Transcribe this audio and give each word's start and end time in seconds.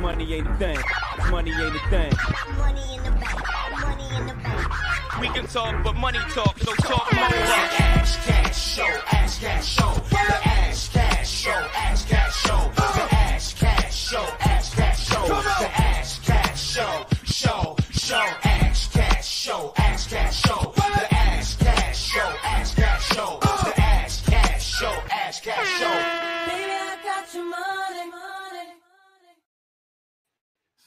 Money 0.00 0.34
ain't 0.34 0.46
a 0.46 0.54
thing. 0.56 0.78
Money 1.30 1.50
ain't 1.52 1.76
a 1.76 1.78
thing. 1.90 2.12
Money 2.56 2.96
in 2.96 3.02
the 3.04 3.10
bank. 3.10 3.40
Money 3.80 4.16
in 4.16 4.26
the 4.26 4.34
bank. 4.34 5.20
We 5.20 5.28
can 5.28 5.46
talk, 5.46 5.84
but 5.84 5.94
money 5.94 6.18
talk, 6.30 6.58
so 6.58 6.74
talk 6.74 7.12
more. 7.12 7.22
Ash 7.22 8.16
Cash 8.24 8.74
Show, 8.74 8.86
Ash 9.12 9.38
Cash 9.38 9.66
Show, 9.76 9.92
the 10.10 10.16
Ash 10.48 10.88
Cash 10.88 11.30
Show, 11.30 11.50
Ash 11.50 12.04
Cash 12.06 12.36
Show, 12.36 12.70
the 12.74 13.14
Ash 13.14 13.54
Cash 13.54 13.94
Show, 13.94 14.26
Ash 14.40 14.74
Cash 14.74 15.08
Show, 15.08 15.26
the 15.26 15.70
Ash 15.80 16.18
Cash 16.20 16.60
Show, 16.72 17.06
Show, 17.24 17.76
Show, 17.92 18.41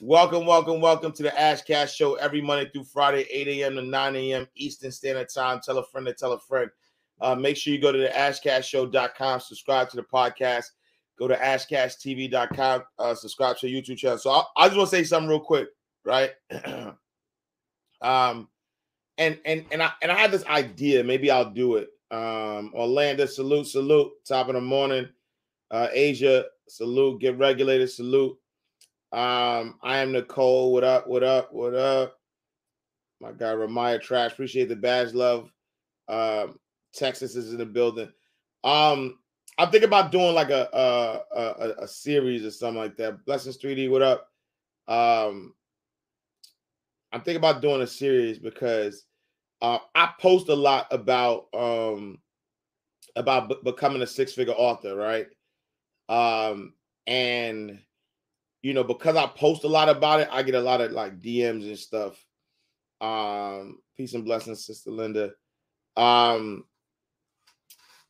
Welcome, 0.07 0.45
welcome, 0.45 0.81
welcome 0.81 1.11
to 1.13 1.23
the 1.23 1.41
Ash 1.41 1.63
Cash 1.63 1.95
Show 1.95 2.13
every 2.13 2.39
Monday 2.39 2.69
through 2.69 2.83
Friday, 2.83 3.25
8 3.31 3.47
a.m. 3.47 3.75
to 3.77 3.81
9 3.81 4.15
a.m. 4.15 4.47
Eastern 4.55 4.91
Standard 4.91 5.29
Time. 5.33 5.59
Tell 5.65 5.79
a 5.79 5.83
friend 5.83 6.05
to 6.05 6.13
tell 6.13 6.33
a 6.33 6.39
friend. 6.39 6.69
Uh, 7.21 7.33
make 7.33 7.57
sure 7.57 7.73
you 7.73 7.81
go 7.81 7.91
to 7.91 7.97
the 7.97 8.09
ashcashshow.com, 8.09 9.39
subscribe 9.39 9.89
to 9.89 9.95
the 9.95 10.03
podcast, 10.03 10.65
go 11.17 11.27
to 11.27 11.35
ashcashtv.com, 11.35 12.83
uh, 12.99 13.15
subscribe 13.15 13.57
to 13.57 13.65
the 13.65 13.81
YouTube 13.81 13.97
channel. 13.97 14.19
So 14.19 14.29
I, 14.29 14.43
I 14.55 14.67
just 14.67 14.77
want 14.77 14.91
to 14.91 14.95
say 14.95 15.03
something 15.05 15.27
real 15.27 15.39
quick, 15.39 15.69
right? 16.03 16.33
um, 18.03 18.47
and 19.17 19.39
and 19.43 19.65
and 19.71 19.81
I 19.81 19.89
and 20.03 20.11
I 20.11 20.19
had 20.19 20.31
this 20.31 20.45
idea, 20.45 21.03
maybe 21.03 21.31
I'll 21.31 21.49
do 21.49 21.77
it. 21.77 21.89
Um, 22.11 22.71
Orlando, 22.75 23.25
salute, 23.25 23.65
salute, 23.65 24.11
top 24.23 24.49
of 24.49 24.53
the 24.53 24.61
morning. 24.61 25.09
Uh, 25.71 25.87
Asia, 25.91 26.45
salute, 26.67 27.21
get 27.21 27.39
regulated, 27.39 27.89
salute. 27.89 28.37
Um, 29.11 29.79
I 29.81 29.99
am 29.99 30.11
Nicole. 30.11 30.73
What 30.73 30.83
up? 30.83 31.07
What 31.07 31.23
up? 31.23 31.53
What 31.53 31.73
up? 31.73 32.17
My 33.21 33.31
guy 33.31 33.53
Ramaya 33.53 34.01
Trash. 34.01 34.33
Appreciate 34.33 34.69
the 34.69 34.75
badge 34.75 35.13
love. 35.13 35.49
Um, 36.07 36.59
Texas 36.93 37.35
is 37.35 37.51
in 37.51 37.59
the 37.59 37.65
building. 37.65 38.09
Um, 38.63 39.19
I'm 39.57 39.69
thinking 39.71 39.87
about 39.87 40.11
doing 40.11 40.33
like 40.33 40.49
a 40.49 40.67
a, 40.73 41.37
a 41.37 41.83
a 41.83 41.87
series 41.87 42.43
or 42.45 42.51
something 42.51 42.81
like 42.81 42.97
that. 42.97 43.25
Blessings 43.25 43.57
3D. 43.57 43.89
What 43.89 44.01
up? 44.01 44.27
Um, 44.87 45.53
I'm 47.11 47.21
thinking 47.21 47.37
about 47.37 47.61
doing 47.61 47.81
a 47.81 47.87
series 47.87 48.39
because 48.39 49.05
uh, 49.61 49.79
I 49.95 50.13
post 50.19 50.49
a 50.49 50.55
lot 50.55 50.87
about 50.91 51.45
um 51.53 52.19
about 53.15 53.49
b- 53.49 53.57
becoming 53.63 54.01
a 54.01 54.07
six 54.07 54.33
figure 54.33 54.53
author, 54.53 54.95
right? 54.95 55.27
Um, 56.09 56.73
and 57.07 57.79
you 58.65 58.73
know, 58.73 58.83
because 58.83 59.15
I 59.15 59.27
post 59.27 59.63
a 59.63 59.67
lot 59.67 59.89
about 59.89 60.21
it, 60.21 60.29
I 60.31 60.41
get 60.41 60.55
a 60.55 60.59
lot 60.59 60.81
of 60.81 60.91
like 60.91 61.21
DMs 61.21 61.67
and 61.67 61.77
stuff. 61.77 62.19
Um, 62.99 63.77
peace 63.95 64.15
and 64.15 64.25
blessings, 64.25 64.65
Sister 64.65 64.89
Linda. 64.89 65.33
Um, 65.95 66.63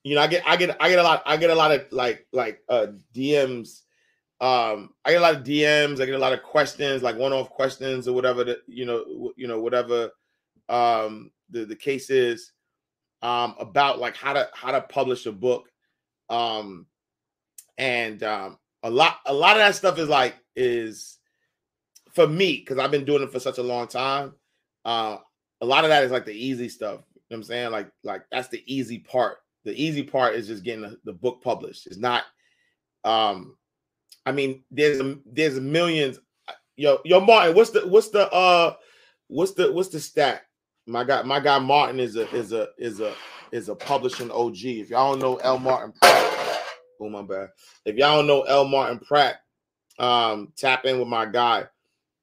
you 0.06 0.16
know, 0.16 0.22
I 0.22 0.28
get 0.28 0.48
I 0.48 0.56
get 0.56 0.78
I 0.80 0.88
get 0.88 1.00
a 1.00 1.04
lot, 1.04 1.24
I 1.26 1.36
get 1.36 1.50
a 1.50 1.56
lot 1.56 1.74
of 1.74 1.92
like 1.92 2.26
like 2.32 2.62
uh 2.70 2.88
DMs. 3.14 3.82
Um, 4.40 4.92
I 5.04 5.12
get 5.12 5.18
a 5.18 5.24
lot 5.24 5.36
of 5.36 5.44
DMs, 5.44 6.00
I 6.00 6.06
get 6.06 6.16
a 6.16 6.20
lot 6.20 6.32
of 6.32 6.42
questions, 6.42 7.04
like 7.04 7.18
one-off 7.18 7.50
questions 7.50 8.08
or 8.08 8.14
whatever 8.14 8.46
that 8.46 8.60
you 8.66 8.86
know, 8.86 9.04
w- 9.04 9.34
you 9.36 9.50
know, 9.50 9.60
whatever 9.60 10.10
um 10.70 11.32
the, 11.50 11.66
the 11.66 11.76
case 11.76 12.10
is 12.10 12.54
um 13.22 13.56
about 13.60 14.00
like 14.00 14.16
how 14.16 14.32
to 14.32 14.48
how 14.54 14.72
to 14.72 14.80
publish 14.80 15.26
a 15.26 15.34
book. 15.34 15.68
Um 16.30 16.86
and 17.78 18.24
um 18.24 18.58
a 18.84 18.90
lot 18.90 19.18
a 19.26 19.34
lot 19.34 19.58
of 19.58 19.58
that 19.58 19.76
stuff 19.76 20.00
is 20.00 20.08
like 20.08 20.36
is 20.56 21.20
for 22.14 22.28
me 22.28 22.58
because 22.58 22.80
I've 22.80 22.92
been 22.92 23.06
doing 23.06 23.24
it 23.24 23.32
for 23.32 23.40
such 23.40 23.58
a 23.58 23.64
long 23.64 23.88
time. 23.88 24.34
Uh, 24.84 25.18
a 25.62 25.66
lot 25.66 25.84
of 25.84 25.90
that 25.90 26.04
is 26.04 26.12
like 26.12 26.26
the 26.26 26.34
easy 26.34 26.70
stuff. 26.70 27.02
You 27.14 27.22
know 27.22 27.24
what 27.28 27.38
I'm 27.38 27.44
saying? 27.44 27.72
Like 27.72 27.92
like 28.04 28.24
that's 28.32 28.48
the 28.50 28.64
easy 28.66 29.00
part. 29.00 29.38
The 29.64 29.74
easy 29.82 30.04
part 30.04 30.36
is 30.36 30.48
just 30.48 30.64
getting 30.64 30.84
the, 30.84 30.98
the 31.04 31.14
book 31.14 31.42
published. 31.44 31.88
It's 31.88 31.98
not. 31.98 32.24
Um, 33.04 33.58
I 34.26 34.32
mean, 34.32 34.64
there's 34.72 35.02
there's 35.26 35.60
millions. 35.60 36.20
Yo 36.78 37.00
yo 37.06 37.20
Martin, 37.20 37.56
what's 37.56 37.72
the 37.72 37.88
what's 37.88 38.10
the 38.10 38.32
uh 38.32 38.76
what's 39.28 39.54
the 39.54 39.72
what's 39.72 39.90
the 39.90 40.00
stat? 40.00 40.44
My 40.88 41.04
guy 41.04 41.22
my 41.24 41.40
guy 41.40 41.58
Martin 41.60 42.00
is 42.00 42.16
a 42.16 42.30
is 42.36 42.52
a 42.52 42.70
is 42.78 43.00
a 43.00 43.14
is 43.52 43.70
a 43.70 43.76
publishing 43.76 44.32
OG. 44.32 44.58
If 44.64 44.90
y'all 44.90 45.14
don't 45.14 45.22
know 45.22 45.38
L 45.38 45.58
Martin 45.58 45.94
Pratt, 46.00 46.62
oh 47.02 47.10
my 47.10 47.22
bad. 47.22 47.50
If 47.86 47.96
y'all 47.96 48.18
don't 48.18 48.28
know 48.28 48.42
L 48.44 48.66
Martin 48.66 49.00
Pratt, 49.00 49.38
um, 50.00 50.52
tap 50.56 50.86
in 50.86 51.00
with 51.00 51.08
my 51.08 51.26
guy. 51.26 51.66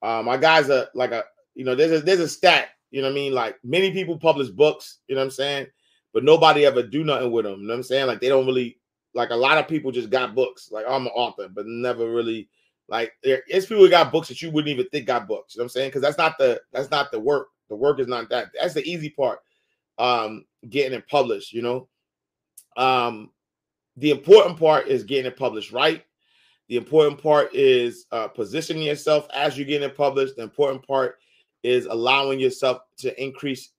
Uh, 0.02 0.22
my 0.24 0.36
guy's 0.36 0.68
a 0.68 0.88
like 0.94 1.12
a 1.12 1.24
you 1.54 1.64
know 1.64 1.74
there's 1.74 1.92
a 1.92 2.00
there's 2.00 2.20
a 2.20 2.28
stat. 2.28 2.68
You 2.90 3.00
know 3.00 3.08
what 3.08 3.12
I 3.12 3.14
mean? 3.14 3.32
Like 3.32 3.58
many 3.64 3.90
people 3.92 4.18
publish 4.18 4.48
books. 4.48 4.98
You 5.08 5.14
know 5.14 5.20
what 5.20 5.26
I'm 5.26 5.30
saying? 5.30 5.66
But 6.12 6.24
nobody 6.24 6.66
ever 6.66 6.82
do 6.82 7.04
nothing 7.04 7.30
with 7.30 7.44
them. 7.44 7.60
You 7.60 7.66
know 7.66 7.72
what 7.72 7.78
I'm 7.78 7.82
saying? 7.84 8.06
Like 8.06 8.20
they 8.20 8.28
don't 8.28 8.46
really 8.46 8.78
like 9.14 9.30
a 9.30 9.36
lot 9.36 9.58
of 9.58 9.68
people 9.68 9.90
just 9.90 10.10
got 10.10 10.34
books. 10.34 10.70
Like 10.70 10.84
I'm 10.88 11.06
an 11.06 11.12
author, 11.14 11.48
but 11.48 11.66
never 11.66 12.10
really 12.10 12.48
like 12.88 13.12
it's 13.22 13.66
people 13.66 13.88
got 13.88 14.12
books 14.12 14.28
that 14.28 14.42
you 14.42 14.50
wouldn't 14.50 14.72
even 14.72 14.88
think 14.88 15.06
got 15.06 15.28
books. 15.28 15.54
You 15.54 15.60
know 15.60 15.64
what 15.64 15.66
I'm 15.66 15.70
saying? 15.70 15.88
Because 15.88 16.02
that's 16.02 16.18
not 16.18 16.36
the 16.38 16.60
that's 16.72 16.90
not 16.90 17.10
the 17.10 17.20
work. 17.20 17.48
The 17.68 17.76
work 17.76 18.00
is 18.00 18.08
not 18.08 18.28
that. 18.30 18.48
That's 18.58 18.74
the 18.74 18.84
easy 18.84 19.08
part. 19.08 19.38
Um, 19.98 20.44
getting 20.68 20.98
it 20.98 21.08
published. 21.08 21.52
You 21.52 21.62
know, 21.62 21.88
um, 22.76 23.30
the 23.96 24.10
important 24.10 24.58
part 24.58 24.88
is 24.88 25.04
getting 25.04 25.26
it 25.26 25.38
published 25.38 25.72
right. 25.72 26.04
The 26.72 26.78
important 26.78 27.22
part 27.22 27.54
is 27.54 28.06
uh, 28.12 28.28
positioning 28.28 28.84
yourself 28.84 29.28
as 29.34 29.58
you're 29.58 29.66
getting 29.66 29.86
it 29.90 29.94
published. 29.94 30.36
The 30.36 30.42
important 30.42 30.86
part 30.86 31.18
is 31.62 31.84
allowing 31.84 32.40
yourself 32.40 32.78
to 33.00 33.22
increase, 33.22 33.72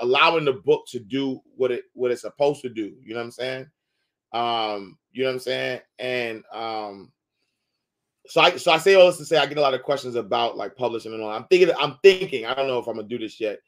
allowing 0.00 0.46
the 0.46 0.54
book 0.54 0.86
to 0.88 1.00
do 1.00 1.42
what 1.54 1.70
it 1.70 1.84
what 1.92 2.10
it's 2.10 2.22
supposed 2.22 2.62
to 2.62 2.70
do. 2.70 2.94
You 3.02 3.12
know 3.12 3.20
what 3.20 3.24
I'm 3.24 3.30
saying? 3.30 3.66
Um, 4.32 4.98
you 5.12 5.22
know 5.22 5.28
what 5.28 5.34
I'm 5.34 5.38
saying? 5.40 5.80
And 5.98 6.42
um, 6.50 7.12
so 8.26 8.40
I 8.40 8.56
so 8.56 8.72
I 8.72 8.78
say 8.78 8.94
all 8.94 9.08
this 9.08 9.18
to 9.18 9.26
say 9.26 9.36
I 9.36 9.44
get 9.44 9.58
a 9.58 9.60
lot 9.60 9.74
of 9.74 9.82
questions 9.82 10.14
about 10.14 10.56
like 10.56 10.74
publishing 10.76 11.12
and 11.12 11.22
all. 11.22 11.28
I'm 11.28 11.44
thinking, 11.44 11.74
I'm 11.78 11.98
thinking, 12.02 12.46
I 12.46 12.54
don't 12.54 12.68
know 12.68 12.78
if 12.78 12.86
I'm 12.86 12.96
gonna 12.96 13.06
do 13.06 13.18
this 13.18 13.38
yet. 13.38 13.58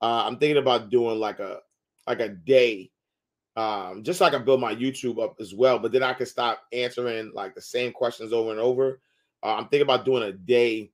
Uh, 0.00 0.22
I'm 0.26 0.36
thinking 0.36 0.58
about 0.58 0.90
doing 0.90 1.18
like 1.18 1.40
a 1.40 1.58
like 2.06 2.20
a 2.20 2.28
day 2.28 2.92
um, 3.56 4.02
just 4.02 4.18
so 4.18 4.24
I 4.24 4.30
can 4.30 4.44
build 4.44 4.60
my 4.60 4.74
YouTube 4.74 5.22
up 5.22 5.36
as 5.40 5.54
well. 5.54 5.78
But 5.78 5.92
then 5.92 6.02
I 6.02 6.14
can 6.14 6.26
stop 6.26 6.62
answering 6.72 7.32
like 7.34 7.54
the 7.54 7.60
same 7.60 7.92
questions 7.92 8.32
over 8.32 8.50
and 8.50 8.60
over. 8.60 9.00
Uh, 9.42 9.54
I'm 9.54 9.68
thinking 9.68 9.82
about 9.82 10.04
doing 10.04 10.22
a 10.22 10.32
day 10.32 10.90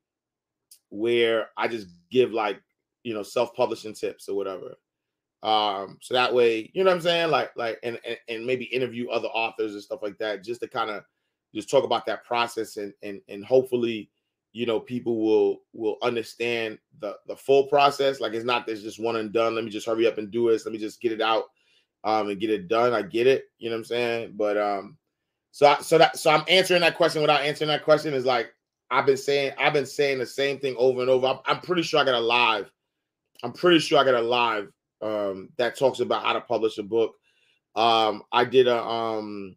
where 0.90 1.48
I 1.56 1.68
just 1.68 1.88
give 2.10 2.32
like 2.32 2.60
you 3.04 3.14
know 3.14 3.22
self-publishing 3.22 3.94
tips 3.94 4.28
or 4.28 4.36
whatever. 4.36 4.76
Um, 5.42 5.98
so 6.00 6.14
that 6.14 6.34
way, 6.34 6.70
you 6.74 6.82
know 6.82 6.90
what 6.90 6.96
I'm 6.96 7.02
saying, 7.02 7.30
like 7.30 7.50
like 7.56 7.78
and 7.82 7.98
and, 8.06 8.18
and 8.28 8.46
maybe 8.46 8.64
interview 8.64 9.08
other 9.08 9.28
authors 9.28 9.74
and 9.74 9.82
stuff 9.82 10.00
like 10.02 10.18
that, 10.18 10.42
just 10.42 10.60
to 10.62 10.68
kind 10.68 10.90
of 10.90 11.04
just 11.54 11.70
talk 11.70 11.84
about 11.84 12.06
that 12.06 12.24
process 12.24 12.76
and 12.76 12.92
and 13.02 13.20
and 13.28 13.44
hopefully 13.44 14.10
you 14.52 14.66
know 14.66 14.80
people 14.80 15.20
will 15.22 15.60
will 15.72 15.96
understand 16.02 16.78
the 17.00 17.16
the 17.26 17.36
full 17.36 17.66
process 17.66 18.20
like 18.20 18.32
it's 18.32 18.44
not 18.44 18.66
there's 18.66 18.82
just 18.82 19.00
one 19.02 19.16
and 19.16 19.32
done 19.32 19.54
let 19.54 19.64
me 19.64 19.70
just 19.70 19.86
hurry 19.86 20.06
up 20.06 20.18
and 20.18 20.30
do 20.30 20.50
this 20.50 20.64
let 20.64 20.72
me 20.72 20.78
just 20.78 21.00
get 21.00 21.12
it 21.12 21.20
out 21.20 21.44
um 22.04 22.28
and 22.28 22.40
get 22.40 22.50
it 22.50 22.68
done. 22.68 22.92
I 22.92 23.02
get 23.02 23.26
it, 23.26 23.44
you 23.58 23.70
know 23.70 23.76
what 23.76 23.80
I'm 23.80 23.84
saying? 23.84 24.34
But 24.36 24.56
um 24.56 24.96
so 25.50 25.66
I, 25.66 25.80
so 25.80 25.98
that 25.98 26.18
so 26.18 26.30
I'm 26.30 26.44
answering 26.48 26.82
that 26.82 26.96
question 26.96 27.20
without 27.20 27.42
answering 27.42 27.68
that 27.68 27.84
question 27.84 28.14
is 28.14 28.24
like 28.24 28.52
I've 28.90 29.06
been 29.06 29.16
saying 29.16 29.52
I've 29.58 29.72
been 29.72 29.86
saying 29.86 30.18
the 30.18 30.26
same 30.26 30.58
thing 30.58 30.76
over 30.78 31.00
and 31.00 31.10
over. 31.10 31.26
I'm, 31.26 31.38
I'm 31.46 31.60
pretty 31.60 31.82
sure 31.82 32.00
I 32.00 32.04
got 32.04 32.14
a 32.14 32.20
live. 32.20 32.70
I'm 33.42 33.52
pretty 33.52 33.78
sure 33.78 33.98
I 33.98 34.04
got 34.04 34.14
a 34.14 34.22
live 34.22 34.72
um 35.02 35.50
that 35.56 35.76
talks 35.76 36.00
about 36.00 36.24
how 36.24 36.32
to 36.32 36.40
publish 36.40 36.78
a 36.78 36.82
book. 36.82 37.14
Um 37.74 38.22
I 38.32 38.44
did 38.44 38.68
a 38.68 38.82
um 38.82 39.56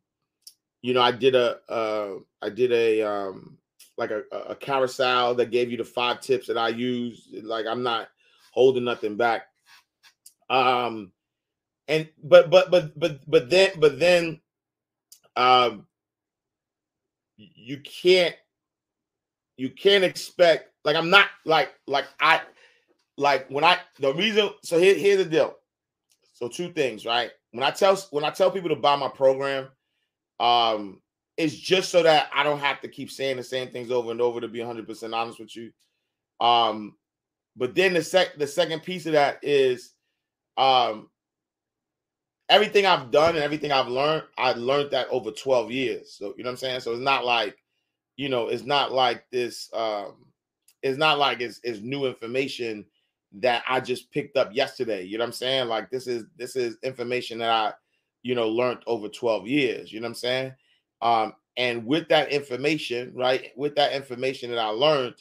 you 0.82 0.94
know 0.94 1.02
I 1.02 1.12
did 1.12 1.36
a 1.36 1.60
uh 1.70 2.16
I 2.42 2.50
did 2.50 2.72
a 2.72 3.02
um 3.02 3.58
like 3.98 4.12
a, 4.12 4.24
a 4.32 4.56
carousel 4.56 5.36
that 5.36 5.52
gave 5.52 5.70
you 5.70 5.78
the 5.78 5.84
five 5.84 6.22
tips 6.22 6.48
that 6.48 6.58
I 6.58 6.70
use. 6.70 7.28
Like 7.44 7.66
I'm 7.68 7.84
not 7.84 8.08
holding 8.52 8.84
nothing 8.86 9.18
back. 9.18 9.44
Um 10.50 11.12
and 11.92 12.08
but 12.24 12.50
but 12.50 12.72
but 12.72 12.98
but 12.98 13.20
but 13.30 13.50
then 13.50 13.72
but 13.78 14.00
then 14.00 14.40
um 15.36 15.86
you 17.38 17.78
can't 17.82 18.36
you 19.58 19.70
can't 19.70 20.04
expect 20.04 20.72
like 20.86 20.96
i'm 20.96 21.10
not 21.10 21.28
like 21.46 21.74
like 21.88 22.06
i 22.22 22.42
like 23.18 23.46
when 23.50 23.66
i 23.66 23.78
the 24.00 24.14
reason 24.14 24.50
so 24.64 24.80
here, 24.80 24.96
here's 24.96 25.18
the 25.18 25.26
deal. 25.26 25.56
So 26.34 26.48
two 26.48 26.72
things 26.72 27.06
right? 27.06 27.30
When 27.52 27.64
i 27.64 27.72
tell 27.72 27.98
when 28.12 28.24
i 28.24 28.30
tell 28.30 28.50
people 28.50 28.70
to 28.70 28.76
buy 28.76 28.96
my 28.96 29.10
program 29.10 29.68
um 30.40 31.02
it's 31.38 31.56
just 31.56 31.90
so 31.90 32.02
that 32.04 32.30
i 32.34 32.42
don't 32.42 32.60
have 32.60 32.80
to 32.82 32.88
keep 32.88 33.12
saying 33.12 33.36
the 33.36 33.44
same 33.44 33.70
things 33.70 33.92
over 33.92 34.12
and 34.12 34.22
over 34.22 34.40
to 34.40 34.48
be 34.48 34.60
100% 34.60 35.14
honest 35.14 35.40
with 35.40 35.56
you. 35.58 35.72
Um 36.40 36.96
but 37.58 37.76
then 37.76 37.94
the 37.94 38.02
sec 38.02 38.38
the 38.38 38.48
second 38.48 38.82
piece 38.82 39.06
of 39.06 39.12
that 39.12 39.40
is 39.44 39.92
um 40.58 41.11
everything 42.52 42.86
I've 42.86 43.10
done 43.10 43.36
and 43.36 43.44
everything 43.44 43.72
I've 43.72 43.88
learned, 43.88 44.26
I 44.38 44.52
learned 44.54 44.92
that 44.92 45.08
over 45.10 45.32
12 45.32 45.72
years. 45.72 46.14
So 46.14 46.36
you 46.38 46.44
know 46.44 46.50
what 46.50 46.52
I'm 46.52 46.58
saying? 46.58 46.82
So 46.82 46.92
it's 46.92 47.02
not 47.02 47.26
like 47.26 47.58
you 48.18 48.30
know, 48.30 48.50
it's 48.50 48.64
not 48.66 48.92
like 48.92 49.26
this. 49.32 49.68
Um, 49.74 50.26
it's 50.84 50.98
not 50.98 51.18
like 51.18 51.42
it's, 51.42 51.60
it's 51.64 51.82
new 51.82 52.06
information 52.06 52.86
that 53.34 53.64
I 53.68 53.80
just 53.80 54.12
picked 54.12 54.38
up 54.38 54.54
yesterday. 54.54 55.04
You 55.04 55.18
know 55.18 55.24
what 55.24 55.30
I'm 55.30 55.34
saying? 55.34 55.68
Like 55.70 55.90
this 55.90 56.06
is 56.06 56.26
this 56.38 56.56
is 56.56 56.78
information 56.84 57.40
that 57.40 57.50
I, 57.50 57.74
you 58.24 58.36
know, 58.36 58.48
learned 58.48 58.84
over 58.86 59.08
12 59.08 59.48
years. 59.48 59.92
You 59.92 60.02
know 60.02 60.06
what 60.06 60.10
I'm 60.10 60.16
saying? 60.16 60.54
Um, 61.02 61.34
and 61.58 61.86
with 61.86 62.08
that 62.10 62.32
information, 62.32 63.12
right, 63.16 63.52
with 63.56 63.76
that 63.76 63.94
information 63.94 64.52
that 64.52 64.60
I 64.60 64.68
learned, 64.68 65.16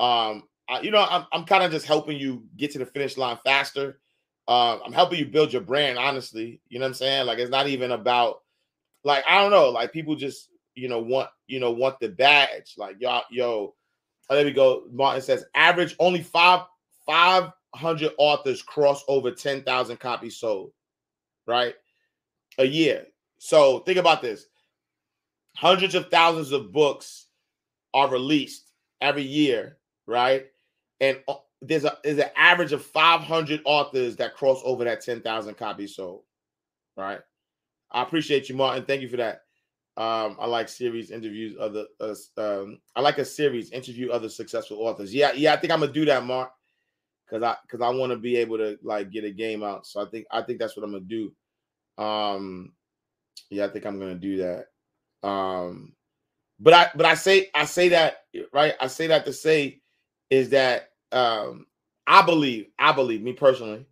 um, 0.00 0.44
I, 0.68 0.80
you 0.80 0.90
know, 0.90 1.06
I'm, 1.08 1.26
I'm 1.32 1.44
kind 1.44 1.62
of 1.62 1.70
just 1.70 1.86
helping 1.86 2.18
you 2.18 2.44
get 2.56 2.72
to 2.72 2.78
the 2.78 2.86
finish 2.86 3.16
line 3.16 3.38
faster. 3.44 4.00
Uh, 4.50 4.80
I'm 4.84 4.92
helping 4.92 5.20
you 5.20 5.26
build 5.26 5.52
your 5.52 5.62
brand, 5.62 5.96
honestly. 5.96 6.60
You 6.68 6.80
know 6.80 6.84
what 6.84 6.88
I'm 6.88 6.94
saying? 6.94 7.26
Like 7.26 7.38
it's 7.38 7.52
not 7.52 7.68
even 7.68 7.92
about, 7.92 8.40
like 9.04 9.22
I 9.28 9.40
don't 9.40 9.52
know, 9.52 9.70
like 9.70 9.92
people 9.92 10.16
just 10.16 10.48
you 10.74 10.88
know 10.88 10.98
want 10.98 11.30
you 11.46 11.60
know 11.60 11.70
want 11.70 12.00
the 12.00 12.08
badge. 12.08 12.74
Like 12.76 12.96
y'all, 12.98 13.22
yo, 13.30 13.76
oh, 14.28 14.34
there 14.34 14.44
we 14.44 14.50
go. 14.50 14.82
Martin 14.90 15.22
says 15.22 15.44
average 15.54 15.94
only 16.00 16.20
five 16.20 16.62
five 17.06 17.52
hundred 17.76 18.10
authors 18.18 18.60
cross 18.60 19.04
over 19.06 19.30
ten 19.30 19.62
thousand 19.62 20.00
copies 20.00 20.36
sold, 20.36 20.72
right, 21.46 21.76
a 22.58 22.64
year. 22.64 23.06
So 23.38 23.78
think 23.80 23.98
about 23.98 24.20
this: 24.20 24.46
hundreds 25.54 25.94
of 25.94 26.10
thousands 26.10 26.50
of 26.50 26.72
books 26.72 27.26
are 27.94 28.10
released 28.10 28.72
every 29.00 29.22
year, 29.22 29.78
right? 30.08 30.46
And 31.00 31.20
there's 31.62 31.84
a 31.84 31.98
there's 32.02 32.18
an 32.18 32.30
average 32.36 32.72
of 32.72 32.84
500 32.84 33.60
authors 33.64 34.16
that 34.16 34.34
cross 34.34 34.60
over 34.64 34.84
that 34.84 35.02
10,000 35.02 35.54
copies 35.56 35.96
sold, 35.96 36.22
right? 36.96 37.20
I 37.90 38.02
appreciate 38.02 38.48
you, 38.48 38.56
Martin. 38.56 38.84
Thank 38.84 39.02
you 39.02 39.08
for 39.08 39.16
that. 39.18 39.42
Um, 39.96 40.36
I 40.40 40.46
like 40.46 40.68
series 40.68 41.10
interviews 41.10 41.56
other 41.60 41.84
uh, 42.00 42.14
um, 42.38 42.78
I 42.96 43.00
like 43.00 43.18
a 43.18 43.24
series 43.24 43.72
interview 43.72 44.10
other 44.10 44.28
successful 44.28 44.78
authors. 44.78 45.12
Yeah, 45.12 45.32
yeah, 45.32 45.52
I 45.52 45.56
think 45.56 45.72
I'm 45.72 45.80
gonna 45.80 45.92
do 45.92 46.04
that, 46.06 46.24
Mark, 46.24 46.50
because 47.26 47.42
I 47.42 47.56
because 47.62 47.82
I 47.82 47.90
want 47.90 48.10
to 48.12 48.16
be 48.16 48.36
able 48.36 48.56
to 48.58 48.78
like 48.82 49.10
get 49.10 49.24
a 49.24 49.30
game 49.30 49.62
out. 49.62 49.86
So 49.86 50.00
I 50.00 50.08
think 50.08 50.26
I 50.30 50.42
think 50.42 50.58
that's 50.58 50.76
what 50.76 50.84
I'm 50.84 50.92
gonna 50.92 51.04
do. 51.04 51.32
Um, 52.02 52.72
yeah, 53.50 53.66
I 53.66 53.68
think 53.68 53.84
I'm 53.84 53.98
gonna 53.98 54.14
do 54.14 54.38
that. 54.38 55.28
Um, 55.28 55.92
but 56.60 56.72
I 56.72 56.90
but 56.94 57.04
I 57.04 57.14
say 57.14 57.50
I 57.54 57.64
say 57.64 57.88
that 57.90 58.24
right. 58.52 58.74
I 58.80 58.86
say 58.86 59.08
that 59.08 59.26
to 59.26 59.32
say 59.32 59.80
is 60.30 60.50
that 60.50 60.89
um 61.12 61.66
I 62.06 62.22
believe 62.22 62.66
I 62.78 62.92
believe 62.92 63.22
me 63.22 63.32
personally, 63.32 63.86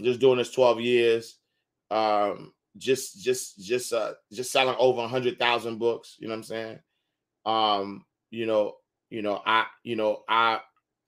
just 0.00 0.20
doing 0.20 0.38
this 0.38 0.52
12 0.52 0.80
years, 0.80 1.36
um, 1.90 2.52
just 2.78 3.20
just 3.22 3.58
just 3.60 3.92
uh 3.92 4.12
just 4.32 4.52
selling 4.52 4.76
over 4.78 5.02
a 5.02 5.08
hundred 5.08 5.38
thousand 5.38 5.78
books. 5.78 6.16
You 6.18 6.28
know 6.28 6.34
what 6.34 6.38
I'm 6.38 6.44
saying? 6.44 6.78
Um, 7.46 8.04
you 8.30 8.46
know, 8.46 8.76
you 9.10 9.22
know, 9.22 9.42
I 9.44 9.66
you 9.82 9.96
know 9.96 10.22
I 10.28 10.60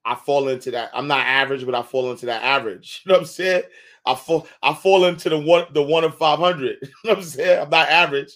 I 0.04 0.14
fall 0.16 0.48
into 0.48 0.72
that. 0.72 0.90
I'm 0.94 1.06
not 1.06 1.26
average, 1.26 1.64
but 1.64 1.74
I 1.74 1.82
fall 1.82 2.10
into 2.10 2.26
that 2.26 2.42
average. 2.42 3.02
You 3.06 3.10
know 3.12 3.18
what 3.18 3.22
I'm 3.22 3.26
saying? 3.26 3.62
I 4.04 4.14
fall 4.14 4.48
I 4.62 4.74
fall 4.74 5.04
into 5.06 5.28
the 5.28 5.38
one 5.38 5.66
the 5.72 5.82
one 5.82 6.04
of 6.04 6.16
500. 6.16 6.78
You 6.82 6.88
know 7.04 7.10
what 7.10 7.18
I'm 7.18 7.24
saying? 7.24 7.62
I'm 7.62 7.70
not 7.70 7.88
average, 7.88 8.32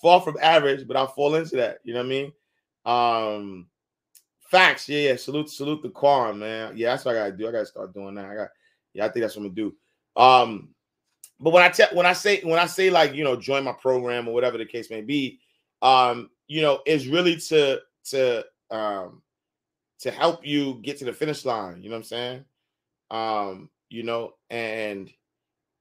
far 0.00 0.20
from 0.20 0.36
average, 0.40 0.86
but 0.88 0.96
I 0.96 1.06
fall 1.06 1.34
into 1.34 1.56
that. 1.56 1.78
You 1.84 1.94
know 1.94 2.00
what 2.00 2.06
I 2.06 2.08
mean? 2.08 2.32
Um, 2.84 3.66
facts. 4.52 4.88
Yeah, 4.88 5.08
yeah. 5.08 5.16
Salute, 5.16 5.50
salute 5.50 5.82
the 5.82 5.88
Quan, 5.88 6.38
man. 6.38 6.76
Yeah, 6.76 6.90
that's 6.90 7.04
what 7.04 7.16
I 7.16 7.20
gotta 7.20 7.36
do. 7.36 7.48
I 7.48 7.52
gotta 7.52 7.66
start 7.66 7.94
doing 7.94 8.14
that. 8.14 8.26
I 8.26 8.34
got. 8.34 8.48
Yeah, 8.92 9.06
I 9.06 9.08
think 9.08 9.22
that's 9.22 9.34
what 9.34 9.46
I'm 9.46 9.54
gonna 9.54 9.70
do. 9.70 9.74
Um, 10.22 10.68
but 11.40 11.52
when 11.52 11.62
I 11.62 11.70
tell 11.70 11.88
when 11.94 12.06
I 12.06 12.12
say 12.12 12.42
when 12.42 12.58
I 12.58 12.66
say 12.66 12.90
like 12.90 13.14
you 13.14 13.24
know 13.24 13.34
join 13.34 13.64
my 13.64 13.72
program 13.72 14.28
or 14.28 14.34
whatever 14.34 14.58
the 14.58 14.66
case 14.66 14.90
may 14.90 15.00
be, 15.00 15.40
um, 15.80 16.30
you 16.46 16.60
know, 16.60 16.80
is 16.86 17.08
really 17.08 17.36
to 17.36 17.80
to 18.10 18.44
um 18.70 19.22
to 20.00 20.10
help 20.10 20.46
you 20.46 20.74
get 20.82 20.98
to 20.98 21.06
the 21.06 21.12
finish 21.12 21.44
line. 21.44 21.82
You 21.82 21.88
know 21.88 21.96
what 21.96 22.00
I'm 22.00 22.04
saying? 22.04 22.44
Um, 23.10 23.70
you 23.88 24.02
know, 24.02 24.34
and 24.50 25.10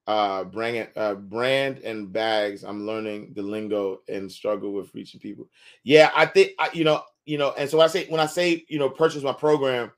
uh 0.08 0.44
brand 0.46 0.88
uh 0.96 1.14
brand 1.14 1.78
and 1.80 2.12
bags 2.12 2.64
i'm 2.64 2.88
learning 2.88 3.32
the 3.36 3.42
lingo 3.42 4.02
and 4.10 4.32
struggle 4.32 4.74
with 4.74 4.94
reaching 4.96 5.20
people 5.20 5.48
yeah 5.84 6.10
i 6.16 6.26
think 6.26 6.54
I, 6.58 6.70
you 6.74 6.84
know 6.84 7.04
you 7.26 7.38
know 7.38 7.54
and 7.58 7.70
so 7.70 7.80
i 7.80 7.88
say 7.88 8.06
when 8.08 8.20
i 8.20 8.26
say 8.26 8.66
you 8.68 8.80
know 8.80 8.90
purchase 8.90 9.24
my 9.24 9.34
program 9.34 9.92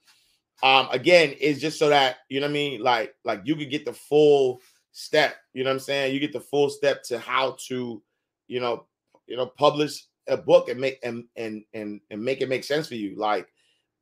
um 0.61 0.87
again 0.91 1.33
it's 1.39 1.59
just 1.59 1.79
so 1.79 1.89
that 1.89 2.17
you 2.29 2.39
know 2.39 2.45
what 2.45 2.51
i 2.51 2.53
mean 2.53 2.81
like 2.81 3.13
like 3.23 3.41
you 3.43 3.55
could 3.55 3.69
get 3.69 3.85
the 3.85 3.93
full 3.93 4.61
step 4.91 5.35
you 5.53 5.63
know 5.63 5.69
what 5.69 5.75
i'm 5.75 5.79
saying 5.79 6.13
you 6.13 6.19
get 6.19 6.33
the 6.33 6.39
full 6.39 6.69
step 6.69 7.03
to 7.03 7.19
how 7.19 7.55
to 7.59 8.01
you 8.47 8.59
know 8.59 8.85
you 9.27 9.35
know 9.35 9.45
publish 9.45 10.05
a 10.27 10.37
book 10.37 10.69
and 10.69 10.79
make 10.79 10.99
and 11.03 11.25
and 11.35 11.63
and, 11.73 11.99
and 12.09 12.23
make 12.23 12.41
it 12.41 12.49
make 12.49 12.63
sense 12.63 12.87
for 12.87 12.95
you 12.95 13.15
like 13.17 13.47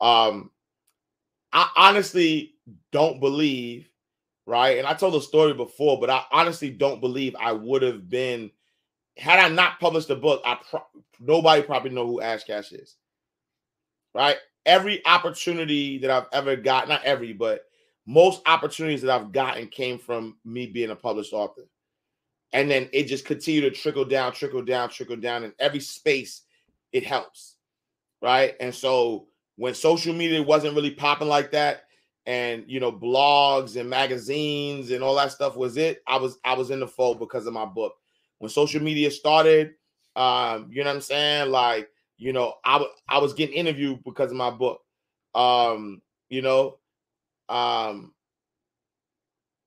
um 0.02 0.52
i 1.54 1.68
honestly 1.76 2.56
don't 2.92 3.20
believe 3.20 3.92
right? 4.46 4.78
And 4.78 4.88
I 4.88 4.94
told 4.94 5.14
the 5.14 5.22
story 5.22 5.54
before, 5.54 6.00
but 6.00 6.10
I 6.10 6.24
honestly 6.32 6.70
don't 6.70 7.02
believe 7.02 7.36
I 7.40 7.52
would 7.54 7.82
have 7.82 8.10
been 8.10 8.52
had 9.18 9.40
I 9.40 9.50
not 9.50 9.80
published 9.80 10.08
the 10.08 10.16
book. 10.16 10.42
I 10.46 10.58
pro- 10.70 10.86
nobody 11.20 11.62
probably 11.62 11.92
know 11.92 12.08
who 12.08 12.22
Ash 12.22 12.44
Cash 12.44 12.72
is, 12.72 12.98
right? 14.14 14.38
Every 14.66 15.06
opportunity 15.06 15.98
that 16.00 16.12
I've 16.12 16.28
ever 16.34 16.56
got, 16.56 16.88
not 16.88 17.04
every, 17.04 17.34
but 17.34 17.66
most 18.06 18.42
opportunities 18.46 19.02
that 19.02 19.12
I've 19.12 19.32
gotten 19.32 19.68
came 19.68 19.98
from 19.98 20.38
me 20.46 20.68
being 20.68 20.92
a 20.92 20.96
published 20.96 21.34
author. 21.34 21.64
And 22.54 22.70
then 22.70 22.90
it 22.92 23.04
just 23.04 23.26
continued 23.26 23.62
to 23.74 23.82
trickle 23.82 24.06
down, 24.06 24.34
trickle 24.34 24.64
down, 24.64 24.90
trickle 24.90 25.16
down. 25.16 25.44
In 25.44 25.54
every 25.60 25.80
space, 25.80 26.42
it 26.92 27.06
helps. 27.06 27.56
Right. 28.22 28.56
And 28.60 28.76
so 28.76 29.28
when 29.56 29.74
social 29.74 30.14
media 30.14 30.44
wasn't 30.44 30.76
really 30.76 30.92
popping 30.92 31.28
like 31.28 31.52
that, 31.52 31.86
and 32.26 32.64
you 32.68 32.80
know 32.80 32.92
blogs 32.92 33.80
and 33.80 33.90
magazines 33.90 34.92
and 34.92 35.04
all 35.04 35.16
that 35.16 35.32
stuff 35.32 35.56
was 35.56 35.78
it 35.78 36.04
i 36.08 36.16
was 36.18 36.38
i 36.46 36.54
was 36.54 36.70
in 36.70 36.80
the 36.80 36.88
fold 36.88 37.20
because 37.20 37.48
of 37.48 37.54
my 37.54 37.66
book 37.66 37.96
when 38.38 38.50
social 38.50 38.82
media 38.82 39.10
started 39.10 39.74
um 40.16 40.68
you 40.70 40.84
know 40.84 40.90
what 40.90 40.96
i'm 40.96 41.02
saying 41.02 41.50
like 41.50 41.90
you 42.22 42.34
know 42.34 42.56
I, 42.66 42.74
w- 42.76 42.92
I 43.10 43.20
was 43.20 43.34
getting 43.34 43.56
interviewed 43.56 44.04
because 44.06 44.32
of 44.32 44.38
my 44.38 44.52
book. 44.52 44.82
Um 45.36 46.02
you 46.30 46.42
know 46.44 46.80
um 47.50 48.14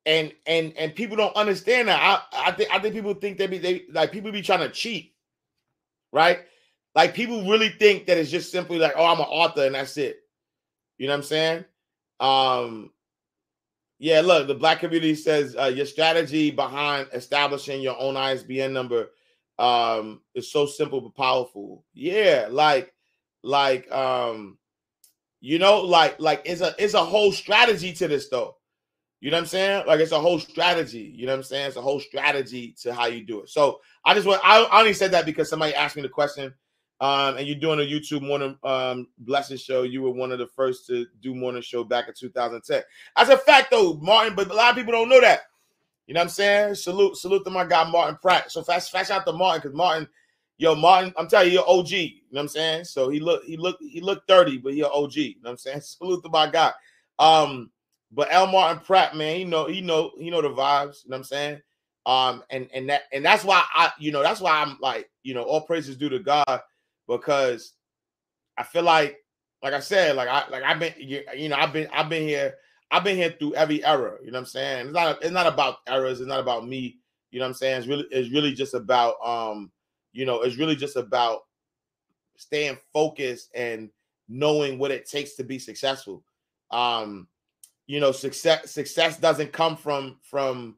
and 0.06 0.32
and 0.46 0.74
and 0.78 0.94
people 0.94 1.16
don't 1.16 1.36
understand 1.36 1.88
that. 1.88 2.00
I 2.32 2.48
i 2.48 2.52
think 2.52 2.70
i 2.74 2.78
think 2.80 2.94
people 2.94 3.14
think 3.14 3.38
they 3.38 3.46
be 3.48 3.58
they 3.58 3.84
like 3.92 4.12
people 4.12 4.32
be 4.32 4.42
trying 4.42 4.60
to 4.60 4.70
cheat 4.70 5.12
right? 6.12 6.40
Like 6.94 7.14
people 7.14 7.48
really 7.48 7.70
think 7.70 8.06
that 8.06 8.18
it's 8.18 8.30
just 8.30 8.52
simply 8.52 8.78
like 8.78 8.94
oh 8.96 9.06
i'm 9.06 9.20
an 9.20 9.26
author 9.26 9.66
and 9.66 9.74
that's 9.74 9.96
it. 9.96 10.18
You 10.98 11.06
know 11.08 11.12
what 11.14 11.18
i'm 11.18 11.22
saying? 11.24 11.64
Um, 12.20 12.90
yeah, 13.98 14.20
look, 14.22 14.48
the 14.48 14.54
black 14.54 14.80
community 14.80 15.14
says 15.14 15.56
uh, 15.56 15.66
your 15.66 15.86
strategy 15.86 16.50
behind 16.50 17.08
establishing 17.12 17.82
your 17.82 17.98
own 18.00 18.16
ISBN 18.16 18.72
number 18.72 19.10
um 19.58 20.20
it's 20.34 20.50
so 20.52 20.66
simple 20.66 21.00
but 21.00 21.14
powerful. 21.14 21.84
Yeah, 21.94 22.48
like 22.50 22.92
like 23.42 23.90
um 23.92 24.58
you 25.40 25.58
know 25.58 25.80
like 25.80 26.18
like 26.18 26.42
it's 26.44 26.60
a 26.60 26.74
it's 26.78 26.94
a 26.94 27.04
whole 27.04 27.32
strategy 27.32 27.92
to 27.94 28.08
this 28.08 28.28
though. 28.28 28.56
You 29.20 29.30
know 29.30 29.38
what 29.38 29.42
I'm 29.42 29.46
saying? 29.46 29.86
Like 29.86 30.00
it's 30.00 30.12
a 30.12 30.20
whole 30.20 30.38
strategy. 30.38 31.14
You 31.16 31.26
know 31.26 31.32
what 31.32 31.38
I'm 31.38 31.44
saying? 31.44 31.68
It's 31.68 31.76
a 31.76 31.82
whole 31.82 32.00
strategy 32.00 32.74
to 32.82 32.92
how 32.92 33.06
you 33.06 33.24
do 33.24 33.40
it. 33.40 33.48
So 33.48 33.80
I 34.04 34.14
just 34.14 34.26
want 34.26 34.40
I 34.44 34.66
only 34.78 34.92
said 34.92 35.12
that 35.12 35.26
because 35.26 35.48
somebody 35.48 35.74
asked 35.74 35.96
me 35.96 36.02
the 36.02 36.08
question 36.08 36.52
um, 37.00 37.36
and 37.36 37.46
you're 37.46 37.56
doing 37.56 37.80
a 37.80 37.82
YouTube 37.82 38.22
morning 38.22 38.56
um, 38.62 39.08
blessing 39.18 39.56
show. 39.56 39.82
You 39.82 40.02
were 40.02 40.10
one 40.10 40.32
of 40.32 40.38
the 40.38 40.46
first 40.46 40.86
to 40.86 41.06
do 41.20 41.34
morning 41.34 41.62
show 41.62 41.84
back 41.84 42.08
in 42.08 42.14
2010. 42.14 42.82
That's 43.16 43.30
a 43.30 43.36
fact, 43.36 43.70
though, 43.70 43.94
Martin. 43.94 44.34
But 44.34 44.50
a 44.50 44.54
lot 44.54 44.70
of 44.70 44.76
people 44.76 44.92
don't 44.92 45.08
know 45.08 45.20
that. 45.20 45.42
You 46.06 46.14
know 46.14 46.20
what 46.20 46.24
I'm 46.24 46.30
saying? 46.30 46.74
Salute, 46.74 47.16
salute 47.16 47.44
to 47.44 47.50
my 47.50 47.64
guy 47.64 47.88
Martin 47.90 48.18
Pratt. 48.20 48.50
So 48.52 48.62
fast, 48.62 48.92
fast 48.92 49.10
out 49.10 49.24
to 49.26 49.32
Martin 49.32 49.62
because 49.62 49.76
Martin, 49.76 50.08
yo, 50.58 50.74
Martin, 50.74 51.14
I'm 51.16 51.28
telling 51.28 51.48
you, 51.48 51.54
you're 51.54 51.68
OG. 51.68 51.90
You 51.90 52.10
know 52.30 52.38
what 52.38 52.40
I'm 52.42 52.48
saying? 52.48 52.84
So 52.84 53.08
he 53.08 53.20
look, 53.20 53.44
he 53.44 53.56
look, 53.56 53.78
he 53.80 54.00
looked 54.00 54.28
30, 54.28 54.58
but 54.58 54.74
he's 54.74 54.84
OG. 54.84 55.14
You 55.16 55.34
know 55.36 55.40
what 55.42 55.50
I'm 55.52 55.56
saying? 55.58 55.80
Salute 55.82 56.22
to 56.22 56.28
my 56.28 56.50
guy. 56.50 56.72
Um, 57.18 57.70
but 58.12 58.28
L. 58.30 58.46
Martin 58.46 58.82
Pratt, 58.84 59.16
man, 59.16 59.36
he 59.36 59.44
know, 59.44 59.66
he 59.66 59.80
know, 59.80 60.12
he 60.18 60.30
know 60.30 60.42
the 60.42 60.50
vibes. 60.50 61.04
You 61.04 61.10
know 61.10 61.14
what 61.14 61.18
I'm 61.18 61.24
saying? 61.24 61.60
Um, 62.06 62.42
and 62.50 62.68
and 62.74 62.88
that 62.90 63.04
and 63.12 63.24
that's 63.24 63.44
why 63.44 63.64
I, 63.74 63.90
you 63.98 64.12
know, 64.12 64.22
that's 64.22 64.40
why 64.40 64.60
I'm 64.60 64.76
like, 64.80 65.10
you 65.22 65.32
know, 65.32 65.42
all 65.42 65.62
praises 65.62 65.96
due 65.96 66.10
to 66.10 66.18
God 66.18 66.60
because 67.08 67.72
I 68.58 68.62
feel 68.62 68.82
like, 68.82 69.18
like 69.62 69.72
I 69.72 69.80
said, 69.80 70.14
like 70.14 70.28
I 70.28 70.46
like 70.48 70.62
I've 70.62 70.78
been 70.78 70.92
you 70.98 71.48
know 71.48 71.56
I've 71.56 71.72
been 71.72 71.88
I've 71.92 72.10
been 72.10 72.28
here 72.28 72.56
I've 72.90 73.04
been 73.04 73.16
here 73.16 73.34
through 73.38 73.54
every 73.54 73.84
era. 73.84 74.18
You 74.20 74.30
know 74.30 74.36
what 74.36 74.40
I'm 74.40 74.46
saying? 74.46 74.86
It's 74.86 74.94
not 74.94 75.22
it's 75.22 75.32
not 75.32 75.46
about 75.46 75.78
eras. 75.88 76.20
It's 76.20 76.28
not 76.28 76.40
about 76.40 76.66
me. 76.66 76.98
You 77.30 77.40
know 77.40 77.44
what 77.44 77.48
I'm 77.50 77.54
saying? 77.54 77.78
It's 77.78 77.86
really 77.86 78.06
it's 78.10 78.30
really 78.30 78.52
just 78.52 78.74
about 78.74 79.16
um 79.24 79.70
you 80.12 80.24
know 80.26 80.42
it's 80.42 80.56
really 80.56 80.76
just 80.76 80.96
about 80.96 81.40
staying 82.36 82.78
focused 82.92 83.50
and 83.54 83.90
knowing 84.28 84.78
what 84.78 84.90
it 84.90 85.08
takes 85.08 85.34
to 85.34 85.44
be 85.44 85.58
successful. 85.58 86.24
Um, 86.70 87.28
you 87.86 88.00
know, 88.00 88.12
success 88.12 88.70
success 88.70 89.18
doesn't 89.18 89.52
come 89.52 89.76
from 89.76 90.18
from 90.22 90.76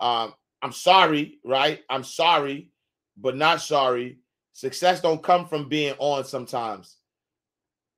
um 0.00 0.34
I'm 0.62 0.72
sorry, 0.72 1.38
right? 1.44 1.80
I'm 1.88 2.04
sorry, 2.04 2.70
but 3.16 3.36
not 3.36 3.60
sorry. 3.60 4.18
Success 4.52 5.00
don't 5.00 5.22
come 5.22 5.46
from 5.46 5.68
being 5.68 5.94
on 5.98 6.24
sometimes. 6.24 6.96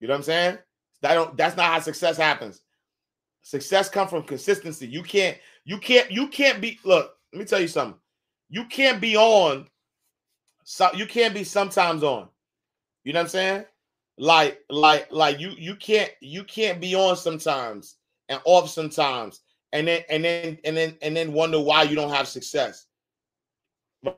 You 0.00 0.09
know 0.09 0.12
what 0.14 0.19
I'm 0.19 0.25
saying? 0.25 0.59
That 1.02 1.14
don't 1.14 1.37
that's 1.37 1.57
not 1.57 1.67
how 1.67 1.81
success 1.81 2.17
happens. 2.17 2.61
Success 3.43 3.89
comes 3.89 4.11
from 4.11 4.23
consistency. 4.23 4.87
You 4.87 5.03
can't, 5.03 5.37
you 5.65 5.79
can't, 5.79 6.11
you 6.11 6.29
can't 6.29 6.61
be 6.61 6.79
look, 6.85 7.15
let 7.33 7.39
me 7.39 7.45
tell 7.45 7.61
you 7.61 7.69
something. 7.69 7.99
You 8.49 8.65
can't 8.67 9.01
be 9.01 9.17
on, 9.17 9.69
so 10.65 10.91
you 10.95 11.07
can't 11.07 11.35
be 11.35 11.45
sometimes 11.45 12.03
on. 12.03 12.29
You 13.05 13.13
know 13.13 13.21
what 13.21 13.25
I'm 13.25 13.29
saying? 13.31 13.65
Like, 14.19 14.61
like, 14.69 15.11
like 15.11 15.41
you 15.41 15.53
you 15.57 15.77
can't 15.77 16.11
you 16.21 16.45
can't 16.45 16.81
be 16.81 16.95
on 16.95 17.17
sometimes 17.17 17.97
and 18.29 18.41
off 18.45 18.69
sometimes, 18.69 19.41
and 19.73 19.89
then 19.89 20.03
and 20.11 20.25
then 20.25 20.59
and 20.65 20.77
then 20.77 20.97
and 21.01 21.17
then 21.17 21.33
wonder 21.33 21.61
why 21.61 21.85
you 21.85 21.97
don't 21.97 22.13
have 22.13 22.29
success. 22.29 22.87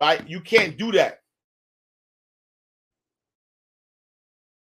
Right? 0.00 0.26
You 0.29 0.41
can't 0.41 0.76
do 0.76 0.93
that. 0.93 1.21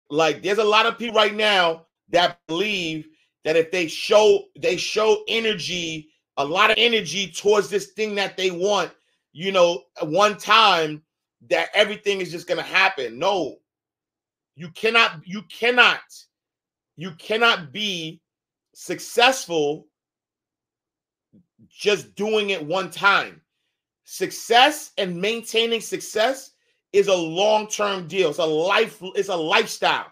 Like, 0.09 0.41
there's 0.41 0.57
a 0.57 0.63
lot 0.63 0.87
of 0.87 0.97
people 0.97 1.15
right 1.15 1.35
now 1.35 1.85
that 2.09 2.39
believe 2.47 3.08
that 3.43 3.55
if 3.55 3.71
they 3.71 3.87
show 3.87 4.45
they 4.59 4.77
show 4.77 5.23
energy, 5.27 6.09
a 6.37 6.45
lot 6.45 6.71
of 6.71 6.77
energy 6.77 7.31
towards 7.31 7.69
this 7.69 7.87
thing 7.87 8.15
that 8.15 8.37
they 8.37 8.51
want, 8.51 8.91
you 9.33 9.51
know, 9.51 9.83
one 10.03 10.37
time 10.37 11.01
that 11.49 11.69
everything 11.73 12.21
is 12.21 12.31
just 12.31 12.47
going 12.47 12.57
to 12.57 12.63
happen. 12.63 13.17
No. 13.17 13.57
You 14.55 14.69
cannot 14.71 15.21
you 15.25 15.43
cannot 15.43 16.01
you 16.97 17.11
cannot 17.17 17.71
be 17.71 18.21
successful 18.73 19.87
just 21.69 22.13
doing 22.15 22.49
it 22.49 22.65
one 22.65 22.89
time. 22.89 23.41
Success 24.03 24.91
and 24.97 25.19
maintaining 25.19 25.81
success 25.81 26.51
is 26.91 27.07
a 27.07 27.15
long-term 27.15 28.07
deal. 28.07 28.29
It's 28.29 28.39
a 28.39 28.45
life 28.45 29.01
it's 29.15 29.29
a 29.29 29.35
lifestyle, 29.35 30.07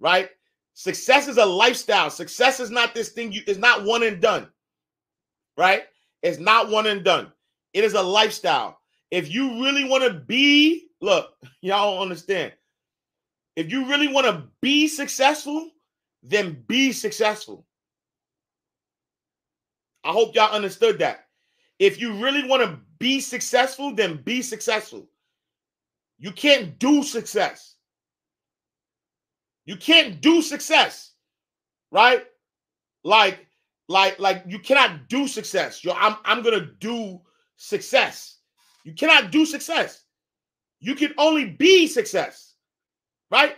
right? 0.00 0.30
Success 0.74 1.28
is 1.28 1.36
a 1.36 1.44
lifestyle. 1.44 2.10
Success 2.10 2.60
is 2.60 2.70
not 2.70 2.94
this 2.94 3.10
thing 3.10 3.32
you 3.32 3.42
it's 3.46 3.58
not 3.58 3.84
one 3.84 4.02
and 4.02 4.20
done. 4.20 4.48
Right? 5.56 5.82
It's 6.22 6.38
not 6.38 6.70
one 6.70 6.86
and 6.86 7.04
done. 7.04 7.32
It 7.72 7.84
is 7.84 7.94
a 7.94 8.02
lifestyle. 8.02 8.78
If 9.10 9.30
you 9.32 9.62
really 9.62 9.84
want 9.84 10.04
to 10.04 10.12
be, 10.12 10.88
look, 11.00 11.34
y'all 11.60 11.94
don't 11.94 12.02
understand. 12.02 12.52
If 13.56 13.70
you 13.70 13.86
really 13.86 14.08
want 14.08 14.26
to 14.26 14.44
be 14.62 14.88
successful, 14.88 15.70
then 16.22 16.64
be 16.66 16.92
successful. 16.92 17.66
I 20.04 20.12
hope 20.12 20.34
y'all 20.34 20.54
understood 20.54 20.98
that. 21.00 21.26
If 21.78 22.00
you 22.00 22.14
really 22.14 22.46
want 22.48 22.62
to 22.62 22.78
be 22.98 23.20
successful, 23.20 23.94
then 23.94 24.22
be 24.22 24.40
successful. 24.40 25.08
You 26.18 26.32
can't 26.32 26.78
do 26.78 27.02
success. 27.02 27.71
You 29.64 29.76
can't 29.76 30.20
do 30.20 30.42
success, 30.42 31.12
right? 31.90 32.24
Like, 33.04 33.46
like, 33.88 34.18
like 34.18 34.44
you 34.46 34.58
cannot 34.58 35.08
do 35.08 35.28
success. 35.28 35.84
Yo, 35.84 35.92
I'm 35.92 36.16
I'm 36.24 36.42
gonna 36.42 36.66
do 36.80 37.20
success. 37.56 38.38
You 38.84 38.94
cannot 38.94 39.30
do 39.30 39.46
success. 39.46 40.04
You 40.80 40.94
can 40.94 41.14
only 41.18 41.44
be 41.44 41.86
success, 41.86 42.54
right? 43.30 43.56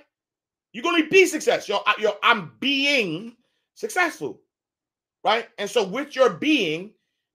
You 0.72 0.82
can 0.82 0.90
only 0.90 1.08
be 1.08 1.24
success. 1.24 1.68
Yo, 1.68 1.80
yo, 1.98 2.16
I'm 2.22 2.52
being 2.60 3.36
successful, 3.74 4.40
right? 5.22 5.48
And 5.58 5.70
so 5.70 5.84
with 5.86 6.14
your 6.14 6.30
being, 6.30 6.92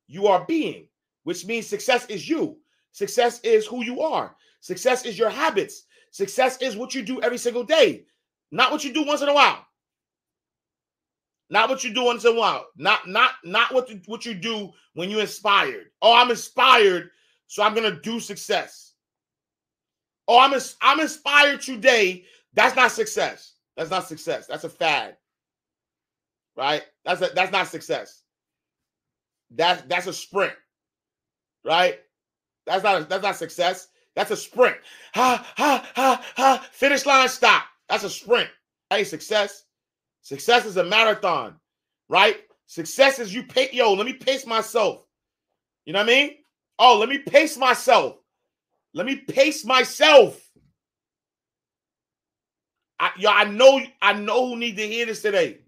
you 0.08 0.28
are 0.28 0.46
being, 0.46 0.88
which 1.24 1.46
means 1.46 1.66
success 1.66 2.06
is 2.08 2.30
you. 2.30 2.58
Success 2.92 3.40
is 3.42 3.66
who 3.66 3.84
you 3.84 4.02
are. 4.02 4.36
Success 4.60 5.06
is 5.06 5.18
your 5.18 5.30
habits. 5.30 5.86
Success 6.12 6.62
is 6.62 6.76
what 6.76 6.94
you 6.94 7.02
do 7.02 7.22
every 7.22 7.38
single 7.38 7.64
day. 7.64 8.06
Not 8.52 8.72
what 8.72 8.84
you 8.84 8.94
do 8.94 9.04
once 9.06 9.22
in 9.22 9.30
a 9.30 9.34
while. 9.34 9.66
Not 11.50 11.70
what 11.70 11.84
you 11.84 11.94
do 11.94 12.04
once 12.04 12.26
in 12.26 12.36
a 12.36 12.40
while. 12.40 12.68
Not 12.78 13.08
not 13.08 13.32
not 13.44 13.74
what 13.74 13.90
you, 13.90 14.02
what 14.06 14.26
you 14.26 14.34
do 14.34 14.72
when 14.94 15.10
you're 15.10 15.22
inspired. 15.22 15.88
Oh, 16.02 16.16
I'm 16.16 16.30
inspired, 16.30 17.10
so 17.48 17.64
I'm 17.64 17.74
gonna 17.74 18.00
do 18.00 18.20
success. 18.20 18.94
Oh, 20.28 20.40
I'm 20.40 20.54
I'm 20.82 21.00
inspired 21.00 21.62
today. 21.62 22.26
That's 22.54 22.76
not 22.76 22.92
success. 22.92 23.54
That's 23.76 23.90
not 23.90 24.08
success. 24.08 24.46
That's 24.46 24.64
a 24.64 24.70
fad. 24.70 25.18
Right? 26.56 26.84
That's 27.06 27.22
a, 27.22 27.30
that's 27.34 27.52
not 27.52 27.68
success. 27.68 28.24
That's 29.50 29.82
that's 29.84 30.06
a 30.08 30.14
sprint. 30.14 30.54
Right? 31.66 32.00
That's 32.68 32.84
not 32.84 33.02
a, 33.02 33.04
that's 33.06 33.24
not 33.24 33.38
success. 33.38 33.88
That's 34.16 34.32
a 34.32 34.38
sprint. 34.38 34.78
Ha 35.16 35.44
ha 35.56 35.90
ha 35.96 36.24
ha. 36.36 36.68
Finish 36.72 37.06
line 37.08 37.30
stop. 37.30 37.64
That's 37.90 38.04
a 38.04 38.10
sprint. 38.10 38.50
Hey, 38.90 39.04
success. 39.04 39.66
Success 40.22 40.66
is 40.66 40.78
a 40.78 40.84
marathon, 40.84 41.56
right? 42.08 42.38
Success 42.68 43.20
is 43.20 43.34
you 43.34 43.44
pay. 43.44 43.70
Yo, 43.72 43.94
let 43.94 44.06
me 44.06 44.14
pace 44.14 44.46
myself. 44.46 45.06
You 45.86 45.94
know 45.94 46.00
what 46.00 46.10
I 46.10 46.14
mean? 46.14 46.36
Oh, 46.78 46.98
let 47.00 47.10
me 47.10 47.18
pace 47.18 47.58
myself. 47.58 48.18
Let 48.94 49.06
me 49.06 49.16
pace 49.16 49.66
myself. 49.66 50.40
I, 53.00 53.12
y'all, 53.18 53.34
I 53.34 53.46
know, 53.46 53.82
I 54.02 54.14
know 54.14 54.50
who 54.50 54.58
need 54.58 54.78
to 54.78 54.88
hear 54.88 55.06
this 55.06 55.22
today. 55.22 55.60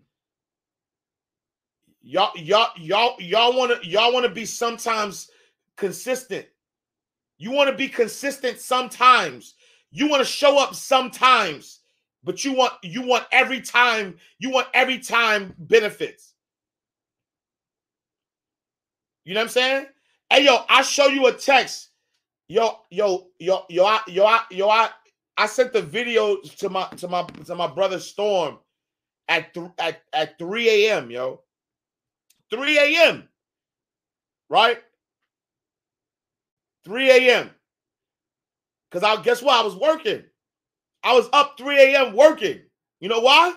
Y'all, 2.04 2.32
y'all, 2.36 2.70
y'all, 2.78 3.16
y'all 3.20 3.58
want 3.58 3.82
to, 3.82 3.88
y'all 3.88 4.14
want 4.14 4.26
to 4.26 4.32
be 4.32 4.46
sometimes 4.46 5.30
consistent. 5.78 6.46
You 7.38 7.52
want 7.52 7.70
to 7.70 7.76
be 7.76 7.88
consistent 7.88 8.60
sometimes. 8.60 9.56
You 9.92 10.08
want 10.08 10.22
to 10.22 10.32
show 10.32 10.62
up 10.62 10.76
sometimes 10.76 11.81
but 12.24 12.46
you 12.46 12.54
want 12.54 12.74
you 12.84 13.02
want 13.02 13.26
every 13.32 13.62
time 13.62 14.18
you 14.40 14.50
want 14.50 14.68
every 14.74 15.00
time 15.00 15.54
benefits. 15.58 16.34
You 19.26 19.34
know 19.34 19.42
what 19.42 19.46
I'm 19.46 19.50
saying? 19.50 19.86
Hey 20.30 20.46
yo, 20.46 20.64
I 20.70 20.82
show 20.82 21.08
you 21.08 21.28
a 21.28 21.34
text. 21.34 21.90
Yo, 22.48 22.80
yo, 22.90 23.28
yo, 23.40 23.66
yo, 23.70 23.86
I, 23.86 24.02
yo, 24.08 24.38
yo, 24.50 24.70
I, 24.70 24.90
I 25.38 25.46
sent 25.46 25.72
the 25.72 25.82
video 25.82 26.38
to 26.58 26.70
my 26.70 26.86
to 26.98 27.08
my 27.08 27.24
to 27.46 27.56
my 27.56 27.68
brother 27.68 28.00
Storm 28.00 28.60
at 29.30 29.54
th- 29.54 29.72
at 29.80 30.02
at 30.14 30.38
3 30.38 30.70
a.m. 30.70 31.10
Yo, 31.12 31.42
3 32.52 32.78
a.m. 32.78 33.30
Right? 34.50 34.80
3 36.86 37.10
a.m. 37.12 37.52
Because 38.90 39.04
I 39.04 39.22
guess 39.24 39.42
what? 39.42 39.60
I 39.60 39.64
was 39.64 39.76
working. 39.78 40.24
I 41.04 41.14
was 41.14 41.28
up 41.34 41.58
3 41.58 41.94
a.m. 41.94 42.16
working. 42.16 42.62
You 43.00 43.10
know 43.10 43.20
why? 43.20 43.54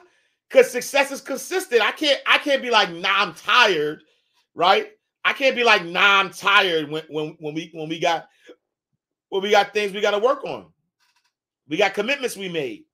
Because 0.49 0.71
success 0.71 1.11
is 1.11 1.21
consistent. 1.21 1.83
I 1.83 1.93
can't, 1.93 2.21
I 2.27 2.39
can't 2.39 2.63
be 2.63 2.71
like, 2.71 2.91
nah, 2.91 3.23
I'm 3.23 3.35
tired, 3.35 4.03
right? 4.55 4.89
I 5.25 5.33
can't 5.33 5.57
be 5.57 5.65
like, 5.65 5.85
nah, 5.85 6.21
I'm 6.21 6.31
tired 6.31 6.91
when 6.91 7.03
when 7.09 7.37
when 7.41 7.55
we 7.55 7.71
when 7.73 7.89
we 7.89 7.99
got 7.99 8.29
when 9.31 9.43
we 9.43 9.51
got 9.51 9.73
things 9.73 9.93
we 9.93 10.01
got 10.01 10.11
to 10.11 10.19
work 10.19 10.45
on. 10.45 10.67
We 11.67 11.79
got 11.79 11.95
commitments 11.95 12.37
we 12.37 12.49
made. 12.49 12.85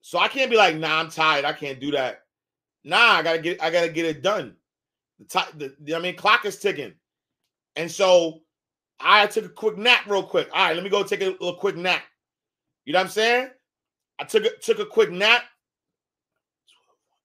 So 0.00 0.18
I 0.18 0.28
can't 0.28 0.50
be 0.50 0.56
like, 0.56 0.76
nah, 0.76 1.00
I'm 1.00 1.08
tired. 1.08 1.44
I 1.44 1.52
can't 1.52 1.80
do 1.80 1.92
that. 1.92 2.22
Nah, 2.82 2.98
I 2.98 3.22
gotta 3.22 3.38
get 3.38 3.62
I 3.62 3.70
gotta 3.70 3.88
get 3.88 4.04
it 4.04 4.22
done. 4.22 4.56
The 5.18 5.24
time 5.24 5.46
the, 5.56 5.94
I 5.94 6.00
mean 6.00 6.16
clock 6.16 6.44
is 6.44 6.58
ticking. 6.58 6.92
And 7.76 7.90
so 7.90 8.40
I 9.00 9.26
took 9.26 9.46
a 9.46 9.48
quick 9.48 9.78
nap 9.78 10.02
real 10.06 10.22
quick. 10.22 10.48
All 10.52 10.66
right, 10.66 10.74
let 10.74 10.84
me 10.84 10.90
go 10.90 11.02
take 11.02 11.22
a 11.22 11.30
little 11.30 11.56
quick 11.56 11.76
nap. 11.76 12.02
You 12.84 12.92
know 12.92 12.98
what 13.00 13.06
I'm 13.06 13.10
saying? 13.10 13.48
I 14.18 14.24
took 14.24 14.44
a, 14.44 14.50
took 14.60 14.78
a 14.78 14.86
quick 14.86 15.10
nap. 15.10 15.42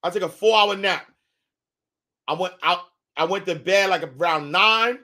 I 0.03 0.09
took 0.09 0.23
a 0.23 0.29
four 0.29 0.57
hour 0.57 0.75
nap. 0.75 1.05
I 2.27 2.33
went 2.33 2.53
out. 2.63 2.79
I 3.17 3.25
went 3.25 3.45
to 3.47 3.55
bed 3.55 3.89
like 3.89 4.03
around 4.03 4.51
nine. 4.51 4.99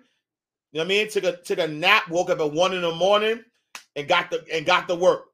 You 0.72 0.80
know 0.80 0.82
what 0.82 0.86
I 0.86 0.88
mean? 0.88 1.10
Took 1.10 1.24
a 1.26 1.38
took 1.38 1.60
a 1.60 1.68
nap. 1.68 2.10
Woke 2.10 2.30
up 2.30 2.40
at 2.40 2.52
one 2.52 2.74
in 2.74 2.82
the 2.82 2.96
morning 2.96 3.44
and 3.96 4.08
got 4.08 4.30
the 4.32 4.44
and 4.54 4.66
got 4.66 4.88
the 4.88 4.96
work. 4.96 5.26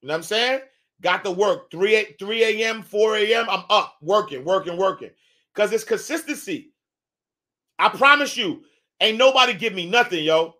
You 0.00 0.08
know 0.08 0.14
what 0.14 0.18
I'm 0.18 0.22
saying? 0.24 0.60
Got 1.00 1.24
the 1.24 1.30
work. 1.30 1.70
3 1.70 2.14
3 2.18 2.44
a.m., 2.62 2.82
4 2.82 3.16
a.m. 3.16 3.46
I'm 3.48 3.64
up 3.70 3.96
working, 4.02 4.44
working, 4.44 4.76
working. 4.76 5.10
Because 5.54 5.72
it's 5.72 5.84
consistency. 5.84 6.72
I 7.78 7.88
promise 7.88 8.36
you, 8.36 8.62
ain't 9.00 9.18
nobody 9.18 9.54
give 9.54 9.72
me 9.72 9.88
nothing, 9.88 10.24
yo. 10.24 10.54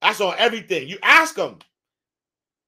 That's 0.00 0.20
on 0.20 0.34
everything. 0.38 0.88
You 0.88 0.98
ask 1.02 1.34
them. 1.34 1.58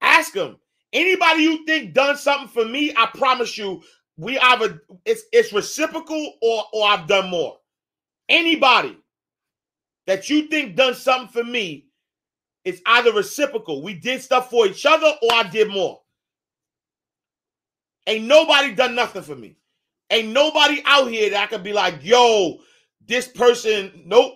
Ask 0.00 0.32
them. 0.32 0.56
Anybody 0.92 1.42
you 1.42 1.64
think 1.66 1.94
done 1.94 2.16
something 2.16 2.48
for 2.48 2.68
me, 2.68 2.92
I 2.96 3.06
promise 3.14 3.56
you, 3.56 3.82
we 4.16 4.38
either 4.38 4.82
it's 5.04 5.22
it's 5.32 5.52
reciprocal 5.52 6.34
or 6.42 6.64
or 6.72 6.88
I've 6.88 7.06
done 7.06 7.30
more. 7.30 7.58
Anybody 8.28 8.96
that 10.06 10.28
you 10.28 10.48
think 10.48 10.76
done 10.76 10.94
something 10.94 11.28
for 11.28 11.48
me, 11.48 11.86
it's 12.64 12.82
either 12.86 13.12
reciprocal. 13.12 13.82
We 13.82 13.94
did 13.94 14.20
stuff 14.20 14.50
for 14.50 14.66
each 14.66 14.84
other, 14.84 15.12
or 15.22 15.32
I 15.32 15.44
did 15.44 15.70
more. 15.70 16.00
Ain't 18.06 18.24
nobody 18.24 18.74
done 18.74 18.94
nothing 18.94 19.22
for 19.22 19.36
me. 19.36 19.56
Ain't 20.10 20.28
nobody 20.32 20.82
out 20.84 21.10
here 21.10 21.30
that 21.30 21.44
I 21.44 21.46
could 21.46 21.62
be 21.62 21.72
like, 21.72 22.04
yo, 22.04 22.58
this 23.06 23.28
person, 23.28 24.02
nope. 24.04 24.34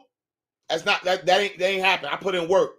That's 0.69 0.85
not 0.85 1.03
that 1.05 1.27
that 1.27 1.41
ain't 1.41 1.59
that 1.59 1.67
ain't 1.67 1.85
happen. 1.85 2.09
I 2.11 2.17
put 2.17 2.35
in 2.35 2.49
work. 2.49 2.77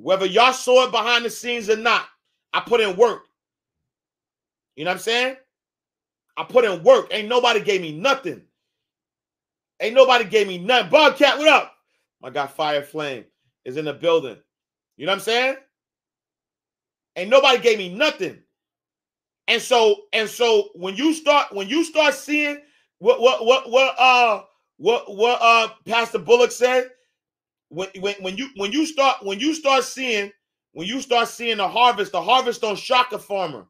Whether 0.00 0.24
y'all 0.24 0.54
saw 0.54 0.86
it 0.86 0.92
behind 0.92 1.26
the 1.26 1.30
scenes 1.30 1.68
or 1.68 1.76
not, 1.76 2.06
I 2.54 2.60
put 2.60 2.80
in 2.80 2.96
work. 2.96 3.24
You 4.74 4.84
know 4.84 4.92
what 4.92 4.94
I'm 4.94 5.00
saying? 5.00 5.36
I 6.38 6.44
put 6.44 6.64
in 6.64 6.82
work. 6.82 7.08
Ain't 7.10 7.28
nobody 7.28 7.60
gave 7.60 7.82
me 7.82 7.92
nothing. 7.92 8.40
Ain't 9.78 9.94
nobody 9.94 10.24
gave 10.24 10.48
me 10.48 10.56
nothing. 10.56 10.90
Bobcat, 10.90 11.36
what 11.36 11.48
up? 11.48 11.74
My 12.22 12.30
guy 12.30 12.46
Fire 12.46 12.82
Flame 12.82 13.26
is 13.66 13.76
in 13.76 13.84
the 13.84 13.92
building. 13.92 14.38
You 14.96 15.04
know 15.04 15.12
what 15.12 15.16
I'm 15.16 15.20
saying? 15.20 15.56
Ain't 17.16 17.30
nobody 17.30 17.60
gave 17.60 17.76
me 17.76 17.94
nothing. 17.94 18.38
And 19.48 19.60
so, 19.60 20.04
and 20.14 20.28
so 20.28 20.70
when 20.74 20.96
you 20.96 21.12
start, 21.12 21.52
when 21.52 21.68
you 21.68 21.84
start 21.84 22.14
seeing 22.14 22.62
what 23.00 23.20
what 23.20 23.44
what 23.44 23.70
what 23.70 23.94
uh 23.98 24.42
what 24.78 25.14
what 25.14 25.38
uh 25.42 25.68
Pastor 25.86 26.18
Bullock 26.18 26.52
said, 26.52 26.90
when 27.70 27.88
when 28.00 28.14
when 28.20 28.36
you 28.36 28.50
when 28.56 28.72
you 28.72 28.84
start 28.84 29.18
when 29.22 29.40
you 29.40 29.54
start 29.54 29.84
seeing 29.84 30.30
when 30.72 30.86
you 30.86 31.00
start 31.00 31.28
seeing 31.28 31.56
the 31.56 31.68
harvest, 31.68 32.12
the 32.12 32.22
harvest 32.22 32.60
don't 32.60 32.78
shock 32.78 33.12
a 33.12 33.18
farmer. 33.18 33.66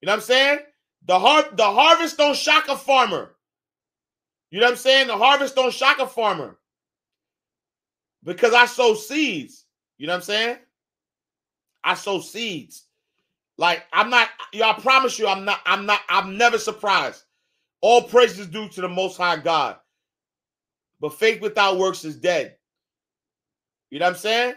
You 0.00 0.06
know 0.06 0.12
what 0.12 0.16
I'm 0.16 0.22
saying? 0.22 0.58
The 1.06 1.18
har- 1.18 1.50
the 1.54 1.64
harvest 1.64 2.16
don't 2.16 2.36
shock 2.36 2.68
a 2.68 2.76
farmer. 2.76 3.36
You 4.50 4.60
know 4.60 4.66
what 4.66 4.72
I'm 4.72 4.78
saying? 4.78 5.08
The 5.08 5.16
harvest 5.16 5.54
don't 5.54 5.72
shock 5.72 5.98
a 5.98 6.06
farmer. 6.06 6.58
Because 8.24 8.54
I 8.54 8.66
sow 8.66 8.94
seeds. 8.94 9.66
You 9.98 10.06
know 10.06 10.14
what 10.14 10.18
I'm 10.18 10.22
saying? 10.22 10.56
I 11.84 11.94
sow 11.94 12.20
seeds. 12.20 12.84
Like 13.58 13.84
I'm 13.92 14.10
not, 14.10 14.28
I 14.54 14.72
promise 14.80 15.18
you, 15.18 15.26
I'm 15.28 15.44
not, 15.44 15.60
I'm 15.66 15.86
not, 15.86 16.00
I'm 16.08 16.36
never 16.36 16.58
surprised. 16.58 17.24
All 17.82 18.02
praise 18.02 18.38
is 18.38 18.46
due 18.46 18.68
to 18.68 18.80
the 18.80 18.88
most 18.88 19.16
high 19.16 19.36
God. 19.36 19.76
But 21.00 21.14
faith 21.14 21.40
without 21.40 21.78
works 21.78 22.04
is 22.04 22.16
dead. 22.16 22.56
You 23.90 23.98
know 23.98 24.06
what 24.06 24.14
I'm 24.14 24.18
saying? 24.18 24.54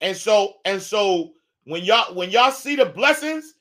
And 0.00 0.16
so, 0.16 0.54
and 0.64 0.80
so 0.80 1.32
when 1.64 1.84
y'all 1.84 2.14
when 2.14 2.30
y'all 2.30 2.52
see 2.52 2.76
the 2.76 2.86
blessings, 2.86 3.54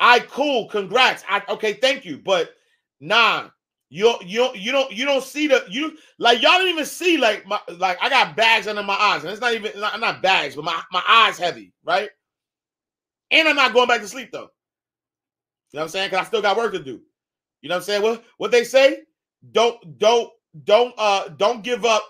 I 0.00 0.20
cool, 0.20 0.68
congrats. 0.68 1.24
I 1.28 1.42
okay, 1.48 1.74
thank 1.74 2.04
you. 2.04 2.18
But 2.18 2.54
nah, 3.00 3.50
you 3.90 4.14
you 4.24 4.48
you 4.54 4.72
don't 4.72 4.90
you 4.90 5.04
don't 5.04 5.22
see 5.22 5.48
the 5.48 5.64
you 5.68 5.96
like 6.18 6.40
y'all 6.40 6.58
don't 6.58 6.68
even 6.68 6.86
see 6.86 7.18
like 7.18 7.46
my 7.46 7.60
like 7.78 7.98
I 8.00 8.08
got 8.08 8.36
bags 8.36 8.66
under 8.66 8.82
my 8.82 8.94
eyes, 8.94 9.22
and 9.22 9.30
it's 9.30 9.40
not 9.40 9.54
even 9.54 9.78
not, 9.78 10.00
not 10.00 10.22
bags, 10.22 10.56
but 10.56 10.64
my 10.64 10.80
my 10.92 11.02
eyes 11.06 11.38
heavy, 11.38 11.72
right? 11.84 12.08
And 13.30 13.48
I'm 13.48 13.56
not 13.56 13.74
going 13.74 13.88
back 13.88 14.00
to 14.00 14.08
sleep 14.08 14.30
though. 14.32 14.50
You 15.72 15.78
know 15.78 15.80
what 15.80 15.82
I'm 15.82 15.88
saying? 15.88 16.10
Because 16.10 16.24
I 16.24 16.28
still 16.28 16.42
got 16.42 16.56
work 16.56 16.72
to 16.72 16.82
do. 16.82 17.00
You 17.60 17.68
know 17.68 17.76
what 17.76 17.80
I'm 17.80 17.82
saying? 17.84 18.02
What 18.02 18.24
what 18.38 18.50
they 18.50 18.64
say? 18.64 19.02
Don't 19.52 19.98
don't 19.98 20.30
don't 20.64 20.94
uh 20.98 21.28
don't 21.28 21.62
give 21.62 21.84
up 21.84 22.02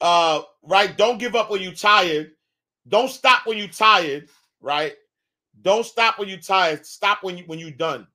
uh 0.00 0.42
right? 0.68 0.96
Don't 0.96 1.18
give 1.18 1.34
up 1.34 1.50
when 1.50 1.62
you're 1.62 1.72
tired. 1.72 2.32
Don't 2.88 3.10
stop 3.10 3.46
when 3.46 3.58
you're 3.58 3.68
tired 3.68 4.28
right? 4.60 4.94
Don't 5.62 5.84
stop 5.84 6.18
when 6.18 6.28
you're 6.28 6.38
tired. 6.38 6.86
Stop 6.86 7.22
when 7.22 7.36
you 7.38 7.44
when 7.46 7.58
you're 7.58 7.70
done. 7.70 8.06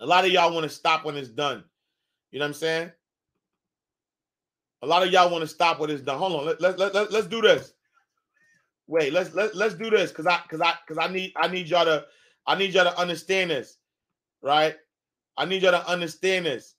A 0.00 0.06
lot 0.06 0.24
of 0.24 0.30
y'all 0.30 0.52
want 0.52 0.64
to 0.64 0.68
stop 0.68 1.04
when 1.04 1.16
it's 1.16 1.28
done. 1.28 1.64
You 2.30 2.38
know 2.38 2.44
what 2.44 2.48
i'm 2.48 2.54
saying? 2.54 2.92
A 4.82 4.86
lot 4.86 5.06
of 5.06 5.12
y'all 5.12 5.30
want 5.30 5.42
to 5.42 5.48
stop 5.48 5.78
when 5.78 5.90
it's 5.90 6.02
done. 6.02 6.18
Hold 6.18 6.32
on 6.32 6.46
let, 6.46 6.60
let, 6.60 6.78
let, 6.78 6.94
let, 6.94 7.12
let's 7.12 7.26
do 7.26 7.40
this. 7.40 7.74
Wait 8.88 9.12
let's 9.12 9.32
let, 9.34 9.54
let's 9.54 9.74
do 9.74 9.90
this 9.90 10.10
because 10.10 10.26
i 10.26 10.40
because 10.42 10.60
i 10.60 10.74
because 10.86 10.98
i 10.98 11.10
need 11.10 11.32
i 11.36 11.46
need 11.48 11.68
y'all 11.68 11.84
to 11.84 12.04
i 12.46 12.54
need 12.56 12.74
y'all 12.74 12.84
to 12.84 12.98
understand 12.98 13.50
this 13.50 13.78
right? 14.42 14.74
I 15.38 15.44
need 15.44 15.62
y'all 15.62 15.72
to 15.72 15.88
understand 15.88 16.46
this 16.46 16.74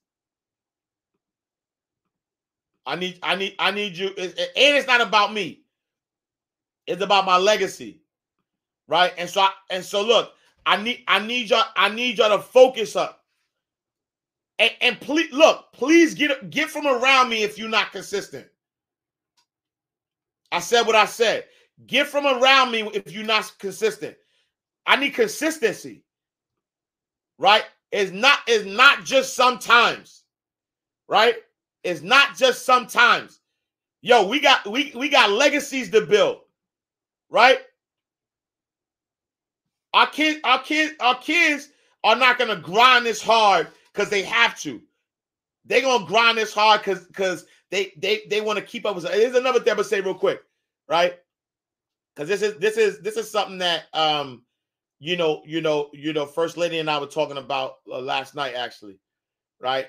I 2.86 2.96
need, 2.96 3.18
I 3.22 3.34
need, 3.34 3.54
I 3.58 3.70
need 3.70 3.96
you. 3.96 4.08
And 4.08 4.34
it's 4.36 4.86
not 4.86 5.00
about 5.00 5.32
me. 5.32 5.62
It's 6.86 7.02
about 7.02 7.24
my 7.24 7.38
legacy, 7.38 8.00
right? 8.88 9.12
And 9.16 9.28
so, 9.28 9.40
I, 9.40 9.50
and 9.70 9.84
so, 9.84 10.02
look, 10.02 10.32
I 10.66 10.76
need, 10.82 11.02
I 11.08 11.18
need 11.18 11.50
y'all, 11.50 11.64
I 11.76 11.88
need 11.88 12.18
y'all 12.18 12.36
to 12.36 12.42
focus 12.42 12.96
up. 12.96 13.24
And, 14.58 14.70
and 14.80 15.00
please, 15.00 15.32
look, 15.32 15.72
please 15.72 16.14
get 16.14 16.50
get 16.50 16.70
from 16.70 16.86
around 16.86 17.28
me 17.28 17.42
if 17.42 17.58
you're 17.58 17.68
not 17.68 17.90
consistent. 17.90 18.46
I 20.52 20.60
said 20.60 20.82
what 20.82 20.94
I 20.94 21.06
said. 21.06 21.44
Get 21.86 22.06
from 22.06 22.26
around 22.26 22.70
me 22.70 22.82
if 22.94 23.10
you're 23.10 23.24
not 23.24 23.52
consistent. 23.58 24.16
I 24.86 24.96
need 24.96 25.14
consistency, 25.14 26.04
right? 27.38 27.64
It's 27.90 28.12
not, 28.12 28.38
it's 28.46 28.64
not 28.64 29.04
just 29.04 29.34
sometimes, 29.34 30.22
right? 31.08 31.36
It's 31.84 32.00
not 32.00 32.36
just 32.36 32.64
sometimes. 32.64 33.40
Yo, 34.00 34.26
we 34.26 34.40
got 34.40 34.66
we 34.66 34.92
we 34.96 35.08
got 35.08 35.30
legacies 35.30 35.90
to 35.90 36.00
build, 36.00 36.38
right? 37.30 37.60
Our 39.92 40.08
kids, 40.08 40.40
our 40.44 40.62
kids, 40.62 40.94
our 41.00 41.18
kids 41.18 41.68
are 42.02 42.16
not 42.16 42.38
gonna 42.38 42.56
grind 42.56 43.06
this 43.06 43.22
hard 43.22 43.68
because 43.92 44.10
they 44.10 44.22
have 44.22 44.58
to. 44.60 44.82
They're 45.64 45.82
gonna 45.82 46.06
grind 46.06 46.36
this 46.36 46.52
hard 46.52 46.80
because 46.80 47.06
because 47.06 47.46
they 47.70 47.92
they 47.96 48.22
they 48.28 48.40
want 48.40 48.58
to 48.58 48.64
keep 48.64 48.86
up 48.86 48.96
with. 48.96 49.08
Here's 49.10 49.34
another 49.34 49.60
thing 49.60 49.70
I'm 49.70 49.76
gonna 49.76 49.88
say 49.88 50.00
real 50.00 50.14
quick, 50.14 50.42
right? 50.88 51.18
Because 52.14 52.28
this 52.28 52.42
is 52.42 52.58
this 52.58 52.76
is 52.76 53.00
this 53.00 53.16
is 53.16 53.30
something 53.30 53.58
that 53.58 53.84
um 53.94 54.44
you 54.98 55.16
know 55.16 55.42
you 55.46 55.60
know 55.60 55.90
you 55.92 56.12
know 56.12 56.26
First 56.26 56.56
Lady 56.56 56.78
and 56.78 56.90
I 56.90 56.98
were 56.98 57.06
talking 57.06 57.38
about 57.38 57.76
uh, 57.90 58.00
last 58.00 58.34
night 58.34 58.54
actually, 58.54 58.98
right? 59.60 59.86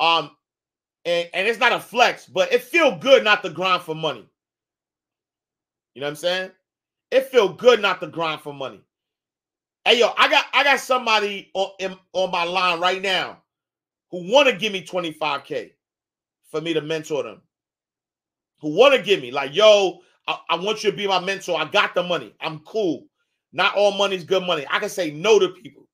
Um, 0.00 0.30
and, 1.06 1.30
and 1.32 1.48
it's 1.48 1.60
not 1.60 1.72
a 1.72 1.80
flex, 1.80 2.26
but 2.26 2.52
it 2.52 2.62
feel 2.62 2.98
good 2.98 3.24
not 3.24 3.42
to 3.44 3.50
grind 3.50 3.82
for 3.82 3.94
money. 3.94 4.28
You 5.94 6.00
know 6.00 6.08
what 6.08 6.10
I'm 6.10 6.16
saying? 6.16 6.50
It 7.10 7.26
feel 7.28 7.48
good 7.54 7.80
not 7.80 8.00
to 8.00 8.08
grind 8.08 8.42
for 8.42 8.52
money. 8.52 8.80
Hey 9.84 10.00
yo, 10.00 10.10
I 10.18 10.28
got 10.28 10.46
I 10.52 10.64
got 10.64 10.80
somebody 10.80 11.50
on 11.54 11.70
in, 11.78 11.96
on 12.12 12.32
my 12.32 12.44
line 12.44 12.80
right 12.80 13.00
now 13.00 13.38
who 14.10 14.30
want 14.32 14.48
to 14.48 14.56
give 14.56 14.72
me 14.72 14.84
25k 14.84 15.70
for 16.50 16.60
me 16.60 16.74
to 16.74 16.80
mentor 16.80 17.22
them. 17.22 17.40
Who 18.60 18.76
want 18.76 18.94
to 18.94 19.02
give 19.02 19.22
me 19.22 19.30
like, 19.30 19.54
yo, 19.54 20.00
I, 20.26 20.38
I 20.50 20.56
want 20.56 20.82
you 20.82 20.90
to 20.90 20.96
be 20.96 21.06
my 21.06 21.20
mentor. 21.20 21.58
I 21.58 21.66
got 21.66 21.94
the 21.94 22.02
money. 22.02 22.34
I'm 22.40 22.58
cool. 22.60 23.06
Not 23.52 23.76
all 23.76 23.92
money's 23.92 24.24
good 24.24 24.42
money. 24.42 24.66
I 24.68 24.80
can 24.80 24.88
say 24.88 25.12
no 25.12 25.38
to 25.38 25.50
people. 25.50 25.88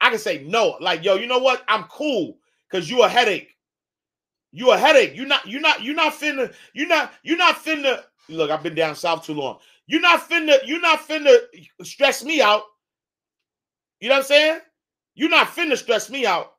I 0.00 0.10
can 0.10 0.18
say 0.18 0.44
no. 0.44 0.78
Like, 0.80 1.04
yo, 1.04 1.16
you 1.16 1.26
know 1.26 1.38
what? 1.38 1.62
I'm 1.68 1.84
cool 1.84 2.38
because 2.70 2.88
you 2.88 3.02
a 3.02 3.08
headache. 3.08 3.57
You 4.52 4.70
a 4.72 4.78
headache. 4.78 5.14
You 5.14 5.26
not 5.26 5.46
you 5.46 5.60
not 5.60 5.82
you 5.82 5.92
not 5.92 6.14
finna 6.14 6.52
you 6.72 6.86
not 6.86 7.12
you 7.22 7.36
not 7.36 7.56
finna 7.56 8.02
look. 8.28 8.50
I've 8.50 8.62
been 8.62 8.74
down 8.74 8.94
south 8.94 9.24
too 9.24 9.34
long. 9.34 9.58
You 9.86 10.00
not 10.00 10.28
finna 10.28 10.58
you 10.66 10.80
not 10.80 11.06
finna 11.06 11.36
stress 11.82 12.24
me 12.24 12.40
out. 12.40 12.62
You 14.00 14.08
know 14.08 14.16
what 14.16 14.20
I'm 14.20 14.26
saying? 14.26 14.60
You 15.14 15.28
not 15.28 15.48
finna 15.48 15.76
stress 15.76 16.08
me 16.08 16.24
out. 16.26 16.54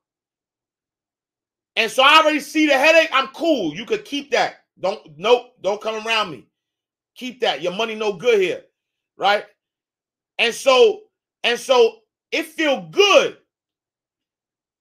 And 1.75 1.89
so 1.89 2.03
I 2.03 2.19
already 2.19 2.41
see 2.41 2.67
the 2.67 2.77
headache. 2.77 3.09
I'm 3.11 3.27
cool. 3.27 3.73
You 3.73 3.85
could 3.85 4.05
keep 4.05 4.31
that. 4.31 4.65
Don't 4.79 4.99
nope. 5.17 5.53
Don't 5.61 5.81
come 5.81 6.05
around 6.05 6.31
me. 6.31 6.47
Keep 7.15 7.41
that. 7.41 7.61
Your 7.61 7.73
money 7.73 7.95
no 7.95 8.13
good 8.13 8.39
here, 8.39 8.63
right? 9.17 9.45
And 10.37 10.53
so 10.53 11.01
and 11.43 11.59
so 11.59 11.99
it 12.31 12.45
feel 12.45 12.87
good. 12.91 13.37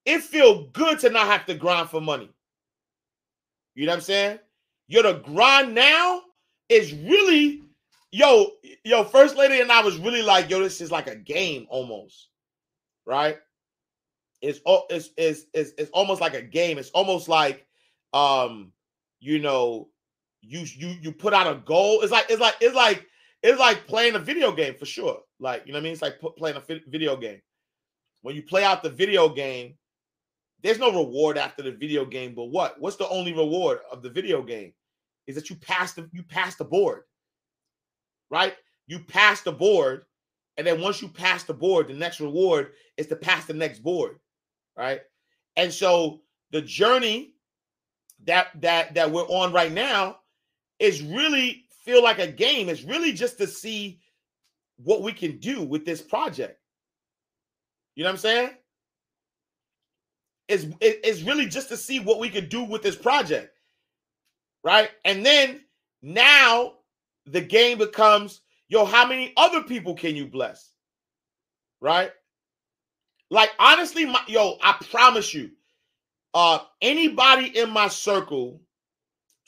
It 0.05 0.23
feel 0.23 0.69
good 0.69 0.99
to 1.01 1.11
not 1.11 1.27
have 1.27 1.47
to 1.47 1.55
grind 1.55 1.91
for 1.91 2.01
money. 2.01 2.31
You 3.79 3.87
know 3.87 3.93
what 3.93 3.99
I'm 3.99 4.03
saying? 4.03 4.39
Yo, 4.89 5.03
the 5.03 5.21
grind 5.21 5.73
now 5.73 6.23
is 6.69 6.93
really, 6.93 7.63
yo, 8.11 8.51
yo, 8.83 9.05
first 9.05 9.37
lady 9.37 9.61
and 9.61 9.71
I 9.71 9.83
was 9.83 9.97
really 9.99 10.21
like, 10.21 10.51
yo, 10.51 10.59
this 10.59 10.81
is 10.81 10.91
like 10.91 11.07
a 11.07 11.15
game 11.15 11.65
almost, 11.71 12.31
right? 13.07 13.39
It's 14.43 14.59
it's 14.91 15.11
it's 15.17 15.45
it's, 15.55 15.73
it's 15.79 15.91
almost 15.93 16.21
like 16.21 16.35
a 16.35 16.43
game. 16.43 16.77
It's 16.77 16.91
almost 16.91 17.29
like, 17.29 17.69
um, 18.13 18.73
you 19.21 19.39
know, 19.39 19.91
you 20.41 20.67
you 20.75 20.97
you 21.01 21.13
put 21.13 21.33
out 21.33 21.47
a 21.47 21.61
goal. 21.61 22.01
It's 22.03 22.11
like 22.11 22.27
it's 22.29 22.41
like 22.41 22.57
it's 22.61 22.75
like 22.75 23.07
it's 23.45 23.61
like 23.61 23.87
playing 23.87 24.17
a 24.17 24.19
video 24.19 24.51
game 24.51 24.75
for 24.75 24.87
sure. 24.87 25.21
Like 25.39 25.63
you 25.67 25.73
know 25.73 25.77
what 25.77 25.83
I 25.83 25.85
mean? 25.85 25.93
It's 25.93 26.03
like 26.03 26.21
playing 26.37 26.57
a 26.57 26.81
video 26.89 27.17
game. 27.17 27.41
When 28.23 28.35
you 28.35 28.43
play 28.43 28.65
out 28.65 28.83
the 28.83 28.91
video 28.91 29.29
game, 29.29 29.77
there's 30.63 30.79
no 30.79 30.93
reward 30.93 31.39
after 31.39 31.63
the 31.63 31.73
video 31.73 32.05
game, 32.05 32.35
but 32.35 32.47
what? 32.47 32.81
What's 32.81 32.97
the 32.97 33.09
only 33.09 33.33
reward 33.33 33.81
of 33.93 34.03
the 34.03 34.11
video 34.11 34.43
game? 34.43 34.73
Is 35.27 35.35
that 35.37 35.51
you 35.51 35.57
pass 35.57 35.93
the 35.93 36.09
you 36.13 36.23
pass 36.23 36.57
the 36.57 36.65
board. 36.65 37.03
Right? 38.31 38.55
You 38.87 39.01
pass 39.01 39.43
the 39.43 39.53
board, 39.53 40.05
and 40.57 40.67
then 40.67 40.81
once 40.81 41.01
you 41.01 41.09
pass 41.09 41.45
the 41.45 41.55
board, 41.55 41.89
the 41.89 41.95
next 41.95 42.21
reward 42.21 42.73
is 42.97 43.07
to 43.09 43.17
pass 43.17 43.45
the 43.45 43.55
next 43.55 43.81
board. 43.81 44.19
Right? 44.77 45.01
And 45.57 45.73
so 45.73 46.21
the 46.51 46.63
journey 46.63 47.35
that 48.25 48.49
that 48.61 48.95
that 48.95 49.11
we're 49.11 49.29
on 49.29 49.53
right 49.53 49.73
now 49.73 50.19
is 50.79 51.03
really 51.03 51.65
feel 51.85 52.03
like 52.03 52.19
a 52.19 52.27
game. 52.27 52.69
It's 52.69 52.83
really 52.83 53.13
just 53.13 53.39
to 53.39 53.47
see 53.47 54.01
what 54.77 55.03
we 55.03 55.13
can 55.13 55.39
do 55.39 55.63
with 55.63 55.85
this 55.85 56.01
project. 56.01 56.61
You 57.95 58.05
know 58.05 58.11
what 58.11 58.15
I'm 58.15 58.19
saying? 58.19 58.51
Is 60.49 60.73
is 60.81 61.23
really 61.23 61.47
just 61.47 61.69
to 61.69 61.77
see 61.77 62.01
what 62.01 62.19
we 62.19 62.31
could 62.31 62.49
do 62.49 62.65
with 62.65 62.83
this 62.83 62.97
project, 62.97 63.55
right? 64.65 64.91
And 65.05 65.25
then 65.25 65.61
now 66.03 66.75
the 67.27 67.41
game 67.41 67.79
becomes, 67.79 68.41
yo, 68.69 68.85
how 68.85 69.07
many 69.07 69.33
other 69.37 69.63
people 69.63 69.95
can 69.95 70.17
you 70.17 70.27
bless, 70.27 70.73
right? 71.81 72.11
Like 73.31 73.51
honestly, 73.59 74.07
my, 74.07 74.21
yo, 74.27 74.57
I 74.63 74.77
promise 74.91 75.35
you, 75.35 75.51
uh, 76.35 76.61
anybody 76.81 77.59
in 77.59 77.71
my 77.71 77.89
circle, 77.89 78.61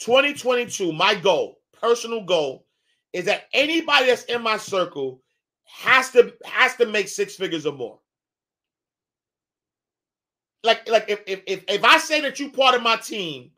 2022, 0.00 0.92
my 0.92 1.14
goal, 1.14 1.60
personal 1.80 2.22
goal, 2.22 2.66
is 3.12 3.24
that 3.24 3.44
anybody 3.52 4.06
that's 4.06 4.24
in 4.24 4.42
my 4.42 4.56
circle 4.56 5.22
has 5.64 6.10
to 6.10 6.34
has 6.44 6.74
to 6.76 6.86
make 6.86 7.08
six 7.08 7.36
figures 7.36 7.64
or 7.64 7.72
more. 7.72 7.98
Like, 10.62 10.88
like 10.88 11.06
if 11.08 11.22
if 11.26 11.42
if, 11.46 11.64
if 11.68 11.84
I 11.84 11.98
say 11.98 12.20
that 12.20 12.38
you 12.38 12.50
part 12.50 12.74
of 12.74 12.82
my 12.82 12.96
team 12.96 13.50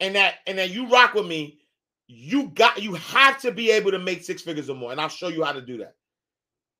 and 0.00 0.14
that 0.14 0.36
and 0.46 0.58
that 0.58 0.70
you 0.70 0.86
rock 0.88 1.14
with 1.14 1.26
me, 1.26 1.58
you 2.06 2.48
got 2.48 2.82
you 2.82 2.94
have 2.94 3.40
to 3.40 3.50
be 3.50 3.70
able 3.70 3.90
to 3.90 3.98
make 3.98 4.22
six 4.22 4.42
figures 4.42 4.68
or 4.68 4.76
more, 4.76 4.92
and 4.92 5.00
I'll 5.00 5.08
show 5.08 5.28
you 5.28 5.44
how 5.44 5.52
to 5.52 5.62
do 5.62 5.78
that. 5.78 5.94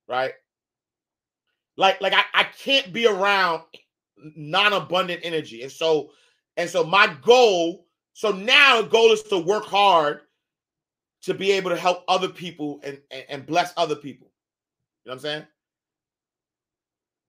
Right? 0.06 0.32
Like, 1.78 2.00
like 2.00 2.12
I, 2.12 2.24
I 2.34 2.44
can't 2.44 2.92
be 2.92 3.06
around 3.06 3.62
non-abundant 4.36 5.20
energy. 5.22 5.62
And 5.62 5.70
so, 5.70 6.10
and 6.56 6.68
so 6.68 6.82
my 6.82 7.14
goal, 7.22 7.86
so 8.14 8.32
now 8.32 8.82
the 8.82 8.88
goal 8.88 9.12
is 9.12 9.22
to 9.24 9.38
work 9.38 9.64
hard 9.64 10.22
to 11.22 11.34
be 11.34 11.52
able 11.52 11.70
to 11.70 11.76
help 11.76 12.04
other 12.08 12.28
people 12.28 12.80
and, 12.82 13.00
and, 13.10 13.24
and 13.28 13.46
bless 13.46 13.72
other 13.76 13.94
people. 13.94 14.32
You 15.04 15.10
know 15.10 15.12
what 15.12 15.14
I'm 15.14 15.20
saying? 15.20 15.46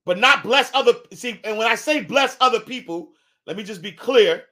But 0.06 0.18
not 0.18 0.42
bless 0.42 0.70
other 0.74 0.94
see, 1.12 1.40
and 1.44 1.58
when 1.58 1.66
I 1.66 1.74
say 1.74 2.02
bless 2.02 2.36
other 2.40 2.60
people, 2.60 3.12
let 3.46 3.56
me 3.56 3.62
just 3.62 3.82
be 3.82 3.92
clear. 3.92 4.44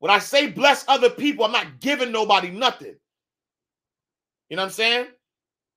When 0.00 0.10
I 0.10 0.18
say 0.18 0.50
bless 0.50 0.84
other 0.88 1.10
people, 1.10 1.44
I'm 1.44 1.52
not 1.52 1.80
giving 1.80 2.12
nobody 2.12 2.50
nothing. 2.50 2.96
You 4.48 4.56
know 4.56 4.62
what 4.62 4.66
I'm 4.66 4.72
saying? 4.72 5.06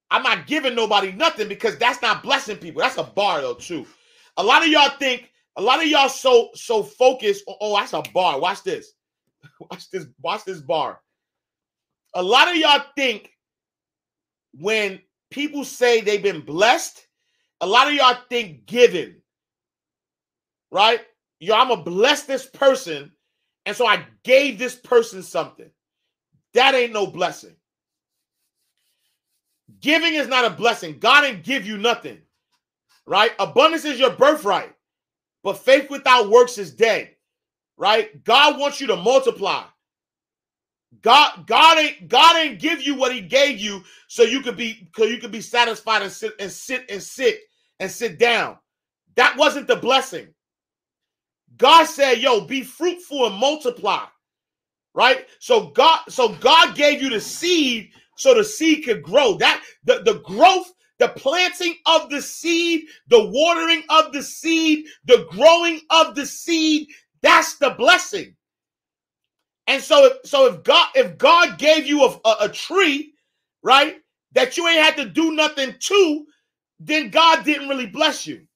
I'm 0.09 0.23
not 0.23 0.45
giving 0.47 0.75
nobody 0.75 1.11
nothing 1.11 1.47
because 1.47 1.77
that's 1.77 2.01
not 2.01 2.21
blessing 2.23 2.57
people. 2.57 2.81
That's 2.81 2.97
a 2.97 3.03
bar 3.03 3.41
though, 3.41 3.53
too. 3.53 3.85
A 4.37 4.43
lot 4.43 4.61
of 4.61 4.67
y'all 4.67 4.97
think, 4.99 5.29
a 5.55 5.61
lot 5.61 5.81
of 5.81 5.87
y'all 5.87 6.09
so 6.09 6.49
so 6.53 6.83
focused. 6.83 7.43
Oh, 7.47 7.57
oh, 7.61 7.77
that's 7.77 7.93
a 7.93 8.03
bar. 8.13 8.39
Watch 8.39 8.63
this. 8.63 8.93
Watch 9.59 9.89
this. 9.89 10.05
Watch 10.21 10.45
this 10.45 10.61
bar. 10.61 10.99
A 12.15 12.23
lot 12.23 12.49
of 12.49 12.55
y'all 12.55 12.83
think 12.95 13.31
when 14.53 14.99
people 15.29 15.63
say 15.63 16.01
they've 16.01 16.21
been 16.21 16.41
blessed, 16.41 17.07
a 17.61 17.67
lot 17.67 17.87
of 17.87 17.93
y'all 17.93 18.17
think 18.29 18.65
giving, 18.65 19.15
right? 20.71 21.01
Yo, 21.39 21.55
I'm 21.55 21.69
gonna 21.69 21.83
bless 21.83 22.23
this 22.23 22.47
person, 22.47 23.11
and 23.65 23.75
so 23.75 23.87
I 23.87 24.05
gave 24.23 24.59
this 24.59 24.75
person 24.75 25.23
something. 25.23 25.69
That 26.53 26.75
ain't 26.75 26.93
no 26.93 27.07
blessing. 27.07 27.55
Giving 29.81 30.15
is 30.15 30.27
not 30.27 30.45
a 30.45 30.51
blessing. 30.55 30.99
God 30.99 31.21
didn't 31.21 31.43
give 31.43 31.65
you 31.65 31.77
nothing, 31.77 32.19
right? 33.07 33.31
Abundance 33.39 33.85
is 33.85 33.99
your 33.99 34.11
birthright, 34.11 34.73
but 35.43 35.59
faith 35.59 35.89
without 35.89 36.29
works 36.29 36.57
is 36.57 36.73
dead, 36.73 37.11
right? 37.77 38.23
God 38.23 38.59
wants 38.59 38.81
you 38.81 38.87
to 38.87 38.95
multiply. 38.97 39.63
God, 41.01 41.47
God 41.47 41.79
ain't 41.79 42.09
God 42.09 42.37
ain't 42.37 42.59
give 42.59 42.81
you 42.81 42.95
what 42.95 43.13
He 43.13 43.21
gave 43.21 43.59
you 43.59 43.83
so 44.07 44.23
you 44.23 44.41
could 44.41 44.57
be 44.57 44.89
so 44.95 45.05
you 45.05 45.19
could 45.19 45.31
be 45.31 45.41
satisfied 45.41 46.01
and 46.03 46.11
sit 46.11 46.33
and 46.39 46.51
sit 46.51 46.85
and 46.89 47.01
sit 47.01 47.41
and 47.81 47.91
sit 47.91 48.19
down. 48.19 48.59
That 49.17 49.37
wasn't 49.37 49.67
the 49.67 49.77
blessing. 49.77 50.29
God 51.57 51.85
said, 51.85 52.19
"Yo, 52.19 52.41
be 52.41 52.63
fruitful 52.63 53.27
and 53.27 53.35
multiply." 53.35 54.05
Right? 54.93 55.27
So 55.39 55.69
God, 55.69 56.01
so 56.09 56.29
God 56.29 56.75
gave 56.75 57.01
you 57.01 57.09
the 57.09 57.21
seed 57.21 57.91
so 58.17 58.35
the 58.35 58.43
seed 58.45 58.85
could 58.85 59.03
grow. 59.03 59.35
That 59.37 59.63
the, 59.85 60.03
the 60.03 60.21
growth, 60.25 60.71
the 60.99 61.09
planting 61.09 61.75
of 61.87 62.09
the 62.09 62.21
seed, 62.21 62.87
the 63.09 63.25
watering 63.29 63.83
of 63.89 64.13
the 64.13 64.23
seed, 64.23 64.87
the 65.05 65.27
growing 65.31 65.81
of 65.91 66.15
the 66.15 66.25
seed, 66.25 66.89
that's 67.21 67.57
the 67.57 67.71
blessing. 67.71 68.35
And 69.67 69.81
so, 69.83 70.13
so 70.25 70.47
if 70.47 70.63
God, 70.63 70.89
if 70.95 71.17
God 71.17 71.57
gave 71.59 71.87
you 71.87 72.03
a, 72.05 72.19
a, 72.25 72.35
a 72.41 72.49
tree, 72.49 73.13
right, 73.63 73.97
that 74.33 74.57
you 74.57 74.67
ain't 74.67 74.83
had 74.83 74.97
to 74.97 75.05
do 75.05 75.33
nothing 75.33 75.75
to, 75.79 76.25
then 76.83 77.09
God 77.09 77.45
didn't 77.45 77.69
really 77.69 77.87
bless 77.87 78.25
you. 78.25 78.47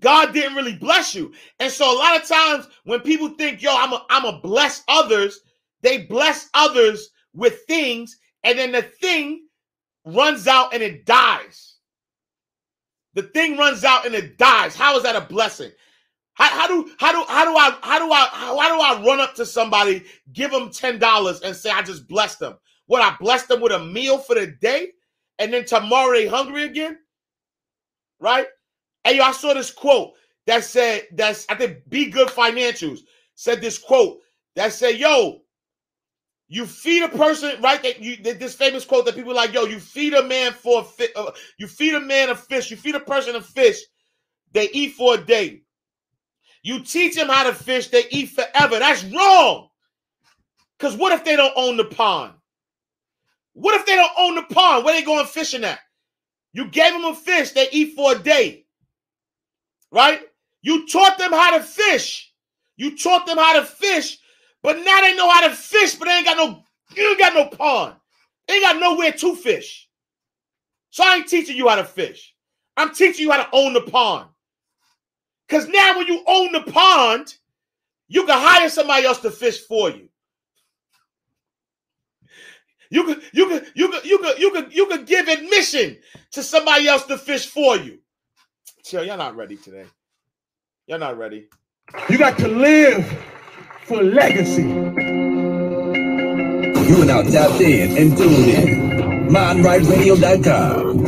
God 0.00 0.32
didn't 0.32 0.56
really 0.56 0.76
bless 0.76 1.14
you. 1.14 1.32
And 1.60 1.70
so 1.70 1.94
a 1.94 1.98
lot 1.98 2.20
of 2.20 2.26
times 2.26 2.66
when 2.84 3.00
people 3.00 3.28
think, 3.30 3.62
yo, 3.62 3.74
I'm 3.74 3.92
a 3.92 4.04
I'm 4.10 4.24
a 4.24 4.40
bless 4.40 4.82
others, 4.88 5.40
they 5.82 5.98
bless 6.06 6.48
others 6.54 7.10
with 7.34 7.60
things, 7.66 8.18
and 8.44 8.58
then 8.58 8.72
the 8.72 8.82
thing 8.82 9.46
runs 10.04 10.46
out 10.46 10.74
and 10.74 10.82
it 10.82 11.04
dies. 11.04 11.76
The 13.14 13.24
thing 13.24 13.56
runs 13.56 13.84
out 13.84 14.06
and 14.06 14.14
it 14.14 14.38
dies. 14.38 14.74
How 14.74 14.96
is 14.96 15.02
that 15.02 15.16
a 15.16 15.20
blessing? 15.20 15.70
How, 16.34 16.48
how 16.48 16.68
do 16.68 16.90
how 16.98 17.12
do 17.12 17.24
how 17.30 17.44
do 17.44 17.56
I 17.56 17.78
how 17.82 17.98
do 17.98 18.12
I 18.12 18.28
how, 18.32 18.58
how 18.58 18.74
do 18.74 18.80
I 18.80 19.06
run 19.06 19.20
up 19.20 19.34
to 19.34 19.46
somebody, 19.46 20.04
give 20.32 20.50
them 20.50 20.70
ten 20.70 20.98
dollars, 20.98 21.40
and 21.42 21.54
say 21.54 21.70
I 21.70 21.82
just 21.82 22.08
blessed 22.08 22.38
them? 22.40 22.56
What 22.86 23.02
I 23.02 23.16
blessed 23.20 23.48
them 23.48 23.60
with 23.60 23.72
a 23.72 23.84
meal 23.84 24.18
for 24.18 24.34
the 24.34 24.46
day, 24.46 24.92
and 25.40 25.52
then 25.52 25.64
tomorrow 25.64 26.12
they 26.12 26.28
hungry 26.28 26.64
again, 26.64 26.98
right? 28.20 28.46
Hey, 29.02 29.18
I 29.18 29.32
saw 29.32 29.54
this 29.54 29.72
quote 29.72 30.12
that 30.46 30.62
said 30.62 31.08
that's 31.12 31.46
I 31.48 31.56
think 31.56 31.88
Be 31.88 32.10
Good 32.10 32.28
Financials 32.28 33.00
said 33.34 33.60
this 33.60 33.78
quote 33.78 34.20
that 34.54 34.72
said, 34.72 34.98
"Yo, 34.98 35.40
you 36.52 36.66
feed 36.66 37.04
a 37.04 37.08
person, 37.08 37.60
right? 37.62 37.82
That 37.82 38.00
you 38.00 38.16
this 38.16 38.54
famous 38.54 38.84
quote 38.84 39.06
that 39.06 39.14
people 39.14 39.34
like, 39.34 39.52
yo, 39.52 39.64
you 39.64 39.78
feed 39.78 40.14
a 40.14 40.22
man 40.24 40.52
for 40.52 40.80
a 40.80 40.84
fi- 40.84 41.12
uh, 41.16 41.30
you 41.58 41.68
feed 41.68 41.94
a 41.94 42.00
man 42.00 42.30
a 42.30 42.34
fish, 42.34 42.70
you 42.70 42.76
feed 42.76 42.96
a 42.96 43.00
person 43.00 43.36
a 43.36 43.40
fish, 43.40 43.78
they 44.52 44.68
eat 44.72 44.94
for 44.94 45.14
a 45.14 45.18
day. 45.18 45.62
You 46.62 46.82
teach 46.82 47.14
them 47.14 47.28
how 47.28 47.44
to 47.44 47.54
fish, 47.54 47.88
they 47.88 48.04
eat 48.10 48.30
forever. 48.30 48.80
That's 48.80 49.04
wrong. 49.04 49.68
Because 50.76 50.96
what 50.96 51.12
if 51.12 51.24
they 51.24 51.36
don't 51.36 51.52
own 51.56 51.76
the 51.76 51.84
pond? 51.84 52.34
What 53.60 53.78
if 53.78 53.86
they 53.86 53.96
don't 53.96 54.10
own 54.18 54.34
the 54.34 54.42
pond? 54.54 54.84
Where 54.84 54.94
they 54.94 55.04
going 55.04 55.26
fishing 55.26 55.64
at? 55.64 55.80
You 56.52 56.66
gave 56.68 56.92
them 56.92 57.04
a 57.04 57.14
fish, 57.14 57.52
they 57.52 57.68
eat 57.70 57.94
for 57.94 58.12
a 58.12 58.18
day. 58.18 58.66
Right? 59.92 60.22
You 60.62 60.86
taught 60.88 61.18
them 61.18 61.32
how 61.32 61.56
to 61.56 61.62
fish. 61.62 62.32
You 62.76 62.96
taught 62.96 63.26
them 63.26 63.38
how 63.38 63.60
to 63.60 63.64
fish 63.64 64.18
but 64.62 64.78
now 64.78 65.00
they 65.00 65.16
know 65.16 65.30
how 65.30 65.48
to 65.48 65.54
fish, 65.54 65.94
but 65.94 66.06
they 66.06 66.12
ain't 66.12 66.26
got 66.26 66.36
no, 66.36 66.62
you 66.94 67.08
ain't 67.08 67.18
got 67.18 67.34
no 67.34 67.46
pond. 67.46 67.94
They 68.46 68.54
ain't 68.54 68.64
got 68.64 68.80
nowhere 68.80 69.12
to 69.12 69.36
fish. 69.36 69.88
So 70.90 71.04
I 71.04 71.16
ain't 71.16 71.28
teaching 71.28 71.56
you 71.56 71.68
how 71.68 71.76
to 71.76 71.84
fish. 71.84 72.34
I'm 72.76 72.94
teaching 72.94 73.24
you 73.24 73.32
how 73.32 73.42
to 73.42 73.48
own 73.52 73.72
the 73.72 73.82
pond. 73.82 74.28
Because 75.46 75.68
now 75.68 75.96
when 75.96 76.06
you 76.06 76.22
own 76.26 76.52
the 76.52 76.62
pond, 76.62 77.34
you 78.08 78.26
can 78.26 78.38
hire 78.38 78.68
somebody 78.68 79.06
else 79.06 79.20
to 79.20 79.30
fish 79.30 79.60
for 79.66 79.90
you. 79.90 80.08
You 82.90 83.04
could, 83.04 83.22
you 83.32 83.46
could, 83.48 83.66
you 83.74 83.88
could, 83.88 84.04
you 84.04 84.18
could, 84.18 84.38
you 84.38 84.50
could, 84.50 84.74
you 84.74 84.86
could 84.86 85.06
give 85.06 85.28
admission 85.28 85.96
to 86.32 86.42
somebody 86.42 86.86
else 86.88 87.04
to 87.04 87.16
fish 87.16 87.46
for 87.46 87.76
you. 87.76 88.00
Chill, 88.84 89.04
y'all 89.04 89.16
not 89.16 89.36
ready 89.36 89.56
today. 89.56 89.86
Y'all 90.86 90.98
not 90.98 91.16
ready. 91.16 91.48
You 92.08 92.18
got 92.18 92.36
to 92.38 92.48
live 92.48 93.06
for 93.84 94.02
legacy. 94.02 94.62
You 94.62 94.96
are 97.02 97.04
now 97.04 97.22
tapped 97.22 97.60
in 97.60 97.96
and 97.96 98.16
tuned 98.16 98.48
in. 98.48 99.28
MindRightRadio.com. 99.28 101.06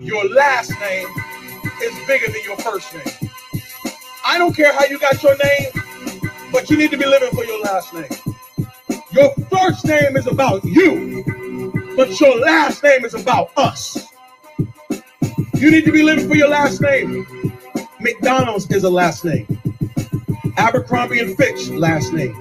Your 0.00 0.24
last 0.30 0.72
name 0.80 1.08
is 1.82 2.06
bigger 2.06 2.26
than 2.32 2.42
your 2.44 2.56
first 2.56 2.94
name. 2.94 3.29
I 4.30 4.38
don't 4.38 4.54
care 4.54 4.72
how 4.72 4.84
you 4.84 4.96
got 4.96 5.20
your 5.24 5.36
name, 5.38 5.70
but 6.52 6.70
you 6.70 6.76
need 6.76 6.92
to 6.92 6.96
be 6.96 7.04
living 7.04 7.32
for 7.32 7.44
your 7.44 7.60
last 7.62 7.92
name. 7.92 8.06
Your 9.10 9.34
first 9.50 9.84
name 9.84 10.16
is 10.16 10.28
about 10.28 10.64
you, 10.64 11.24
but 11.96 12.20
your 12.20 12.38
last 12.38 12.80
name 12.84 13.04
is 13.04 13.14
about 13.14 13.50
us. 13.56 14.06
You 15.56 15.72
need 15.72 15.84
to 15.84 15.90
be 15.90 16.04
living 16.04 16.28
for 16.28 16.36
your 16.36 16.48
last 16.48 16.80
name. 16.80 17.26
McDonald's 17.98 18.70
is 18.70 18.84
a 18.84 18.88
last 18.88 19.24
name. 19.24 19.48
Abercrombie 20.56 21.18
and 21.18 21.36
Fitch, 21.36 21.68
last 21.70 22.12
name. 22.12 22.32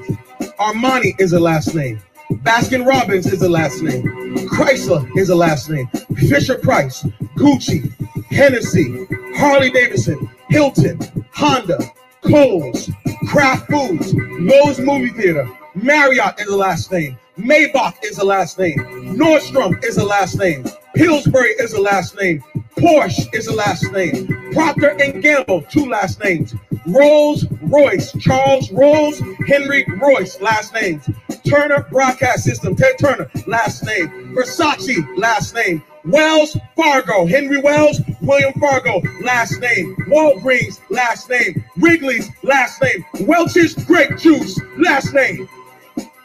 Armani 0.60 1.20
is 1.20 1.34
a 1.34 1.40
last 1.40 1.74
name. 1.74 2.00
Baskin 2.44 2.86
Robbins 2.86 3.26
is 3.26 3.42
a 3.42 3.50
last 3.50 3.82
name. 3.82 4.04
Chrysler 4.48 5.10
is 5.18 5.32
a 5.32 5.36
last 5.36 5.72
name. 5.72 5.88
Fisher 6.16 6.60
Price, 6.60 7.02
Gucci, 7.36 7.92
Hennessy, 8.26 9.08
Harley 9.38 9.72
Davidson, 9.72 10.30
Hilton, 10.50 11.00
Honda, 11.40 11.80
Kohl's, 12.22 12.92
Kraft 13.30 13.68
Foods, 13.72 14.12
Loews 14.14 14.84
Movie 14.84 15.08
Theater, 15.12 15.50
Marriott 15.74 16.38
is 16.38 16.48
the 16.48 16.58
last 16.58 16.92
name. 16.92 17.18
Maybach 17.38 17.94
is 18.04 18.18
the 18.18 18.26
last 18.26 18.60
name. 18.60 18.78
Nordstrom 19.16 19.82
is 19.82 19.96
the 19.96 20.04
last 20.04 20.38
name. 20.38 20.66
Pillsbury 20.96 21.52
is 21.52 21.72
the 21.72 21.80
last 21.80 22.18
name. 22.18 22.44
Porsche 22.76 23.34
is 23.34 23.46
the 23.46 23.56
last 23.56 23.90
name. 23.94 24.28
Procter 24.52 25.02
and 25.02 25.24
Gamble, 25.24 25.62
two 25.62 25.86
last 25.86 26.22
names. 26.22 26.56
Rolls 26.86 27.46
Royce, 27.62 28.12
Charles 28.20 28.70
Rolls 28.74 29.22
Henry 29.48 29.86
Royce, 29.98 30.42
last 30.42 30.74
names. 30.74 31.10
Turner 31.48 31.88
Broadcast 31.90 32.44
System, 32.44 32.76
Ted 32.76 33.00
Turner, 33.00 33.32
last 33.48 33.86
name. 33.86 34.36
Versace, 34.36 35.18
last 35.18 35.56
name. 35.56 35.82
Wells 36.04 36.58
Fargo, 36.76 37.26
Henry 37.26 37.62
Wells, 37.62 38.02
William 38.30 38.54
Fargo, 38.60 39.02
last 39.24 39.60
name. 39.60 39.96
Walgreens, 40.08 40.80
last 40.92 41.32
name. 41.32 41.66
Wrigley's, 41.78 42.30
last 42.44 42.80
name. 42.80 43.04
Welch's 43.22 43.74
Grape 43.86 44.20
Juice, 44.20 44.62
last 44.78 45.16
name. 45.16 45.50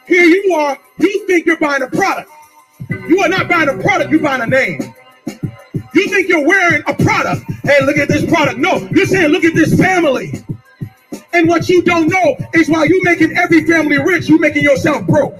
Here 0.05 0.23
you 0.23 0.53
are, 0.53 0.77
you 0.99 1.25
think 1.25 1.47
you're 1.47 1.57
buying 1.57 1.81
a 1.81 1.87
product. 1.87 2.29
You 2.91 3.21
are 3.21 3.27
not 3.27 3.49
buying 3.49 3.69
a 3.69 3.81
product, 3.81 4.11
you're 4.11 4.21
buying 4.21 4.43
a 4.43 4.45
name. 4.45 4.93
You 5.95 6.07
think 6.09 6.29
you're 6.29 6.45
wearing 6.45 6.83
a 6.85 6.93
product. 6.93 7.43
Hey, 7.63 7.83
look 7.83 7.97
at 7.97 8.07
this 8.07 8.23
product. 8.31 8.59
No, 8.59 8.87
you're 8.91 9.07
saying, 9.07 9.29
look 9.29 9.43
at 9.43 9.55
this 9.55 9.75
family. 9.75 10.45
And 11.33 11.49
what 11.49 11.69
you 11.69 11.81
don't 11.81 12.07
know 12.07 12.37
is 12.53 12.69
while 12.69 12.85
you're 12.85 13.03
making 13.03 13.35
every 13.35 13.65
family 13.65 13.97
rich, 13.97 14.29
you're 14.29 14.37
making 14.37 14.61
yourself 14.61 15.07
broke. 15.07 15.35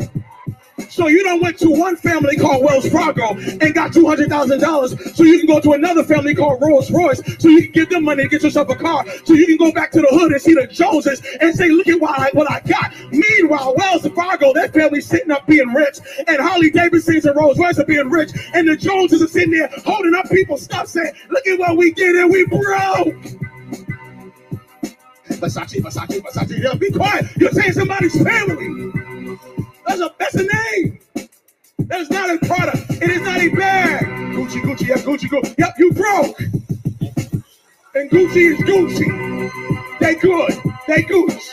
So 0.96 1.08
you 1.08 1.24
don't 1.24 1.42
went 1.42 1.58
to 1.60 1.70
one 1.70 1.98
family 1.98 2.38
called 2.38 2.64
Wells 2.64 2.88
Fargo 2.88 3.34
and 3.34 3.74
got 3.74 3.92
two 3.92 4.08
hundred 4.08 4.30
thousand 4.30 4.62
dollars, 4.62 4.96
so 5.14 5.24
you 5.24 5.40
can 5.40 5.46
go 5.46 5.60
to 5.60 5.74
another 5.74 6.06
family 6.06 6.34
called 6.34 6.62
Rolls 6.62 6.90
Royce, 6.90 7.22
so 7.38 7.50
you 7.50 7.64
can 7.64 7.72
give 7.74 7.90
them 7.90 8.06
money 8.06 8.24
to 8.24 8.30
get 8.30 8.44
yourself 8.44 8.70
a 8.70 8.76
car, 8.76 9.04
so 9.26 9.34
you 9.34 9.46
can 9.46 9.58
go 9.58 9.74
back 9.74 9.92
to 9.92 10.00
the 10.00 10.08
hood 10.08 10.32
and 10.32 10.42
see 10.42 10.54
the 10.54 10.66
Joneses 10.68 11.22
and 11.42 11.54
say, 11.54 11.68
"Look 11.68 11.90
at 11.90 12.00
what 12.00 12.18
I, 12.18 12.30
what 12.32 12.50
I 12.50 12.62
got." 12.62 12.94
Meanwhile, 13.12 13.76
Wells 13.78 14.08
Fargo, 14.16 14.54
that 14.54 14.74
family 14.74 15.02
sitting 15.02 15.32
up 15.32 15.46
being 15.48 15.68
rich, 15.74 15.98
and 16.28 16.38
Harley 16.38 16.70
Davidsons 16.70 17.26
and 17.26 17.36
Rolls 17.36 17.60
Royce 17.60 17.78
are 17.78 17.86
being 17.86 18.10
rich, 18.10 18.32
and 18.54 18.66
the 18.66 18.78
Joneses 18.78 19.22
are 19.22 19.28
sitting 19.28 19.52
there 19.52 19.70
holding 19.86 20.16
up 20.16 20.30
people's 20.30 20.64
stuff, 20.64 20.88
saying, 20.88 21.12
"Look 21.30 21.46
at 21.46 21.60
what 21.60 21.76
we 21.76 21.92
did, 21.92 22.16
and 22.16 22.32
we 22.32 22.46
broke." 22.46 23.16
Versace, 25.28 25.82
Versace, 25.82 26.22
Versace. 26.22 26.64
Yeah, 26.64 26.74
be 26.76 26.90
quiet. 26.90 27.26
You're 27.36 27.52
saying 27.52 27.74
somebody's 27.74 28.16
family. 28.24 28.94
That's 29.88 30.02
a 30.02 30.16
that's 30.20 30.36
a 30.36 30.44
name. 30.44 31.00
That's 31.80 32.10
not 32.10 32.30
a 32.30 32.46
product. 32.46 32.92
It 33.02 33.10
is 33.10 33.22
not 33.22 33.40
a 33.40 33.50
bag. 33.50 34.06
Gucci, 34.36 34.62
Gucci, 34.62 34.88
yeah, 34.88 34.96
Gucci, 34.96 35.30
Gucci. 35.30 35.56
Yep, 35.58 35.74
you 35.78 35.92
broke. 35.94 36.40
And 37.94 38.10
Gucci 38.10 38.52
is 38.52 38.60
Gucci. 38.60 40.00
They 40.00 40.16
good. 40.16 40.52
They 40.88 41.04
Gucci. 41.04 41.52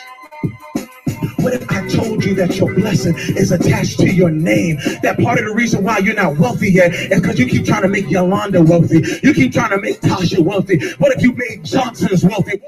What 1.43 1.55
if 1.55 1.71
I 1.71 1.87
told 1.89 2.25
you 2.25 2.35
that 2.37 2.57
your 2.57 2.73
blessing 2.73 3.15
is 3.17 3.51
attached 3.51 3.99
to 3.99 4.13
your 4.13 4.31
name? 4.31 4.77
That 5.03 5.19
part 5.21 5.41
of 5.41 5.47
the 5.47 5.55
reason 5.55 5.83
why 5.83 5.99
you're 5.99 6.15
not 6.15 6.39
wealthy 6.39 6.71
yet 6.71 6.95
is 6.95 7.21
because 7.21 7.39
you 7.39 7.47
keep 7.47 7.67
trying 7.67 7.83
to 7.83 7.89
make 7.89 8.09
Yolanda 8.09 8.63
wealthy. 8.63 9.03
You 9.23 9.35
keep 9.35 9.53
trying 9.53 9.71
to 9.71 9.81
make 9.81 10.01
Tasha 10.01 10.39
wealthy. 10.39 10.79
What 10.99 11.13
if 11.17 11.23
you 11.23 11.33
made 11.33 11.65
Johnson's 11.65 12.25
wealthy? 12.25 12.63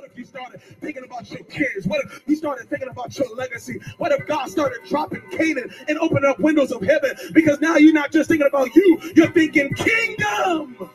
Thinking 0.85 1.05
about 1.05 1.31
your 1.31 1.43
kids? 1.45 1.87
What 1.87 2.05
if 2.05 2.23
you 2.27 2.37
started 2.37 2.69
thinking 2.69 2.89
about 2.89 3.17
your 3.19 3.35
legacy? 3.35 3.81
What 3.99 4.13
if 4.13 4.27
God 4.27 4.51
started 4.51 4.81
dropping 4.87 5.23
Canaan 5.31 5.73
and 5.89 5.99
opening 5.99 6.29
up 6.29 6.39
windows 6.39 6.73
of 6.73 6.83
heaven? 6.83 7.13
Because 7.33 7.61
now 7.61 7.77
you're 7.77 7.95
not 7.95 8.13
just 8.13 8.29
thinking 8.29 8.47
about 8.47 8.75
you, 8.77 9.01
you're 9.17 9.31
thinking 9.31 9.73
kingdom. 9.75 10.91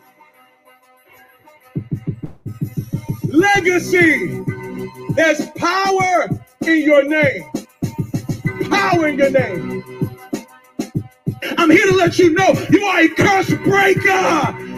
Legacy. 3.23 4.43
There's 5.15 5.49
power 5.51 6.29
in 6.61 6.83
your 6.83 7.03
name. 7.03 7.49
Power 8.69 9.07
in 9.07 9.17
your 9.17 9.31
name. 9.31 9.83
I'm 11.57 11.71
here 11.71 11.87
to 11.87 11.95
let 11.95 12.19
you 12.19 12.31
know 12.31 12.53
you 12.69 12.83
are 12.85 12.99
a 12.99 13.09
curse 13.09 13.49
breaker. 13.49 14.68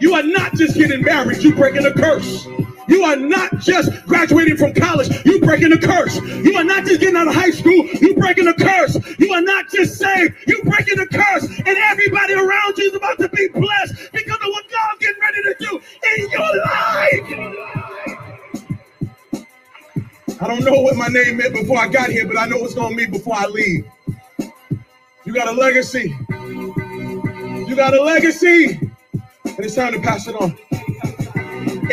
You 0.00 0.14
are 0.14 0.22
not 0.22 0.54
just 0.54 0.76
getting 0.76 1.02
married, 1.02 1.42
you 1.42 1.54
breaking 1.54 1.86
a 1.86 1.92
curse. 1.92 2.46
You 2.88 3.02
are 3.02 3.16
not 3.16 3.58
just 3.58 3.90
graduating 4.06 4.56
from 4.56 4.72
college, 4.74 5.08
you 5.24 5.40
breaking 5.40 5.72
a 5.72 5.78
curse. 5.78 6.16
You 6.20 6.54
are 6.56 6.64
not 6.64 6.84
just 6.84 7.00
getting 7.00 7.16
out 7.16 7.26
of 7.28 7.34
high 7.34 7.50
school, 7.50 7.86
you 8.00 8.14
breaking 8.14 8.46
a 8.46 8.54
curse. 8.54 8.96
You 9.18 9.32
are 9.32 9.40
not 9.40 9.70
just 9.70 9.98
saved, 9.98 10.34
you 10.46 10.62
breaking 10.62 11.00
a 11.00 11.06
curse. 11.06 11.44
And 11.44 11.68
everybody 11.68 12.34
around 12.34 12.78
you 12.78 12.88
is 12.88 12.94
about 12.94 13.18
to 13.18 13.28
be 13.30 13.48
blessed 13.48 14.12
because 14.12 14.36
of 14.36 14.48
what 14.48 14.64
God's 14.70 14.98
getting 15.00 15.20
ready 15.20 15.42
to 15.42 15.54
do 15.58 15.80
in 16.16 16.30
your 16.30 16.56
life. 16.64 17.66
I 20.38 20.46
don't 20.46 20.62
know 20.64 20.82
what 20.82 20.96
my 20.96 21.08
name 21.08 21.38
meant 21.38 21.54
before 21.54 21.78
I 21.78 21.88
got 21.88 22.10
here, 22.10 22.26
but 22.26 22.36
I 22.36 22.46
know 22.46 22.58
what's 22.58 22.74
going 22.74 22.90
to 22.90 22.96
mean 22.96 23.10
before 23.10 23.34
I 23.34 23.46
leave. 23.46 23.86
You 25.24 25.32
got 25.32 25.48
a 25.48 25.52
legacy. 25.52 26.14
You 26.28 27.74
got 27.74 27.94
a 27.94 28.02
legacy. 28.02 28.85
And 29.56 29.64
it's 29.64 29.74
time 29.74 29.92
to 29.94 30.00
pass 30.00 30.28
it 30.28 30.36
on. 30.36 30.56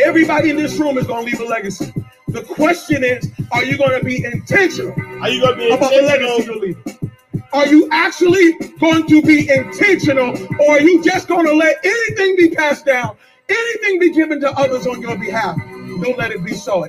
Everybody 0.04 0.50
in 0.50 0.56
this 0.56 0.78
room 0.78 0.98
is 0.98 1.06
going 1.06 1.24
to 1.24 1.30
leave 1.30 1.40
a 1.40 1.44
legacy. 1.44 1.92
The 2.28 2.42
question 2.42 3.02
is, 3.04 3.30
are 3.52 3.64
you 3.64 3.78
going 3.78 3.98
to 3.98 4.04
be 4.04 4.24
intentional 4.24 4.92
Are 5.22 5.28
you 5.30 5.40
gonna 5.40 5.56
be 5.56 5.70
about 5.70 5.90
the 5.90 6.02
legacy 6.02 6.44
you're 6.44 6.56
leaving? 6.56 7.10
Are 7.52 7.66
you 7.66 7.88
actually 7.92 8.52
going 8.80 9.06
to 9.06 9.22
be 9.22 9.48
intentional, 9.48 10.36
or 10.60 10.72
are 10.72 10.80
you 10.80 11.02
just 11.04 11.28
going 11.28 11.46
to 11.46 11.54
let 11.54 11.76
anything 11.84 12.36
be 12.36 12.50
passed 12.50 12.84
down, 12.84 13.16
anything 13.48 14.00
be 14.00 14.10
given 14.12 14.40
to 14.40 14.50
others 14.58 14.88
on 14.88 15.00
your 15.00 15.16
behalf? 15.16 15.56
Don't 16.02 16.18
let 16.18 16.32
it 16.32 16.44
be 16.44 16.52
so. 16.52 16.86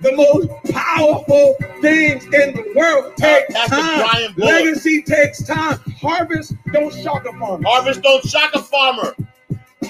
The 0.00 0.12
most 0.12 0.48
powerful 0.74 1.54
things 1.80 2.24
in 2.24 2.54
the 2.54 2.72
world 2.74 3.16
take 3.16 3.48
That's 3.48 3.70
time. 3.70 4.34
Legacy 4.36 5.02
takes 5.02 5.42
time. 5.44 5.78
Harvest 6.00 6.54
don't 6.72 6.92
shock 6.92 7.24
a 7.26 7.32
farmer. 7.38 7.66
Harvest 7.66 8.02
don't 8.02 8.24
shock 8.24 8.52
a 8.54 8.62
farmer. 8.62 9.14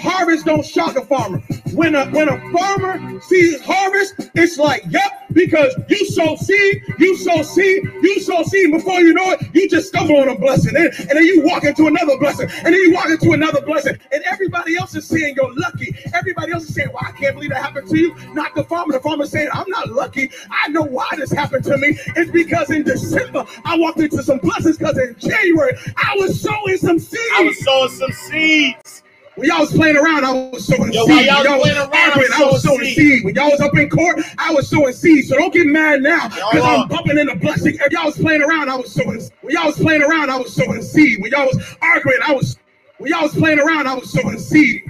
Harvest 0.07 0.45
don't 0.47 0.65
shock 0.65 0.97
a 0.97 1.05
farmer. 1.05 1.41
When 1.75 1.97
a 1.97 2.07
when 2.11 2.29
a 2.29 2.39
farmer 2.53 3.21
sees 3.23 3.61
harvest, 3.61 4.31
it's 4.35 4.57
like, 4.57 4.85
yep, 4.89 5.27
because 5.33 5.75
you 5.89 6.07
sow 6.07 6.37
seed, 6.37 6.83
you 6.99 7.17
sow 7.17 7.43
seed, 7.43 7.83
you 8.03 8.21
sow 8.21 8.45
seed. 8.45 8.71
Before 8.71 9.01
you 9.01 9.13
know 9.13 9.33
it, 9.33 9.43
you 9.53 9.69
just 9.69 9.89
stumble 9.89 10.17
on 10.19 10.29
a 10.29 10.39
blessing, 10.39 10.77
and, 10.77 10.87
and 10.87 11.11
then 11.11 11.25
you 11.25 11.43
walk 11.43 11.65
into 11.65 11.89
another 11.89 12.17
blessing, 12.19 12.49
and 12.65 12.67
then 12.67 12.75
you 12.75 12.93
walk 12.95 13.11
into 13.11 13.33
another 13.33 13.61
blessing, 13.63 13.99
and 14.13 14.23
everybody 14.31 14.77
else 14.77 14.95
is 14.95 15.07
saying 15.09 15.35
you're 15.37 15.53
lucky. 15.57 15.95
Everybody 16.15 16.53
else 16.53 16.69
is 16.69 16.75
saying, 16.75 16.91
"Well, 16.95 17.03
I 17.05 17.11
can't 17.13 17.35
believe 17.35 17.51
that 17.51 17.63
happened 17.63 17.89
to 17.89 17.99
you." 17.99 18.15
Not 18.33 18.55
the 18.55 18.65
farmer. 18.65 18.93
The 18.93 19.01
farmer 19.01 19.27
saying, 19.27 19.49
"I'm 19.53 19.69
not 19.69 19.91
lucky. 19.91 20.31
I 20.51 20.69
know 20.69 20.83
why 20.83 21.09
this 21.17 21.33
happened 21.33 21.65
to 21.65 21.77
me. 21.79 21.99
It's 22.15 22.31
because 22.31 22.71
in 22.71 22.85
December 22.85 23.45
I 23.65 23.77
walked 23.77 23.99
into 23.99 24.23
some 24.23 24.39
blessings. 24.39 24.79
Because 24.79 24.99
in 24.99 25.17
January 25.19 25.77
I 25.97 26.15
was 26.19 26.41
sowing 26.41 26.77
some 26.79 26.99
seeds. 27.01 27.33
I 27.37 27.43
was 27.43 27.65
sowing 27.65 27.91
some 27.91 28.13
seeds. 28.13 28.96
When 29.37 29.49
y'all 29.51 29.61
was 29.61 29.71
playing 29.73 29.97
around, 29.99 30.25
I 30.25 30.33
was 30.51 30.67
sowing 30.67 30.93
Yo, 30.95 31.05
seed. 31.07 31.27
y'all 31.27 31.37
When 31.43 31.45
y'all 31.45 31.59
was 31.59 31.63
playing 31.63 31.77
around, 31.77 31.95
I 31.95 32.09
arguing, 32.09 32.31
I 32.35 32.45
was 32.47 32.63
sowing 32.63 32.85
seed. 32.85 32.95
seed. 32.97 33.25
When 33.25 33.35
y'all 33.35 33.51
was 33.51 33.61
up 33.61 33.77
in 33.77 33.91
court, 33.91 34.19
I 34.39 34.55
was 34.55 34.67
sowing 34.69 34.95
seed. 34.95 35.27
So 35.27 35.37
don't 35.37 35.53
get 35.53 35.67
mad 35.67 36.01
now 36.03 36.29
because 36.29 36.63
I'm 36.65 36.89
bumping 36.89 37.19
in 37.19 37.27
the 37.27 37.35
blessing. 37.35 37.75
If 37.79 37.93
y'all 37.93 38.07
was 38.07 38.17
playing 38.17 38.43
around, 38.43 38.71
I 38.71 38.77
was 38.77 38.93
sowing. 38.95 39.21
When 39.43 39.55
y'all 39.55 39.67
was 39.67 39.77
playing 39.77 40.03
around, 40.03 40.31
I 40.31 40.39
was 40.39 40.55
sowing 40.55 40.81
seed. 40.81 41.21
When 41.21 41.31
y'all 41.33 41.45
was 41.47 41.77
arguing, 41.83 42.19
I 42.27 42.33
was. 42.33 42.57
When 42.97 43.11
y'all 43.13 43.25
was 43.25 43.35
playing 43.35 43.59
around, 43.59 43.87
I 43.87 43.95
was 43.95 44.11
sowing 44.11 44.39
seed. 44.39 44.83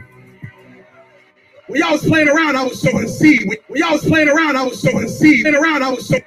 When 1.67 1.81
y'all 1.81 1.93
was 1.93 2.05
playing 2.05 2.29
around, 2.29 2.55
I 2.55 2.63
was 2.63 2.81
sowing 2.81 3.09
seed. 3.09 3.49
When 3.49 3.57
when 3.67 3.81
y'all 3.81 3.93
was 3.95 4.05
playing 4.05 4.29
around, 4.29 4.57
I 4.57 4.63
was 4.63 4.81
sowing 4.81 5.09
seed. 5.09 5.43
Playing 5.43 5.57
around, 5.57 5.83
I 5.83 5.91
was 5.91 6.07
sowing. 6.07 6.23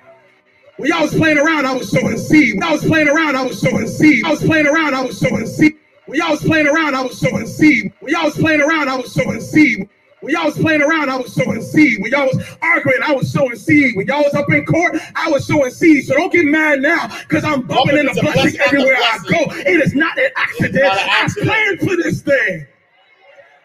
When 0.75 0.89
y'all 0.89 1.03
was 1.03 1.13
playing 1.13 1.37
around, 1.37 1.65
I 1.65 1.73
was 1.73 1.89
sowing 1.89 2.17
seed. 2.17 2.55
When 2.55 2.63
I 2.63 2.71
was 2.73 2.83
playing 2.83 3.07
around, 3.07 3.37
I 3.37 3.43
was 3.43 3.61
sowing 3.61 3.87
seed. 3.87 4.25
I 4.25 4.31
was 4.31 4.43
playing 4.43 4.67
around, 4.67 4.93
I 4.93 5.03
was 5.03 5.17
sowing 5.17 5.45
seed. 5.45 5.68
When 6.09 6.17
y'all 6.17 6.31
was 6.31 6.41
playing 6.41 6.65
around, 6.65 6.95
I 6.95 7.03
was 7.03 7.19
sowing 7.19 7.45
seed. 7.45 7.93
When 7.99 8.11
y'all 8.11 8.25
was 8.25 8.33
playing 8.33 8.61
around, 8.61 8.89
I 8.89 8.95
was 8.95 9.13
sowing 9.13 9.39
seed. 9.39 9.87
When 10.21 10.33
y'all 10.33 10.45
was 10.45 10.57
playing 10.57 10.81
around, 10.81 11.07
I 11.07 11.17
was 11.17 11.31
sowing 11.31 11.61
seed. 11.61 12.01
When 12.01 12.11
y'all 12.11 12.25
was 12.25 12.57
arguing, 12.63 13.03
I 13.05 13.11
was 13.13 13.31
sowing 13.31 13.55
seed. 13.55 13.95
When 13.95 14.07
y'all 14.07 14.23
was 14.23 14.33
up 14.33 14.49
in 14.49 14.65
court, 14.65 14.97
I 15.15 15.29
was 15.29 15.45
sowing 15.45 15.69
seed. 15.69 16.07
So 16.07 16.15
don't 16.15 16.33
get 16.33 16.45
mad 16.45 16.81
now, 16.81 17.15
because 17.19 17.43
I'm 17.43 17.61
bumping 17.61 17.95
in 17.99 18.07
the 18.07 18.11
It's 18.13 18.19
a 18.19 18.23
blessing 18.23 18.41
blessing 18.41 18.59
after 18.59 18.77
everywhere 18.77 18.97
I 18.97 19.17
go. 19.29 19.37
It 19.69 19.81
is 19.85 19.93
not 19.93 20.17
an 20.17 20.31
accident. 20.35 20.83
not 20.83 20.97
an 20.97 21.09
I 21.11 21.27
planned 21.43 21.79
for 21.81 21.95
this 21.95 22.21
thing. 22.23 22.65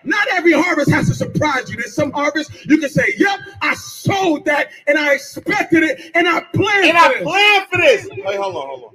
Not 0.04 0.28
every 0.32 0.52
harvest 0.52 0.90
has 0.90 1.08
to 1.08 1.14
surprise 1.14 1.70
you. 1.70 1.76
There's 1.76 1.94
some 1.94 2.12
harvest 2.12 2.50
you 2.66 2.76
can 2.76 2.90
say, 2.90 3.14
"Yep, 3.16 3.40
I 3.62 3.74
sowed 3.74 4.44
that, 4.44 4.68
and 4.86 4.98
I 4.98 5.14
expected 5.14 5.82
it, 5.82 6.10
and 6.14 6.28
I 6.28 6.40
planned 6.52 6.84
it. 6.84 6.94
And 6.94 6.98
for 6.98 7.04
I 7.04 7.08
this." 7.08 7.22
planned 7.22 7.66
for 7.70 7.78
this. 7.78 8.08
Wait, 8.22 8.36
hold 8.38 8.56
on, 8.56 8.66
hold 8.68 8.84
on. 8.84 8.90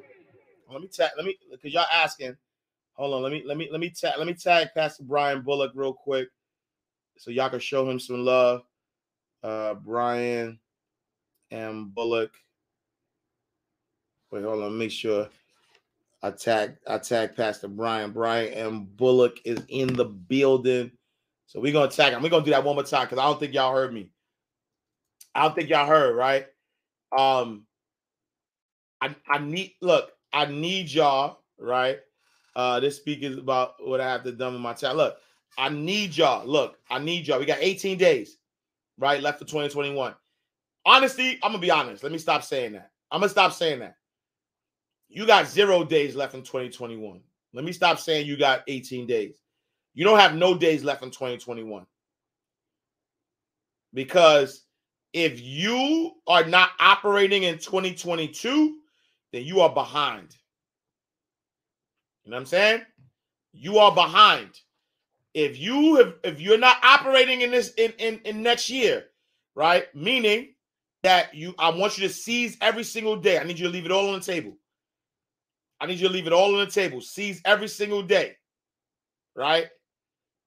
Let 0.72 0.82
me 0.84 0.88
tag. 0.88 1.10
Let 1.18 1.26
me 1.26 1.36
because 1.50 1.74
y'all 1.74 1.88
asking. 1.92 2.38
Hold 3.00 3.14
on. 3.14 3.24
Let 3.24 3.32
me 3.32 3.44
let 3.46 3.56
me 3.56 3.70
let 3.72 3.80
me 3.80 3.90
tag. 3.90 4.16
Let 4.18 4.28
me 4.28 4.34
tag 4.34 4.72
Pastor 4.76 5.04
Brian 5.04 5.42
Bullock 5.42 5.72
real 5.74 5.94
quick, 5.94 6.28
so 7.18 7.32
y'all 7.32 7.50
can 7.50 7.62
show 7.62 7.90
him 7.90 7.98
some 7.98 8.26
love. 8.26 8.64
Uh, 9.42 9.76
Brian 9.76 10.60
and 11.50 11.96
Bullock. 11.96 12.34
Wait, 14.32 14.44
hold 14.44 14.62
on. 14.62 14.78
Make 14.78 14.92
sure 14.92 15.30
I 16.22 16.32
tag 16.32 16.76
I 16.88 16.98
tag 16.98 17.38
Pastor 17.38 17.70
Brian. 17.70 18.12
Brian 18.12 18.52
and 18.52 18.98
Bullock 18.98 19.40
is 19.46 19.64
in 19.70 19.94
the 19.94 20.04
building. 20.04 20.92
So 21.46 21.62
we're 21.62 21.72
gonna 21.72 21.90
tag 21.90 22.12
him. 22.12 22.22
We're 22.22 22.28
gonna 22.28 22.44
do 22.44 22.52
that 22.52 22.66
one 22.66 22.76
more 22.76 22.84
time 22.84 23.06
because 23.06 23.18
I 23.18 23.24
don't 23.24 23.40
think 23.40 23.54
y'all 23.54 23.74
heard 23.74 23.94
me. 23.94 24.12
I 25.34 25.44
don't 25.44 25.56
think 25.56 25.70
y'all 25.70 25.88
heard, 25.88 26.18
right? 26.18 26.48
Um, 27.18 27.66
I 29.00 29.16
I 29.26 29.40
need 29.40 29.76
look, 29.80 30.12
I 30.34 30.48
need 30.48 30.92
y'all, 30.92 31.40
right? 31.58 32.00
Uh, 32.56 32.80
this 32.80 32.98
speak 32.98 33.24
is 33.24 33.38
about 33.38 33.76
what 33.80 34.02
I 34.02 34.10
have 34.10 34.24
to 34.24 34.32
done 34.32 34.54
with 34.54 34.62
my 34.62 34.74
child. 34.74 34.98
Look, 34.98 35.18
I 35.58 35.70
need 35.70 36.16
y'all. 36.18 36.46
Look, 36.46 36.78
I 36.90 37.00
need 37.00 37.28
y'all. 37.28 37.40
We 37.40 37.46
got 37.46 37.60
18 37.62 37.98
days. 37.98 38.38
right? 38.98 39.22
Left 39.22 39.40
for 39.40 39.46
2021. 39.46 40.14
Honestly, 40.86 41.40
I'm 41.44 41.52
gonna 41.52 41.60
be 41.60 41.72
honest. 41.72 42.04
Let 42.04 42.12
me 42.12 42.18
stop 42.18 42.44
saying 42.44 42.74
that. 42.74 42.92
I'm 43.12 43.22
gonna 43.22 43.30
stop 43.30 43.54
saying 43.54 43.80
that. 43.80 43.96
You 45.10 45.26
got 45.26 45.48
zero 45.48 45.84
days 45.84 46.16
left 46.16 46.36
in 46.36 46.44
2021. 46.44 47.22
Let 47.54 47.66
me 47.66 47.72
stop 47.72 48.00
saying 48.00 48.28
you 48.28 48.38
got 48.38 48.64
18 48.68 49.08
days. 49.08 49.42
You 49.96 50.06
don't 50.06 50.20
have 50.20 50.36
no 50.36 50.56
days 50.58 50.84
left 50.84 51.04
in 51.04 51.10
2021. 51.10 51.86
Because 53.94 54.66
if 55.14 55.42
you 55.42 56.12
are 56.28 56.46
not 56.46 56.72
operating 56.80 57.44
in 57.44 57.58
2022, 57.58 58.78
then 59.34 59.44
you 59.44 59.62
are 59.62 59.74
behind. 59.74 60.36
You 62.30 62.34
know 62.34 62.38
what 62.38 62.42
I'm 62.42 62.46
saying? 62.46 62.82
You 63.54 63.80
are 63.80 63.92
behind. 63.92 64.52
If 65.34 65.58
you 65.58 65.96
have 65.96 66.14
if 66.24 66.40
you're 66.40 66.60
not 66.60 66.78
operating 66.84 67.42
in 67.42 67.50
this 67.50 67.74
in, 67.74 67.92
in, 67.98 68.20
in 68.24 68.44
next 68.44 68.70
year, 68.70 69.06
right? 69.56 69.88
Meaning 69.96 70.54
that 71.02 71.34
you 71.34 71.56
I 71.58 71.72
want 71.72 71.98
you 71.98 72.08
to 72.08 72.14
seize 72.14 72.56
every 72.62 72.84
single 72.84 73.16
day. 73.16 73.40
I 73.40 73.44
need 73.46 73.58
you 73.58 73.66
to 73.66 73.74
leave 73.74 73.86
it 73.86 73.92
all 73.92 74.10
on 74.10 74.20
the 74.20 74.24
table. 74.24 74.56
I 75.82 75.88
need 75.88 76.00
you 76.00 76.08
to 76.08 76.14
leave 76.14 76.28
it 76.28 76.34
all 76.34 76.54
on 76.54 76.64
the 76.64 76.72
table. 76.72 77.02
Seize 77.02 77.42
every 77.46 77.68
single 77.68 78.04
day. 78.04 78.36
Right? 79.36 79.66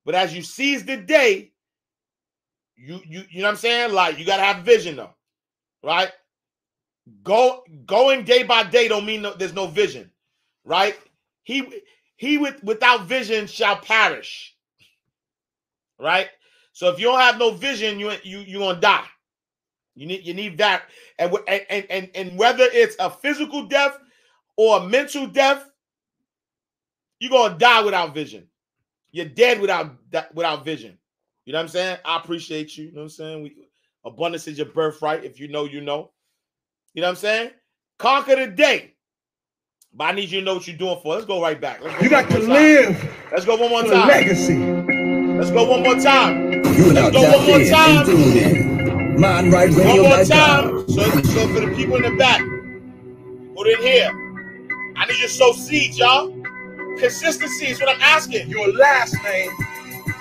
But 0.05 0.14
as 0.14 0.33
you 0.33 0.42
seize 0.42 0.85
the 0.85 0.99
day, 0.99 1.51
you 2.77 3.01
you 3.05 3.25
you 3.29 3.40
know 3.40 3.49
what 3.49 3.55
I'm 3.55 3.57
saying? 3.57 3.92
Like 3.92 4.21
you 4.21 4.25
gotta 4.25 4.45
have 4.45 4.64
vision 4.64 4.95
though, 4.95 5.14
right? 5.83 6.12
Go 7.25 7.64
going 7.87 8.23
day 8.23 8.45
by 8.45 8.62
day 8.62 8.87
don't 8.87 9.05
mean 9.05 9.23
no, 9.23 9.35
there's 9.35 9.53
no 9.53 9.66
vision, 9.66 10.12
right? 10.64 10.97
He 11.45 11.83
he 12.17 12.39
with 12.39 12.63
without 12.63 13.07
vision 13.07 13.47
shall 13.47 13.77
perish, 13.77 14.55
right? 15.99 16.29
So 16.73 16.89
if 16.89 16.99
you 16.99 17.07
don't 17.07 17.21
have 17.21 17.39
no 17.39 17.53
vision, 17.53 17.99
you 17.99 18.13
you 18.23 18.41
you 18.41 18.59
gonna 18.59 18.81
die. 18.81 19.07
You 19.95 20.07
need 20.07 20.25
you 20.27 20.33
need 20.33 20.57
that, 20.59 20.85
and 21.19 21.35
and 21.49 21.87
and 21.91 22.11
and, 22.15 22.39
whether 22.39 22.65
it's 22.65 22.97
a 22.99 23.11
physical 23.11 23.67
death 23.67 23.99
or 24.57 24.79
a 24.79 24.89
mental 24.89 25.27
death, 25.27 25.69
you're 27.19 27.31
gonna 27.31 27.59
die 27.59 27.83
without 27.83 28.15
vision. 28.15 28.47
You're 29.11 29.27
dead 29.27 29.61
without 29.61 29.97
without 30.33 30.65
vision. 30.65 30.97
You 31.45 31.53
know 31.53 31.59
what 31.59 31.65
I'm 31.65 31.69
saying? 31.69 31.99
I 32.05 32.17
appreciate 32.17 32.79
you. 32.79 32.87
You 32.87 32.93
know 32.93 32.99
what 32.99 33.05
I'm 33.05 33.11
saying? 33.11 33.43
We 33.43 33.57
abundance 34.05 34.49
is 34.49 34.57
your 34.57 34.69
birthright. 34.69 35.25
If 35.25 35.39
you 35.39 35.49
know, 35.49 35.65
you 35.65 35.81
know. 35.81 36.13
You 36.95 37.03
know 37.03 37.09
what 37.09 37.13
I'm 37.13 37.17
saying? 37.17 37.51
Conquer 37.99 38.37
the 38.37 38.47
day. 38.47 38.95
But 39.95 40.05
I 40.05 40.13
need 40.13 40.31
you 40.31 40.41
to 40.41 40.47
know 40.47 40.55
what 40.55 40.67
you're 40.67 40.77
doing 40.77 40.99
for. 41.03 41.15
Let's 41.15 41.27
go 41.27 41.43
right 41.43 41.61
back. 41.61 41.83
Let's 41.83 41.97
go 41.97 42.03
You 42.03 42.09
got 42.11 42.29
to 42.31 42.39
more 42.39 42.47
time. 42.47 42.49
live 42.49 43.15
Let's 43.31 43.45
go 43.45 43.57
one 43.57 43.71
more 43.71 43.83
time. 43.83 44.09
legacy. 44.09 44.57
Let's 45.39 45.51
go 45.51 45.69
one 45.71 45.83
more 45.83 45.97
time. 45.97 46.53
You 46.53 46.93
Let's 46.93 47.11
go 47.15 47.23
one 47.23 47.47
more 47.47 47.65
time. 47.69 47.97
and 47.99 48.07
tuned 48.07 48.37
in. 48.37 49.21
Right 49.21 49.71
One 49.71 50.03
more 50.03 50.25
time. 50.25 50.89
So, 50.89 51.03
so 51.03 51.49
for 51.49 51.61
the 51.61 51.73
people 51.77 51.97
in 51.97 52.03
the 52.03 52.17
back 52.19 52.41
who 52.41 53.65
didn't 53.65 53.85
hear, 53.85 54.09
I 54.97 55.07
need 55.07 55.19
you 55.19 55.27
to 55.27 55.29
sow 55.29 55.53
seeds, 55.53 55.99
y'all. 55.99 56.31
Consistency 56.99 57.67
is 57.67 57.81
what 57.81 57.89
I'm 57.95 58.01
asking. 58.01 58.49
Your 58.49 58.73
last 58.73 59.15
name 59.25 59.51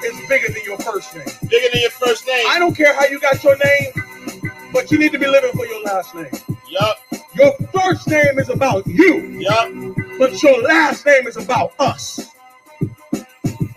is 0.04 0.20
bigger 0.28 0.48
than 0.52 0.64
your 0.66 0.78
first 0.80 1.16
name. 1.16 1.26
Bigger 1.50 1.68
than 1.72 1.82
your 1.82 1.92
first 1.92 2.28
name. 2.28 2.46
I 2.50 2.60
don't 2.60 2.76
care 2.76 2.94
how 2.94 3.06
you 3.06 3.20
got 3.22 3.42
your 3.44 3.58
name, 3.58 4.52
but 4.74 4.92
you 4.92 4.98
need 5.00 5.14
to 5.14 5.20
be 5.20 5.28
living 5.28 5.52
for 5.54 5.66
your 5.66 5.82
last 5.84 6.14
name. 6.14 6.28
Yup, 6.72 6.98
Your 7.36 7.52
first 7.74 8.08
name 8.08 8.40
is 8.40 8.48
about 8.50 8.88
you, 8.88 9.18
yup. 9.40 9.70
but 10.18 10.42
your 10.42 10.62
last 10.62 11.06
name 11.06 11.28
is 11.28 11.36
about 11.36 11.74
us. 11.80 12.30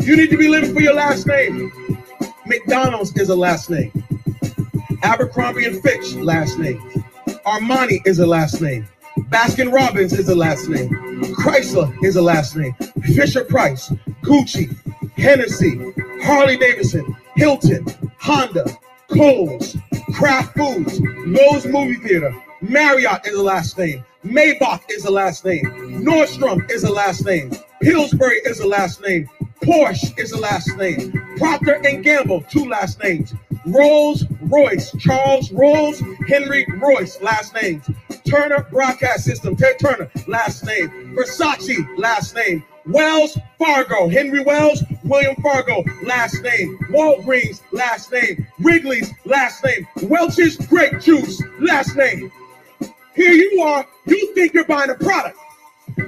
You 0.00 0.16
need 0.16 0.30
to 0.30 0.36
be 0.36 0.46
living 0.48 0.72
for 0.72 0.80
your 0.80 0.94
last 0.94 1.26
name. 1.26 1.72
McDonald's 2.46 3.16
is 3.16 3.30
a 3.30 3.34
last 3.34 3.68
name. 3.68 3.90
Abercrombie 5.02 5.64
and 5.64 5.82
Fitch, 5.82 6.14
last 6.14 6.56
name. 6.60 6.78
Armani 7.44 7.98
is 8.06 8.20
a 8.20 8.26
last 8.26 8.60
name. 8.60 8.86
Baskin 9.18 9.72
Robbins 9.72 10.12
is 10.12 10.28
a 10.28 10.34
last 10.36 10.68
name. 10.68 10.88
Chrysler 11.34 11.92
is 12.04 12.14
a 12.14 12.22
last 12.22 12.54
name. 12.54 12.74
Fisher 13.02 13.44
Price, 13.44 13.90
Gucci, 14.22 14.68
Hennessy, 15.16 15.92
Harley 16.22 16.56
Davidson, 16.58 17.16
Hilton, 17.34 17.84
Honda, 18.20 18.64
Kohl's, 19.08 19.76
Kraft 20.14 20.56
Foods, 20.56 21.00
Loews 21.00 21.68
Movie 21.70 21.96
Theater, 21.96 22.32
Marriott 22.68 23.26
is 23.26 23.34
a 23.34 23.42
last 23.42 23.76
name. 23.76 24.02
Maybach 24.24 24.80
is 24.88 25.04
a 25.04 25.10
last 25.10 25.44
name. 25.44 25.64
Nordstrom 26.02 26.70
is 26.70 26.82
a 26.84 26.90
last 26.90 27.24
name. 27.26 27.52
Pillsbury 27.82 28.38
is 28.46 28.60
a 28.60 28.66
last 28.66 29.02
name. 29.02 29.28
Porsche 29.62 30.18
is 30.18 30.32
a 30.32 30.40
last 30.40 30.74
name. 30.78 31.12
Procter 31.36 31.74
and 31.86 32.02
Gamble, 32.02 32.40
two 32.42 32.64
last 32.64 33.02
names. 33.02 33.34
Rolls 33.66 34.24
Royce, 34.42 34.92
Charles 34.98 35.52
Rolls, 35.52 36.02
Henry 36.26 36.66
Royce, 36.78 37.20
last 37.20 37.54
names. 37.54 37.84
Turner 38.26 38.66
Broadcast 38.70 39.24
System, 39.24 39.56
Ted 39.56 39.78
Turner, 39.78 40.10
last 40.26 40.64
name. 40.64 41.14
Versace, 41.14 41.86
last 41.98 42.34
name. 42.34 42.64
Wells 42.86 43.38
Fargo, 43.58 44.08
Henry 44.08 44.42
Wells, 44.42 44.82
William 45.04 45.36
Fargo, 45.42 45.84
last 46.02 46.42
name. 46.42 46.78
Walgreens, 46.90 47.60
last 47.72 48.10
name. 48.10 48.46
Wrigley's, 48.58 49.10
last 49.26 49.62
name. 49.64 49.86
Welch's 50.04 50.56
Grape 50.56 51.00
Juice, 51.00 51.42
last 51.60 51.94
name. 51.96 52.30
Here 53.14 53.32
you 53.32 53.62
are, 53.62 53.86
you 54.06 54.34
think 54.34 54.54
you're 54.54 54.64
buying 54.64 54.90
a 54.90 54.94
product. 54.94 55.38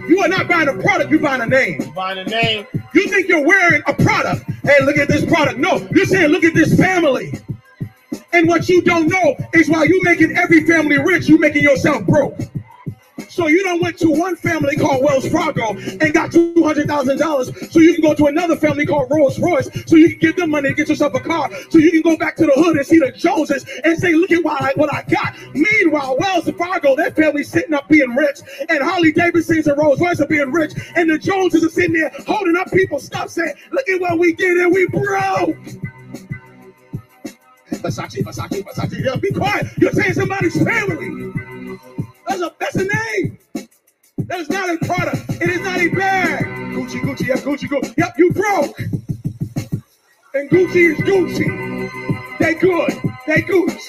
You 0.08 0.20
are 0.20 0.28
not 0.28 0.48
buying 0.48 0.68
a 0.68 0.74
product, 0.74 1.10
you're 1.10 1.20
buying 1.20 1.40
a 1.42 1.46
name. 1.46 1.92
Buying 1.94 2.18
a 2.18 2.24
name. 2.24 2.66
You 2.94 3.08
think 3.08 3.28
you're 3.28 3.46
wearing 3.46 3.82
a 3.86 3.94
product. 3.94 4.44
Hey, 4.64 4.84
look 4.84 4.96
at 4.96 5.08
this 5.08 5.24
product. 5.24 5.58
No, 5.58 5.86
you're 5.92 6.06
saying, 6.06 6.28
look 6.30 6.44
at 6.44 6.54
this 6.54 6.76
family. 6.76 7.32
And 8.32 8.48
what 8.48 8.68
you 8.68 8.82
don't 8.82 9.08
know 9.08 9.36
is 9.54 9.68
while 9.68 9.86
you 9.86 10.00
making 10.02 10.36
every 10.36 10.66
family 10.66 10.98
rich, 10.98 11.28
you 11.28 11.38
making 11.38 11.62
yourself 11.62 12.04
broke. 12.06 12.38
So 13.37 13.49
you 13.49 13.62
don't 13.62 13.83
went 13.83 13.99
to 13.99 14.09
one 14.09 14.35
family 14.35 14.77
called 14.77 15.05
Wells 15.05 15.29
Fargo 15.29 15.77
and 15.77 16.14
got 16.14 16.33
two 16.33 16.55
hundred 16.64 16.88
thousand 16.88 17.18
dollars, 17.18 17.51
so 17.70 17.81
you 17.81 17.92
can 17.92 18.03
go 18.03 18.14
to 18.14 18.25
another 18.29 18.57
family 18.57 18.87
called 18.87 19.11
Rolls 19.11 19.38
Royce, 19.38 19.68
so 19.85 19.96
you 19.96 20.09
can 20.09 20.18
give 20.20 20.37
them 20.37 20.53
money 20.53 20.70
to 20.70 20.75
get 20.75 20.88
yourself 20.88 21.12
a 21.12 21.20
car, 21.20 21.51
so 21.68 21.77
you 21.77 21.90
can 21.90 22.01
go 22.01 22.16
back 22.16 22.37
to 22.37 22.46
the 22.46 22.53
hood 22.53 22.79
and 22.79 22.87
see 22.87 22.99
the 22.99 23.12
Joneses 23.12 23.66
and 23.85 23.99
say, 23.99 24.14
"Look 24.14 24.33
at 24.33 24.42
what 24.42 24.62
I, 24.62 24.72
what 24.77 24.90
I 24.90 25.03
got." 25.03 25.35
Meanwhile, 25.53 26.16
Wells 26.18 26.49
Fargo, 26.57 26.96
that 26.96 27.14
family's 27.14 27.51
sitting 27.51 27.75
up 27.75 27.87
being 27.90 28.09
rich, 28.16 28.38
and 28.70 28.83
Harley 28.83 29.12
Davidsons 29.12 29.66
and 29.66 29.77
Rolls 29.77 30.01
Royce 30.01 30.18
are 30.22 30.27
being 30.27 30.51
rich, 30.51 30.72
and 30.94 31.11
the 31.11 31.18
Joneses 31.18 31.62
are 31.62 31.68
sitting 31.68 31.92
there 31.92 32.11
holding 32.27 32.57
up 32.57 32.70
people's 32.72 33.05
stuff, 33.05 33.29
saying, 33.29 33.53
"Look 33.70 33.87
at 33.87 34.01
what 34.01 34.18
we 34.18 34.33
did, 34.33 34.57
and 34.57 34.72
we 34.72 34.87
broke." 34.87 35.59
Versace, 37.70 38.25
Versace, 38.25 38.64
Versace. 38.64 39.05
Yeah, 39.05 39.16
be 39.16 39.31
quiet. 39.31 39.66
You're 39.77 39.92
saying 39.92 40.14
somebody's 40.14 40.57
family. 40.64 41.55
That's 42.26 42.42
a 42.42 42.52
that's 42.58 42.76
a 42.76 42.84
name. 42.84 43.38
That 44.18 44.40
is 44.40 44.48
not 44.50 44.68
a 44.70 44.78
product. 44.84 45.30
It 45.40 45.50
is 45.50 45.60
not 45.60 45.80
a 45.80 45.88
bag. 45.88 46.44
Gucci, 46.74 47.00
Gucci, 47.00 47.26
yeah, 47.28 47.36
Gucci, 47.36 47.68
Gucci. 47.68 47.96
Yep, 47.96 48.14
you 48.18 48.32
broke. 48.32 48.78
And 50.34 50.50
Gucci 50.50 50.92
is 50.92 50.98
Gucci. 50.98 52.38
They 52.38 52.54
good. 52.54 52.92
They 53.26 53.42
Gucci. 53.42 53.88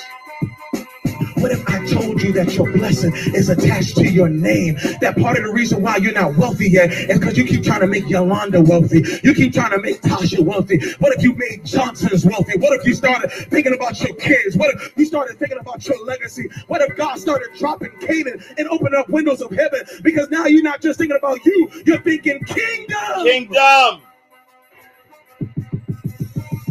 What 1.47 1.59
if 1.59 1.69
I 1.69 1.85
told 1.85 2.21
you 2.21 2.33
that 2.33 2.53
your 2.55 2.69
blessing 2.73 3.13
is 3.33 3.47
attached 3.47 3.95
to 3.95 4.05
your 4.05 4.27
name? 4.27 4.73
That 4.99 5.15
part 5.17 5.37
of 5.37 5.45
the 5.45 5.49
reason 5.53 5.81
why 5.81 5.95
you're 5.95 6.11
not 6.11 6.35
wealthy 6.35 6.69
yet 6.69 6.91
is 6.91 7.19
because 7.19 7.37
you 7.37 7.45
keep 7.45 7.63
trying 7.63 7.79
to 7.79 7.87
make 7.87 8.09
Yolanda 8.09 8.59
wealthy. 8.59 9.05
You 9.23 9.33
keep 9.33 9.53
trying 9.53 9.71
to 9.71 9.79
make 9.79 10.01
Tasha 10.01 10.41
wealthy. 10.41 10.77
What 10.99 11.15
if 11.15 11.23
you 11.23 11.33
made 11.35 11.63
Johnson's 11.63 12.25
wealthy? 12.25 12.57
What 12.57 12.77
if 12.77 12.85
you 12.85 12.93
started 12.93 13.31
thinking 13.31 13.73
about 13.73 13.97
your 14.01 14.13
kids? 14.17 14.57
What 14.57 14.75
if 14.75 14.91
you 14.97 15.05
started 15.05 15.39
thinking 15.39 15.57
about 15.57 15.87
your 15.87 16.03
legacy? 16.05 16.49
What 16.67 16.81
if 16.81 16.97
God 16.97 17.17
started 17.17 17.47
dropping 17.57 17.91
Canaan 18.01 18.43
and 18.57 18.67
opening 18.67 18.99
up 18.99 19.07
windows 19.07 19.39
of 19.41 19.49
heaven? 19.51 19.83
Because 20.03 20.29
now 20.29 20.47
you're 20.47 20.63
not 20.63 20.81
just 20.81 20.99
thinking 20.99 21.15
about 21.15 21.45
you, 21.45 21.71
you're 21.85 22.01
thinking 22.01 22.43
kingdom, 22.43 23.23
Kingdom. 23.23 24.01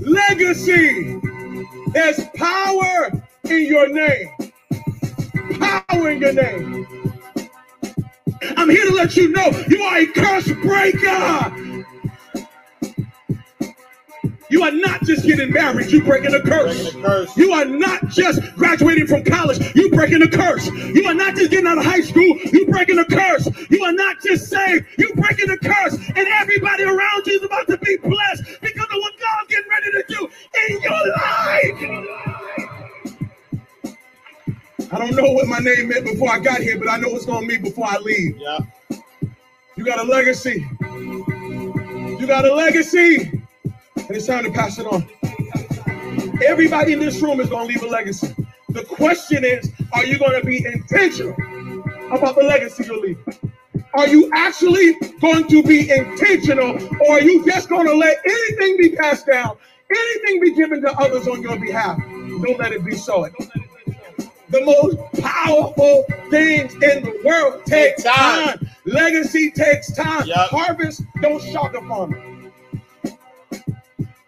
legacy. 0.01 1.19
There's 1.95 2.21
power 2.35 3.11
in 3.45 3.67
your 3.67 3.89
name. 3.89 4.46
Power 5.67 6.11
in 6.11 6.21
your 6.21 6.33
name. 6.33 6.87
I'm 8.57 8.71
here 8.71 8.87
to 8.87 8.95
let 8.95 9.17
you 9.17 9.29
know 9.29 9.47
you 9.69 9.83
are 9.83 9.99
a 9.99 10.07
curse 10.09 10.53
breaker. 10.63 11.53
You 14.51 14.63
are 14.63 14.73
not 14.73 15.03
just 15.03 15.27
getting 15.27 15.53
married, 15.53 15.91
you 15.91 16.03
breaking 16.05 16.35
a 16.35 16.41
curse. 16.41 16.93
Breaking 16.93 17.03
curse. 17.03 17.37
You 17.37 17.53
are 17.53 17.65
not 17.65 18.09
just 18.09 18.41
graduating 18.57 19.07
from 19.09 19.25
college, 19.25 19.59
you 19.75 19.91
breaking 19.91 20.23
a 20.23 20.29
curse. 20.31 20.69
You 20.69 21.07
are 21.07 21.15
not 21.15 21.35
just 21.37 21.51
getting 21.51 21.67
out 21.67 21.79
of 21.79 21.85
high 21.85 22.01
school, 22.03 22.39
you 22.53 22.67
breaking 22.67 22.99
a 22.99 23.05
curse. 23.05 23.49
You 23.71 23.85
are 23.85 23.93
not 23.93 24.17
just 24.23 24.49
saved, 24.49 24.87
you 24.99 25.13
breaking 25.17 25.51
a 25.51 25.59
curse. 25.59 25.95
And 25.95 26.29
everybody 26.41 26.85
around 26.85 27.27
you 27.27 27.35
is 27.39 27.43
about 27.45 27.67
to 27.69 27.79
be 27.79 27.97
blessed 27.99 28.45
because 28.63 28.87
of 28.87 29.01
what 29.01 29.15
God's 29.21 29.49
getting 29.49 29.71
ready 29.71 29.93
to 29.93 30.05
do 30.09 30.31
in 30.71 30.83
your 30.83 31.09
life. 31.17 32.66
I 34.93 34.99
don't 34.99 35.15
know 35.15 35.31
what 35.33 35.47
my 35.47 35.59
name 35.59 35.89
meant 35.89 36.05
before 36.05 36.31
I 36.31 36.39
got 36.39 36.61
here, 36.61 36.79
but 36.79 36.89
I 36.89 36.99
know 36.99 37.09
it's 37.11 37.27
gonna 37.27 37.47
mean 37.47 37.63
before 37.63 37.87
I 37.87 37.99
leave. 37.99 38.37
Yeah. 38.39 38.59
You 39.77 39.85
got 39.85 39.99
a 39.99 40.05
legacy. 40.05 40.67
You 40.81 42.27
got 42.27 42.47
a 42.47 42.55
legacy. 42.55 43.31
And 44.09 44.11
it's 44.11 44.27
time 44.27 44.45
to 44.45 44.51
pass 44.51 44.79
it 44.79 44.87
on. 44.87 45.07
Everybody 46.47 46.95
in 46.95 47.01
this 47.01 47.21
room 47.21 47.41
is 47.41 47.49
going 47.49 47.67
to 47.67 47.75
leave 47.75 47.83
a 47.83 47.87
legacy. 47.87 48.35
The 48.71 48.85
question 48.85 49.45
is, 49.45 49.71
are 49.93 50.05
you 50.05 50.19
going 50.19 50.41
to 50.41 50.47
be 50.47 50.65
intentional 50.65 51.35
about 52.11 52.37
the 52.37 52.45
legacy 52.45 52.85
you're 52.85 53.01
leaving? 53.01 53.25
Are 53.95 54.07
you 54.07 54.31
actually 54.35 54.95
going 55.21 55.47
to 55.49 55.63
be 55.63 55.91
intentional, 55.91 56.79
or 57.07 57.17
are 57.17 57.21
you 57.21 57.45
just 57.45 57.69
going 57.69 57.87
to 57.87 57.95
let 57.95 58.19
anything 58.25 58.77
be 58.79 58.97
passed 58.97 59.27
down, 59.27 59.57
anything 59.91 60.41
be 60.41 60.55
given 60.55 60.83
to 60.83 60.93
others 60.99 61.27
on 61.27 61.43
your 61.43 61.59
behalf? 61.59 61.99
Don't 61.99 62.59
let 62.59 62.73
it 62.73 62.85
be 62.85 62.95
so. 62.95 63.29
The 64.57 64.65
most 64.65 65.23
powerful 65.23 66.07
things 66.31 66.73
in 66.77 67.05
the 67.05 67.21
world 67.23 67.63
take 67.67 67.97
Take 67.97 68.07
time. 68.07 68.59
time. 68.59 68.71
Legacy 68.87 69.51
takes 69.51 69.93
time. 69.95 70.27
Yup. 70.27 70.49
Harvest 70.49 71.03
don't 71.21 71.43
shock 71.43 71.75
a 71.75 71.81
farmer. 71.87 72.23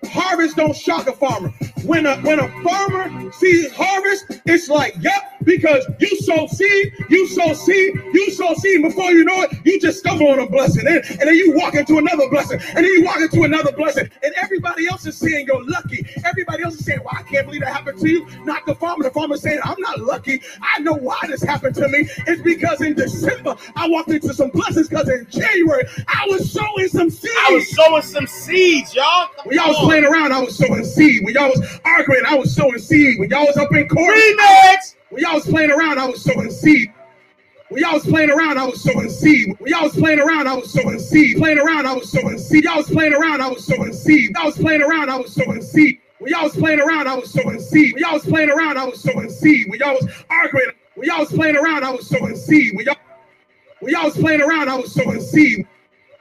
Harvest 0.05 0.57
don't 0.57 0.77
shock 0.77 1.07
a 1.07 1.13
farmer. 1.13 1.49
When 1.85 2.05
a 2.05 2.17
when 2.21 2.41
a 2.41 2.49
farmer 2.63 3.33
sees 3.33 3.73
harvest, 3.73 4.27
it's 4.45 4.69
like, 4.69 4.97
yep, 5.01 5.38
because 5.45 5.89
you 5.99 6.17
sow 6.19 6.47
seed, 6.47 6.93
you 7.09 7.27
sow 7.29 7.53
seed, 7.55 7.95
you 8.13 8.31
sow 8.33 8.55
seed. 8.55 8.83
Before 8.83 9.11
you 9.11 9.25
know 9.25 9.43
it, 9.43 9.53
you 9.65 9.81
just 9.81 9.99
stumble 9.99 10.29
on 10.29 10.39
a 10.39 10.49
blessing, 10.49 10.87
and, 10.87 11.05
and 11.11 11.21
then 11.21 11.35
you 11.35 11.53
walk 11.55 11.75
into 11.75 11.99
another 11.99 12.29
blessing, 12.29 12.61
and 12.61 12.79
then 12.79 12.85
you 12.85 13.05
walk 13.05 13.21
into 13.21 13.43
another 13.43 13.73
blessing, 13.73 14.09
and 14.23 14.35
everybody 14.43 14.87
else 14.89 15.07
is 15.07 15.17
saying 15.17 15.47
you're 15.47 15.65
lucky. 15.65 16.07
Everybody 16.25 16.65
else 16.65 16.75
is 16.75 16.85
saying, 16.85 17.01
"Well, 17.05 17.15
I 17.17 17.23
can't 17.23 17.47
believe 17.47 17.63
that 17.63 17.73
happened 17.73 17.99
to 18.01 18.09
you." 18.09 18.27
Not 18.45 18.67
the 18.67 18.75
farmer. 18.75 19.05
The 19.05 19.11
farmer 19.11 19.37
saying, 19.37 19.61
"I'm 19.65 19.81
not 19.81 20.01
lucky. 20.01 20.41
I 20.63 20.81
know 20.81 20.95
why 20.95 21.19
this 21.27 21.43
happened 21.43 21.75
to 21.77 21.89
me. 21.89 22.09
It's 22.27 22.43
because 22.43 22.81
in 22.81 22.95
December 22.95 23.57
I 23.77 23.89
walked 23.89 24.11
into 24.11 24.35
some 24.35 24.51
blessings. 24.51 24.89
Because 24.89 25.09
in 25.09 25.27
January 25.31 25.85
I 26.07 26.27
was 26.29 26.51
sowing 26.53 26.89
some 26.89 27.11
seeds. 27.11 27.35
I 27.49 27.53
was 27.53 27.75
sowing 27.75 28.03
some 28.03 28.27
seeds, 28.27 28.95
y'all. 28.95 29.29
Come 29.37 29.47
When 29.47 29.57
y'all 29.57 29.69
was 29.69 29.79
playing 29.79 30.05
around, 30.05 30.33
I 30.33 30.41
was 30.41 30.57
sowing 30.57 30.85
seed. 30.85 31.25
When 31.25 31.35
y'all 31.35 31.49
was 31.49 31.81
arguing, 31.85 32.25
I 32.27 32.37
was 32.37 32.55
sowing 32.55 32.79
seed. 32.79 33.19
When 33.19 33.31
y'all 33.31 33.47
was 33.47 33.57
up 33.57 33.73
in 33.73 33.89
court, 33.89 34.15
remix. 34.15 34.95
When 35.11 35.23
y'all 35.23 35.35
was 35.35 35.47
playing 35.47 35.71
around, 35.71 35.99
I 35.99 36.07
was 36.07 36.23
sowing 36.23 36.51
seed. 36.51 36.93
When 37.71 37.83
y'all 37.83 37.95
was 37.95 38.07
playing 38.07 38.31
around, 38.31 38.59
I 38.59 38.65
was 38.65 38.83
sowing 38.83 39.11
seed. 39.11 39.55
When 39.59 39.71
y'all 39.71 39.85
was 39.85 39.95
playing 39.95 40.21
around, 40.21 40.47
I 40.47 40.55
was 40.55 40.73
sowing 40.73 40.99
seed. 40.99 41.37
Playing 41.37 41.59
around, 41.59 41.87
I 41.87 41.95
was 41.95 42.11
sowing 42.11 42.39
seed. 42.39 42.65
Y'all 42.65 42.77
was 42.77 42.89
playing 42.89 43.13
around, 43.13 43.41
I 43.43 43.49
was 43.49 43.67
sowing 43.67 43.93
seed. 43.93 44.31
Y'all 44.35 44.47
was 44.47 44.57
playing 44.57 44.83
around, 44.83 45.11
I 45.11 45.17
was 45.19 45.35
sowing 45.35 45.61
seed. 45.63 45.99
When 46.19 46.33
y'all 46.33 46.45
was 46.45 46.57
playing 46.57 46.81
around, 46.81 47.07
I 47.09 47.15
was 47.15 47.31
sowing 47.31 47.61
seed. 47.61 47.95
When 47.95 48.03
y'all 48.03 48.15
was 48.15 48.25
playing 48.25 48.51
around, 48.51 48.79
I 48.79 48.85
was 48.87 49.01
sowing 49.01 49.31
seed. 49.31 49.67
When 49.69 49.79
y'all 49.81 49.95
was 49.95 50.09
arguing, 50.31 50.71
when 50.95 51.09
y'all 51.09 51.21
was 51.21 51.33
playing 51.33 51.57
around, 51.57 51.85
I 51.85 51.91
was 51.91 52.09
sowing 52.09 52.37
seed. 52.37 52.75
When 52.75 52.87
y'all 52.87 52.97
when 53.81 53.93
y'all 53.93 54.05
was 54.05 54.17
playing 54.17 54.41
around, 54.41 54.69
I 54.69 54.77
was 54.77 54.93
sowing 54.93 55.21
seed. 55.21 55.67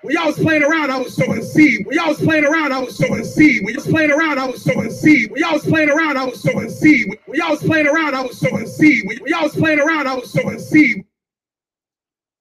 When 0.07 0.15
y'all 0.15 0.27
was 0.27 0.37
playing 0.37 0.63
around, 0.63 0.89
I 0.89 0.99
was 0.99 1.13
sowing 1.13 1.43
seed. 1.43 1.85
When 1.85 1.97
y'all 1.97 2.07
was 2.07 2.19
playing 2.19 2.45
around, 2.45 2.71
I 2.71 2.79
was 2.79 2.95
sowing 2.95 3.25
seed. 3.25 3.65
When 3.65 3.73
y'all 3.73 3.83
was 3.83 3.91
playing 3.91 4.09
around, 4.09 4.39
I 4.39 4.45
was 4.45 4.63
sowing 4.63 4.89
seed. 4.89 5.29
When 5.29 5.41
y'all 5.41 5.51
was 5.55 5.65
playing 5.65 5.89
around, 5.89 6.15
I 6.15 6.23
was 6.23 6.39
sowing 6.39 6.69
seed. 6.69 7.19
When 7.25 7.37
y'all 7.37 7.49
was 7.49 7.59
playing 7.61 7.87
around, 7.89 8.15
I 8.15 8.21
was 8.21 8.39
sowing 8.39 8.67
seed. 8.67 9.05
When 9.05 9.19
y'all 9.25 9.43
was 9.43 9.53
playing 9.53 9.81
around, 9.81 10.07
I 10.07 10.15
was 10.15 10.31
sowing 10.31 10.59
seed. 10.59 11.03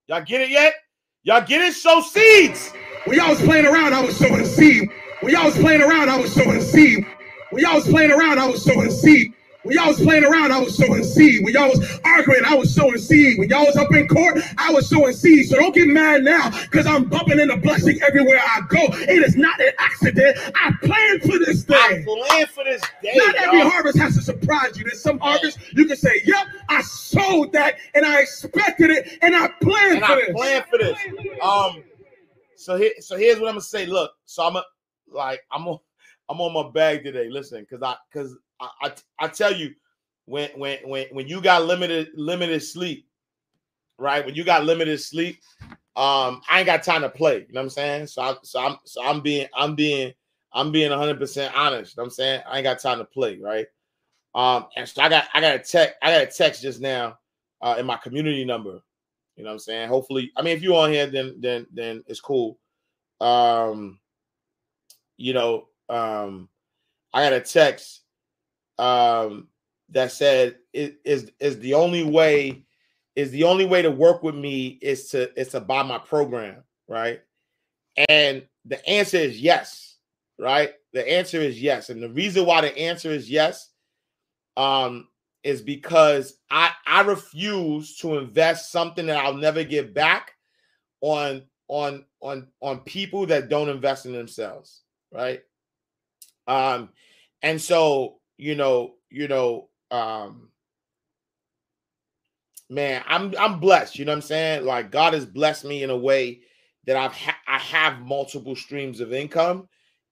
Y'all 0.07 0.23
get 0.23 0.43
it 0.43 0.51
yet? 0.51 0.75
Y'all 1.25 1.45
get 1.45 1.61
it? 1.61 1.75
Sow 1.75 2.03
seeds. 2.03 2.71
When 3.05 3.19
y'all 3.19 3.31
was 3.31 3.41
playing 3.41 3.67
around, 3.67 3.95
I 3.95 4.01
was 4.01 4.17
sowing 4.17 4.47
seed. 4.47 4.89
When 5.23 5.33
y'all 5.33 5.47
was 5.47 5.57
playing 5.57 5.83
around, 5.83 6.09
I 6.09 6.21
was 6.21 6.33
sowing 6.33 6.61
seed. 6.61 7.05
When 7.51 7.65
y'all 7.65 7.75
was 7.75 7.89
playing 7.89 8.13
around, 8.13 8.39
I 8.39 8.47
was 8.47 8.63
sowing 8.63 8.93
seed. 8.93 9.35
When 9.67 9.75
y'all 9.75 9.89
was 9.89 10.01
playing 10.01 10.25
around, 10.25 10.53
I 10.53 10.61
was 10.61 10.77
sowing 10.77 11.03
seed. 11.03 11.45
When 11.45 11.53
y'all 11.53 11.69
was 11.69 12.01
arguing, 12.05 12.45
I 12.45 12.55
was 12.55 12.73
sowing 12.73 12.99
seed. 12.99 13.37
When 13.37 13.49
y'all 13.49 13.67
was 13.67 13.77
up 13.77 13.93
in 13.93 14.07
court, 14.07 14.39
I 14.59 14.71
was 14.73 14.89
sowing 14.89 15.13
seed. 15.13 15.49
So 15.49 15.57
don't 15.57 15.75
get 15.75 15.89
mad 15.89 16.23
now, 16.23 16.51
because 16.51 16.87
I'm 16.87 17.05
bumping 17.05 17.41
into 17.41 17.57
blessing 17.57 18.01
everywhere 18.07 18.39
I 18.39 18.61
go. 18.69 18.79
It 18.93 19.25
is 19.25 19.35
not 19.35 19.61
an 19.61 19.73
accident. 19.81 20.39
I 20.55 20.73
planned 20.85 21.23
for 21.23 21.39
this 21.41 21.65
day. 21.65 21.75
I 21.75 22.05
planned 22.05 22.51
for 22.51 22.63
this 22.63 22.81
day. 23.03 23.15
Not 23.17 23.35
every 23.35 23.59
y'all. 23.59 23.71
harvest 23.71 23.99
has 23.99 24.15
to 24.15 24.23
surprise 24.23 24.79
you. 24.79 24.85
There's 24.85 25.03
some 25.03 25.19
harvest 25.19 25.59
you 25.73 25.85
can 25.87 25.97
say, 25.97 26.23
"Yep, 26.25 26.47
I 26.69 26.83
sowed 26.83 27.53
that, 27.53 27.75
and 27.97 28.07
I 28.07 28.21
expected 28.21 28.91
it, 28.91 29.19
and 29.21 29.35
I 29.35 29.49
planned 29.61 29.97
and 29.97 30.07
for 30.07 30.13
I 30.13 30.15
this." 30.15 30.31
planned 30.33 30.65
for 30.67 30.79
this. 30.79 30.99
Um, 31.43 31.83
so 32.55 32.77
here, 32.77 32.93
so 33.01 33.17
here's 33.17 33.41
what 33.41 33.49
I'm 33.49 33.55
gonna 33.55 33.63
say. 33.63 33.85
Look, 33.85 34.13
so 34.27 34.45
I'm 34.45 34.55
a, 34.55 34.65
like 35.09 35.41
I'm 35.51 35.67
on, 35.67 35.81
I'm 36.29 36.41
on 36.41 36.53
my 36.53 36.71
bag 36.71 37.03
today. 37.03 37.29
Listen, 37.29 37.63
because 37.69 37.83
I, 37.83 37.97
because 38.13 38.37
I, 38.61 38.93
I, 39.21 39.29
tell 39.29 39.55
you, 39.55 39.75
when, 40.25 40.51
when, 40.57 40.79
when, 40.85 41.07
when 41.13 41.29
you 41.29 41.41
got 41.41 41.65
limited, 41.65 42.09
limited 42.15 42.61
sleep, 42.63 43.07
right? 43.99 44.25
When 44.25 44.35
you 44.35 44.45
got 44.45 44.65
limited 44.65 45.01
sleep, 45.01 45.41
um, 45.97 46.43
I 46.51 46.59
ain't 46.59 46.67
got 46.67 46.83
time 46.83 47.03
to 47.03 47.09
play. 47.09 47.47
You 47.49 47.55
know 47.55 47.61
what 47.61 47.65
I'm 47.65 47.71
saying? 47.71 48.07
So, 48.09 48.23
I, 48.23 48.35
so 48.43 48.61
I'm, 48.61 48.77
so 48.85 49.03
I'm 49.03 49.21
being, 49.21 49.47
I'm 49.55 49.75
being, 49.75 50.13
I'm 50.53 50.73
being 50.73 50.91
100 50.91 51.19
percent 51.19 51.55
honest. 51.57 51.97
You 51.97 52.01
know 52.01 52.05
what 52.05 52.07
I'm 52.07 52.15
saying? 52.15 52.43
I 52.49 52.59
ain't 52.59 52.65
got 52.65 52.81
time 52.81 52.99
to 52.99 53.05
play, 53.05 53.39
right? 53.39 53.67
Um, 54.35 54.67
and 54.77 54.89
so 54.89 55.03
I 55.03 55.09
got, 55.09 55.29
I 55.33 55.41
got 55.41 55.55
a 55.55 55.59
text, 55.59 55.95
I 56.03 56.11
got 56.13 56.23
a 56.23 56.27
text 56.27 56.63
just 56.63 56.81
now, 56.81 57.19
uh, 57.63 57.77
in 57.79 57.87
my 57.87 57.97
community 57.97 58.45
number. 58.45 58.81
You 59.37 59.45
know 59.45 59.51
what 59.51 59.55
I'm 59.55 59.59
saying? 59.61 59.89
Hopefully, 59.89 60.33
I 60.37 60.43
mean, 60.43 60.57
if 60.57 60.63
you're 60.63 60.83
on 60.83 60.91
here, 60.91 61.07
then 61.07 61.37
then 61.41 61.67
then 61.73 62.03
it's 62.07 62.21
cool. 62.21 62.59
Um, 63.21 63.99
you 65.19 65.35
know, 65.35 65.69
um, 65.89 66.49
I 67.13 67.23
got 67.23 67.35
a 67.35 67.41
text 67.41 68.03
um 68.79 69.49
that 69.91 70.13
said 70.13 70.57
it 70.73 70.99
is 71.05 71.31
is 71.41 71.59
the 71.61 71.75
only 71.75 72.05
way 72.05 72.63
is 73.15 73.31
the 73.31 73.45
only 73.45 73.65
way 73.65 73.81
to 73.83 73.91
work 73.91 74.23
with 74.23 74.35
me 74.35 74.79
is 74.83 75.09
to 75.09 75.33
is 75.41 75.49
to 75.49 75.61
buy 75.61 75.83
my 75.83 75.99
program, 75.99 76.63
right? 76.89 77.21
And 78.09 78.47
the 78.67 78.87
answer 78.89 79.17
is 79.17 79.41
yes, 79.41 79.97
right? 80.39 80.75
The 80.93 81.09
answer 81.11 81.39
is 81.41 81.61
yes. 81.61 81.89
And 81.89 82.03
the 82.03 82.11
reason 82.11 82.45
why 82.45 82.61
the 82.61 82.77
answer 82.77 83.11
is 83.11 83.31
yes 83.31 83.71
um 84.57 85.09
is 85.45 85.63
because 85.63 86.39
I 86.51 86.73
I 86.87 87.03
refuse 87.03 87.97
to 87.99 88.19
invest 88.19 88.73
something 88.73 89.07
that 89.07 89.25
I'll 89.25 89.35
never 89.35 89.65
get 89.65 89.95
back 89.95 90.33
on 91.01 91.43
on 91.69 92.05
on 92.21 92.49
on 92.61 92.81
people 92.81 93.27
that 93.27 93.49
don't 93.49 93.69
invest 93.69 94.07
in 94.07 94.13
themselves, 94.13 94.83
right? 95.13 95.43
Um 96.47 96.91
and 97.43 97.61
so, 97.61 98.19
you 98.39 98.55
know, 98.55 98.95
you 99.11 99.29
know, 99.29 99.69
um 99.91 100.51
man, 102.69 103.03
I'm 103.07 103.35
I'm 103.39 103.61
blessed, 103.61 103.99
you 103.99 104.05
know 104.05 104.13
what 104.13 104.17
I'm 104.17 104.23
saying? 104.23 104.65
Like 104.65 104.91
God 104.91 105.15
has 105.15 105.27
blessed 105.27 105.65
me 105.65 105.83
in 105.83 105.91
a 105.91 105.97
way 105.97 106.41
that 106.87 106.97
I've 106.97 107.13
ha- 107.13 107.39
I 107.47 107.59
have 107.59 108.01
multiple 108.01 108.57
streams 108.57 109.01
of 109.01 109.13
income. 109.13 109.69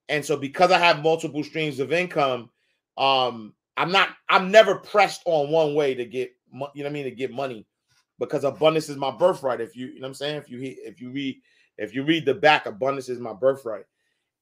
And 0.08 0.24
so 0.24 0.36
because 0.36 0.70
I 0.70 0.78
have 0.78 1.02
multiple 1.02 1.44
streams 1.44 1.80
of 1.80 1.92
income, 1.92 2.50
um 2.96 3.54
I'm 3.76 3.90
not 3.90 4.10
I'm 4.28 4.50
never 4.50 4.76
pressed 4.76 5.22
on 5.24 5.50
one 5.50 5.74
way 5.74 5.94
to 5.94 6.04
get 6.04 6.32
mo- 6.52 6.70
you 6.74 6.84
know 6.84 6.88
what 6.88 6.92
I 6.92 6.94
mean 6.94 7.04
to 7.04 7.10
get 7.10 7.32
money 7.32 7.66
because 8.18 8.44
abundance 8.44 8.88
is 8.88 8.96
my 8.96 9.10
birthright 9.10 9.60
if 9.60 9.74
you 9.76 9.86
you 9.88 9.94
know 9.94 10.02
what 10.02 10.08
I'm 10.08 10.14
saying 10.14 10.36
if 10.36 10.48
you 10.48 10.58
if 10.62 11.00
you 11.00 11.10
read 11.10 11.36
if 11.78 11.94
you 11.94 12.04
read 12.04 12.24
the 12.24 12.34
back 12.34 12.66
abundance 12.66 13.08
is 13.08 13.18
my 13.18 13.32
birthright. 13.32 13.84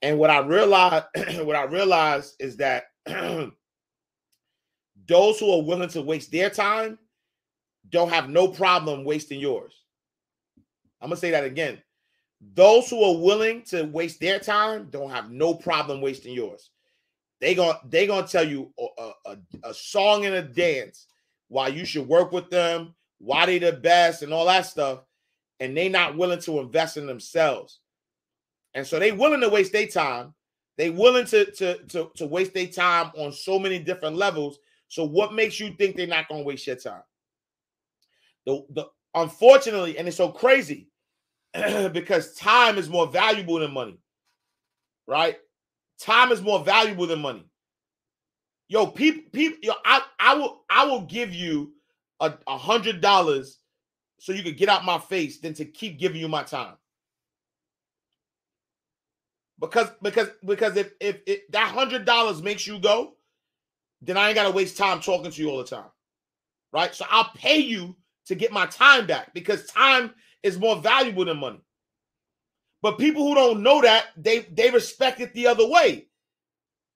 And 0.02 0.18
what 0.18 0.30
I 0.30 0.40
realize 0.40 1.04
what 1.40 1.56
I 1.56 1.64
realize 1.64 2.34
is 2.38 2.56
that 2.58 2.84
those 5.12 5.38
who 5.38 5.52
are 5.52 5.62
willing 5.62 5.90
to 5.90 6.00
waste 6.00 6.32
their 6.32 6.48
time 6.48 6.98
don't 7.90 8.08
have 8.08 8.30
no 8.30 8.48
problem 8.48 9.04
wasting 9.04 9.38
yours. 9.38 9.74
I'm 11.02 11.10
going 11.10 11.16
to 11.16 11.20
say 11.20 11.30
that 11.32 11.44
again. 11.44 11.82
Those 12.54 12.88
who 12.88 13.02
are 13.04 13.22
willing 13.22 13.62
to 13.64 13.82
waste 13.84 14.20
their 14.20 14.38
time 14.38 14.88
don't 14.90 15.10
have 15.10 15.30
no 15.30 15.52
problem 15.52 16.00
wasting 16.00 16.32
yours. 16.32 16.70
They 17.42 17.54
going 17.54 17.76
they 17.84 18.06
going 18.06 18.24
to 18.24 18.30
tell 18.30 18.48
you 18.48 18.72
a, 18.78 19.10
a, 19.26 19.36
a 19.64 19.74
song 19.74 20.24
and 20.24 20.34
a 20.34 20.42
dance 20.42 21.08
why 21.48 21.68
you 21.68 21.84
should 21.84 22.08
work 22.08 22.32
with 22.32 22.48
them, 22.48 22.94
why 23.18 23.44
they 23.44 23.58
the 23.58 23.72
best 23.72 24.22
and 24.22 24.32
all 24.32 24.46
that 24.46 24.64
stuff 24.64 25.00
and 25.60 25.76
they 25.76 25.90
not 25.90 26.16
willing 26.16 26.40
to 26.40 26.58
invest 26.58 26.96
in 26.96 27.06
themselves. 27.06 27.80
And 28.74 28.86
so 28.86 28.98
they 28.98 29.12
willing 29.12 29.42
to 29.42 29.48
waste 29.48 29.72
their 29.72 29.86
time. 29.86 30.32
They 30.78 30.88
willing 30.88 31.26
to 31.26 31.44
to 31.52 31.78
to, 31.88 32.10
to 32.16 32.26
waste 32.26 32.54
their 32.54 32.66
time 32.66 33.12
on 33.18 33.30
so 33.30 33.58
many 33.58 33.78
different 33.78 34.16
levels. 34.16 34.58
So 34.92 35.04
what 35.04 35.32
makes 35.32 35.58
you 35.58 35.72
think 35.72 35.96
they're 35.96 36.06
not 36.06 36.28
going 36.28 36.42
to 36.42 36.46
waste 36.46 36.66
your 36.66 36.76
time? 36.76 37.00
The 38.44 38.62
the 38.68 38.84
unfortunately, 39.14 39.96
and 39.96 40.06
it's 40.06 40.18
so 40.18 40.28
crazy 40.28 40.90
because 41.94 42.34
time 42.34 42.76
is 42.76 42.90
more 42.90 43.06
valuable 43.06 43.58
than 43.58 43.72
money. 43.72 43.96
Right? 45.06 45.38
Time 45.98 46.30
is 46.30 46.42
more 46.42 46.62
valuable 46.62 47.06
than 47.06 47.22
money. 47.22 47.46
Yo, 48.68 48.86
people, 48.86 49.22
people, 49.32 49.56
yo, 49.62 49.72
I, 49.82 50.02
I 50.20 50.34
will, 50.34 50.62
I 50.68 50.84
will 50.84 51.06
give 51.06 51.32
you 51.32 51.72
a 52.20 52.34
a 52.46 52.58
hundred 52.58 53.00
dollars 53.00 53.60
so 54.20 54.32
you 54.32 54.42
could 54.42 54.58
get 54.58 54.68
out 54.68 54.84
my 54.84 54.98
face 54.98 55.40
than 55.40 55.54
to 55.54 55.64
keep 55.64 55.98
giving 55.98 56.20
you 56.20 56.28
my 56.28 56.42
time. 56.42 56.74
Because 59.58 59.88
because 60.02 60.28
because 60.44 60.76
if 60.76 60.92
if, 61.00 61.20
if 61.26 61.48
that 61.48 61.70
hundred 61.70 62.04
dollars 62.04 62.42
makes 62.42 62.66
you 62.66 62.78
go, 62.78 63.14
then 64.02 64.16
I 64.16 64.28
ain't 64.28 64.34
gotta 64.34 64.50
waste 64.50 64.76
time 64.76 65.00
talking 65.00 65.30
to 65.30 65.42
you 65.42 65.50
all 65.50 65.58
the 65.58 65.64
time. 65.64 65.90
Right? 66.72 66.94
So 66.94 67.04
I'll 67.08 67.30
pay 67.34 67.58
you 67.58 67.96
to 68.26 68.34
get 68.34 68.52
my 68.52 68.66
time 68.66 69.06
back 69.06 69.32
because 69.32 69.66
time 69.66 70.12
is 70.42 70.58
more 70.58 70.76
valuable 70.76 71.24
than 71.24 71.38
money. 71.38 71.60
But 72.82 72.98
people 72.98 73.26
who 73.26 73.34
don't 73.34 73.62
know 73.62 73.80
that, 73.82 74.06
they 74.16 74.40
they 74.40 74.70
respect 74.70 75.20
it 75.20 75.32
the 75.34 75.46
other 75.46 75.68
way. 75.68 76.08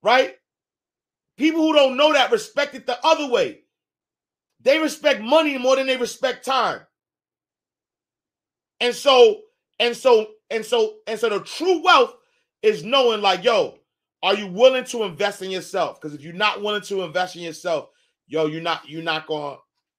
Right? 0.02 0.36
People 1.36 1.62
who 1.62 1.74
don't 1.74 1.96
know 1.96 2.12
that 2.12 2.32
respect 2.32 2.74
it 2.74 2.86
the 2.86 2.98
other 3.06 3.28
way. 3.28 3.62
They 4.60 4.78
respect 4.78 5.20
money 5.20 5.58
more 5.58 5.76
than 5.76 5.86
they 5.86 5.96
respect 5.96 6.44
time. 6.44 6.80
And 8.80 8.94
so, 8.94 9.42
and 9.78 9.96
so, 9.96 10.28
and 10.50 10.64
so, 10.64 10.96
and 11.06 11.18
so 11.18 11.28
the 11.28 11.40
true 11.40 11.82
wealth 11.82 12.14
is 12.62 12.84
knowing, 12.84 13.20
like, 13.20 13.44
yo, 13.44 13.78
are 14.26 14.34
you 14.34 14.48
willing 14.48 14.84
to 14.84 15.04
invest 15.04 15.40
in 15.40 15.52
yourself? 15.52 16.00
Because 16.00 16.12
if 16.12 16.20
you're 16.20 16.32
not 16.32 16.60
willing 16.60 16.82
to 16.82 17.02
invest 17.02 17.36
in 17.36 17.42
yourself, 17.42 17.90
yo, 18.26 18.46
you're 18.46 18.60
not, 18.60 18.88
you're 18.88 19.00
not 19.00 19.28
gonna, 19.28 19.56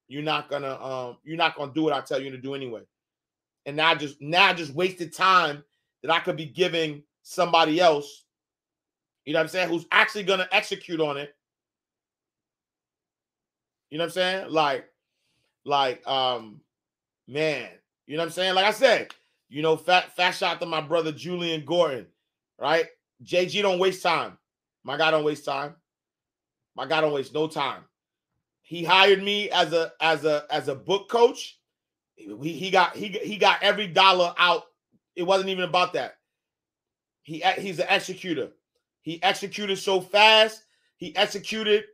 you're 0.10 0.22
not 0.22 0.50
gonna, 0.50 0.84
um, 0.84 1.18
you're 1.24 1.38
not 1.38 1.56
gonna 1.56 1.72
do 1.72 1.84
what 1.84 1.94
I 1.94 2.02
tell 2.02 2.22
you 2.22 2.30
to 2.32 2.38
do 2.38 2.54
anyway. 2.54 2.82
And 3.66 3.78
now 3.78 3.88
I 3.88 3.96
just 3.96 4.22
now 4.22 4.44
I 4.44 4.54
just 4.54 4.74
wasted 4.74 5.14
time 5.14 5.64
that 6.04 6.12
I 6.12 6.20
could 6.20 6.36
be 6.36 6.46
giving 6.46 7.04
somebody 7.24 7.80
else, 7.80 8.26
you 9.24 9.32
know 9.32 9.40
what 9.40 9.44
I'm 9.44 9.48
saying, 9.48 9.70
who's 9.70 9.86
actually 9.92 10.24
gonna 10.24 10.50
execute 10.52 11.00
on 11.00 11.16
it. 11.16 11.34
You 13.90 13.98
know 13.98 14.04
what 14.04 14.10
I'm 14.10 14.12
saying? 14.12 14.52
Like, 14.52 14.90
like, 15.64 16.06
um, 16.06 16.60
man, 17.30 17.70
you 18.08 18.18
know 18.18 18.24
what 18.24 18.28
I'm 18.28 18.32
saying? 18.34 18.56
Like 18.56 18.66
I 18.66 18.72
said, 18.72 19.14
you 19.48 19.62
know, 19.62 19.78
fat 19.78 20.14
fat 20.18 20.32
shout 20.32 20.60
to 20.60 20.66
my 20.66 20.82
brother 20.82 21.14
Julian 21.14 21.64
Gordon, 21.64 22.08
right? 22.60 22.88
JG 23.24 23.62
don't 23.62 23.80
waste 23.80 24.04
time. 24.04 24.38
My 24.84 24.98
guy 24.98 25.12
don't 25.12 25.24
waste 25.24 25.46
time. 25.46 25.76
My 26.76 26.86
guy 26.86 27.02
don't 27.02 27.14
waste 27.14 27.34
no 27.34 27.48
time. 27.48 27.84
He 28.62 28.84
hired 28.84 29.24
me 29.24 29.50
as 29.50 29.74
a 29.74 29.92
as 30.02 30.26
a 30.26 30.46
as 30.52 30.68
a 30.68 30.76
book 30.76 31.10
coach. 31.10 31.60
He, 32.16 32.54
he 32.54 32.70
got 32.70 32.96
he 32.96 33.08
he 33.08 33.38
got 33.38 33.64
every 33.64 33.88
dollar 33.88 34.34
out. 34.38 34.64
It 35.16 35.24
wasn't 35.24 35.50
even 35.50 35.64
about 35.64 35.94
that. 35.94 36.18
He 37.24 37.44
he's 37.58 37.80
an 37.80 37.88
executor. 37.90 38.50
He 39.02 39.22
executed 39.24 39.78
so 39.78 40.02
fast. 40.02 40.64
He 40.98 41.16
executed. 41.16 41.86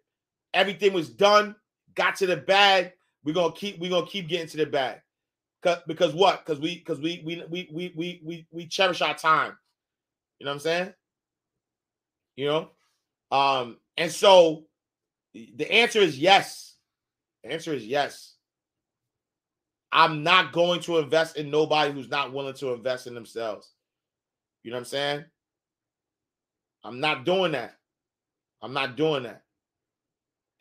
Everything 0.53 0.93
was 0.93 1.09
done. 1.09 1.55
Got 1.95 2.15
to 2.17 2.25
the 2.25 2.37
bag. 2.37 2.93
We're 3.23 3.33
gonna 3.33 3.53
keep. 3.53 3.79
We're 3.79 3.91
gonna 3.91 4.07
keep 4.07 4.27
getting 4.27 4.47
to 4.47 4.57
the 4.57 4.65
bag. 4.65 4.99
Cause, 5.61 5.77
because 5.87 6.13
what? 6.13 6.45
Because 6.45 6.59
we 6.59 6.79
because 6.79 6.99
we 6.99 7.21
we 7.25 7.43
we 7.49 7.69
we 7.71 7.93
we 7.95 8.21
we 8.25 8.47
we 8.51 8.67
cherish 8.67 9.01
our 9.01 9.15
time. 9.15 9.57
You 10.39 10.45
know 10.45 10.51
what 10.51 10.55
I'm 10.55 10.59
saying? 10.59 10.93
You 12.35 12.47
know, 12.47 12.69
um, 13.31 13.77
and 13.97 14.11
so 14.11 14.63
the 15.33 15.71
answer 15.71 15.99
is 15.99 16.17
yes. 16.17 16.75
The 17.43 17.51
answer 17.51 17.73
is 17.73 17.85
yes. 17.85 18.35
I'm 19.91 20.23
not 20.23 20.53
going 20.53 20.81
to 20.81 20.97
invest 20.97 21.37
in 21.37 21.51
nobody 21.51 21.93
who's 21.93 22.09
not 22.09 22.33
willing 22.33 22.55
to 22.55 22.73
invest 22.73 23.05
in 23.05 23.13
themselves. 23.13 23.71
You 24.63 24.71
know 24.71 24.77
what 24.77 24.81
I'm 24.81 24.85
saying? 24.85 25.25
I'm 26.83 26.99
not 26.99 27.25
doing 27.25 27.51
that. 27.51 27.75
I'm 28.61 28.73
not 28.73 28.97
doing 28.97 29.23
that. 29.23 29.43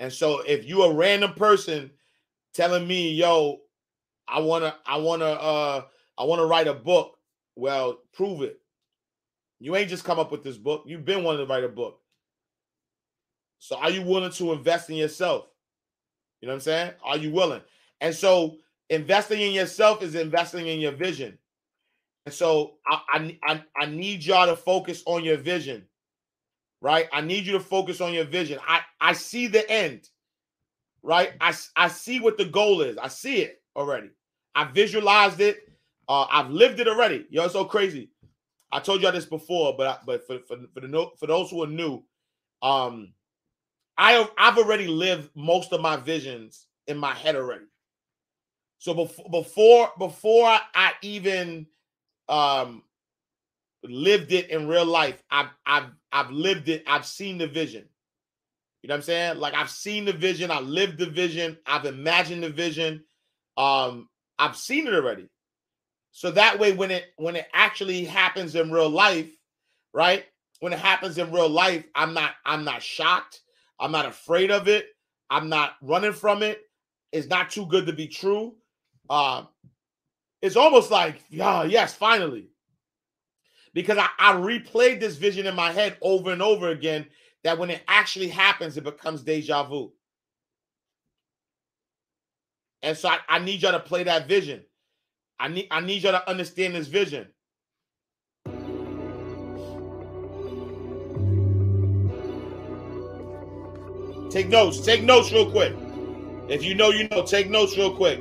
And 0.00 0.12
so 0.12 0.40
if 0.40 0.66
you 0.66 0.82
a 0.82 0.94
random 0.94 1.32
person 1.34 1.90
telling 2.52 2.86
me, 2.86 3.12
yo, 3.12 3.60
I 4.28 4.40
wanna, 4.40 4.76
I 4.86 4.98
wanna, 4.98 5.24
uh, 5.24 5.82
I 6.18 6.24
wanna 6.24 6.46
write 6.46 6.66
a 6.66 6.74
book, 6.74 7.16
well, 7.56 7.98
prove 8.12 8.42
it. 8.42 8.61
You 9.62 9.76
ain't 9.76 9.88
just 9.88 10.02
come 10.02 10.18
up 10.18 10.32
with 10.32 10.42
this 10.42 10.56
book. 10.56 10.82
You've 10.86 11.04
been 11.04 11.22
wanting 11.22 11.46
to 11.46 11.52
write 11.52 11.62
a 11.62 11.68
book. 11.68 12.00
So 13.60 13.76
are 13.76 13.90
you 13.90 14.02
willing 14.02 14.32
to 14.32 14.52
invest 14.52 14.90
in 14.90 14.96
yourself? 14.96 15.46
You 16.40 16.48
know 16.48 16.54
what 16.54 16.56
I'm 16.56 16.60
saying? 16.62 16.92
Are 17.04 17.16
you 17.16 17.30
willing? 17.30 17.60
And 18.00 18.12
so 18.12 18.56
investing 18.90 19.40
in 19.40 19.52
yourself 19.52 20.02
is 20.02 20.16
investing 20.16 20.66
in 20.66 20.80
your 20.80 20.90
vision. 20.90 21.38
And 22.26 22.34
so 22.34 22.74
I, 22.84 23.38
I, 23.44 23.62
I 23.80 23.86
need 23.86 24.24
y'all 24.24 24.48
to 24.48 24.56
focus 24.56 25.04
on 25.06 25.22
your 25.22 25.36
vision, 25.36 25.84
right? 26.80 27.06
I 27.12 27.20
need 27.20 27.46
you 27.46 27.52
to 27.52 27.60
focus 27.60 28.00
on 28.00 28.12
your 28.12 28.24
vision. 28.24 28.58
I, 28.66 28.80
I 29.00 29.12
see 29.12 29.46
the 29.46 29.68
end, 29.70 30.08
right? 31.04 31.34
I, 31.40 31.54
I 31.76 31.86
see 31.86 32.18
what 32.18 32.36
the 32.36 32.46
goal 32.46 32.80
is. 32.80 32.98
I 32.98 33.06
see 33.06 33.42
it 33.42 33.62
already. 33.76 34.10
I 34.56 34.64
visualized 34.64 35.40
it. 35.40 35.68
Uh, 36.08 36.26
I've 36.28 36.50
lived 36.50 36.80
it 36.80 36.88
already. 36.88 37.26
Yo, 37.30 37.44
it's 37.44 37.52
so 37.52 37.64
crazy. 37.64 38.08
I 38.72 38.80
told 38.80 39.02
y'all 39.02 39.12
this 39.12 39.26
before, 39.26 39.76
but 39.76 39.86
I, 39.86 39.96
but 40.04 40.26
for 40.26 40.38
for 40.40 40.56
for 40.72 40.80
the 40.80 41.10
for 41.18 41.26
those 41.26 41.50
who 41.50 41.62
are 41.62 41.68
new, 41.68 42.02
um, 42.62 43.12
I 43.98 44.12
have 44.12 44.30
I've 44.38 44.58
already 44.58 44.86
lived 44.86 45.30
most 45.36 45.72
of 45.72 45.80
my 45.82 45.96
visions 45.96 46.66
in 46.86 46.96
my 46.96 47.14
head 47.14 47.36
already. 47.36 47.66
So 48.78 48.94
before 48.94 49.28
before 49.30 49.92
before 49.98 50.58
I 50.74 50.92
even 51.02 51.66
um 52.28 52.82
lived 53.84 54.32
it 54.32 54.50
in 54.50 54.68
real 54.68 54.86
life, 54.86 55.22
I've 55.30 55.50
I've 55.66 55.90
I've 56.10 56.30
lived 56.30 56.68
it. 56.68 56.82
I've 56.86 57.06
seen 57.06 57.38
the 57.38 57.46
vision. 57.46 57.84
You 58.82 58.88
know 58.88 58.94
what 58.94 58.98
I'm 58.98 59.02
saying? 59.02 59.38
Like 59.38 59.54
I've 59.54 59.70
seen 59.70 60.06
the 60.06 60.12
vision. 60.12 60.50
I 60.50 60.60
lived 60.60 60.98
the 60.98 61.06
vision. 61.06 61.58
I've 61.66 61.84
imagined 61.84 62.42
the 62.42 62.50
vision. 62.50 63.04
Um, 63.56 64.08
I've 64.38 64.56
seen 64.56 64.86
it 64.86 64.94
already. 64.94 65.28
So 66.12 66.30
that 66.32 66.58
way, 66.58 66.72
when 66.72 66.90
it 66.90 67.06
when 67.16 67.36
it 67.36 67.48
actually 67.54 68.04
happens 68.04 68.54
in 68.54 68.70
real 68.70 68.90
life, 68.90 69.30
right? 69.94 70.24
When 70.60 70.72
it 70.72 70.78
happens 70.78 71.18
in 71.18 71.32
real 71.32 71.48
life, 71.48 71.84
I'm 71.94 72.14
not 72.14 72.32
I'm 72.44 72.64
not 72.64 72.82
shocked. 72.82 73.40
I'm 73.80 73.90
not 73.90 74.06
afraid 74.06 74.50
of 74.50 74.68
it. 74.68 74.86
I'm 75.30 75.48
not 75.48 75.72
running 75.80 76.12
from 76.12 76.42
it. 76.42 76.62
It's 77.10 77.28
not 77.28 77.50
too 77.50 77.66
good 77.66 77.86
to 77.86 77.92
be 77.92 78.06
true. 78.06 78.54
Uh, 79.08 79.44
it's 80.42 80.56
almost 80.56 80.90
like, 80.90 81.22
yeah, 81.30 81.64
yes, 81.64 81.94
finally. 81.94 82.48
Because 83.74 83.96
I, 83.96 84.08
I 84.18 84.34
replayed 84.34 85.00
this 85.00 85.16
vision 85.16 85.46
in 85.46 85.54
my 85.54 85.72
head 85.72 85.96
over 86.02 86.30
and 86.30 86.42
over 86.42 86.68
again 86.68 87.06
that 87.42 87.58
when 87.58 87.70
it 87.70 87.82
actually 87.88 88.28
happens, 88.28 88.76
it 88.76 88.84
becomes 88.84 89.22
deja 89.22 89.64
vu. 89.64 89.92
And 92.82 92.96
so 92.96 93.08
I, 93.08 93.18
I 93.28 93.38
need 93.38 93.62
y'all 93.62 93.72
to 93.72 93.80
play 93.80 94.02
that 94.04 94.28
vision. 94.28 94.62
I 95.42 95.48
need 95.48 95.66
I 95.72 95.80
need 95.80 96.04
y'all 96.04 96.12
to 96.12 96.30
understand 96.30 96.76
this 96.76 96.86
vision. 96.86 97.26
Take 104.30 104.48
notes. 104.48 104.86
Take 104.86 105.02
notes 105.02 105.32
real 105.32 105.50
quick. 105.50 105.74
If 106.48 106.62
you 106.62 106.76
know, 106.76 106.90
you 106.90 107.08
know. 107.08 107.26
Take 107.26 107.50
notes 107.50 107.76
real 107.76 107.92
quick. 107.92 108.20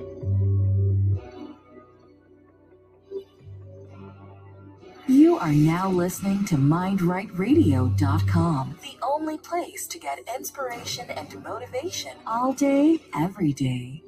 You 5.08 5.38
are 5.38 5.54
now 5.54 5.92
listening 5.92 6.44
to 6.46 6.56
MindRightRadio.com, 6.56 8.80
the 8.82 8.98
only 9.04 9.38
place 9.38 9.86
to 9.86 10.00
get 10.00 10.18
inspiration 10.36 11.08
and 11.12 11.44
motivation 11.44 12.14
all 12.26 12.54
day, 12.54 13.00
every 13.14 13.54
day. 13.54 14.02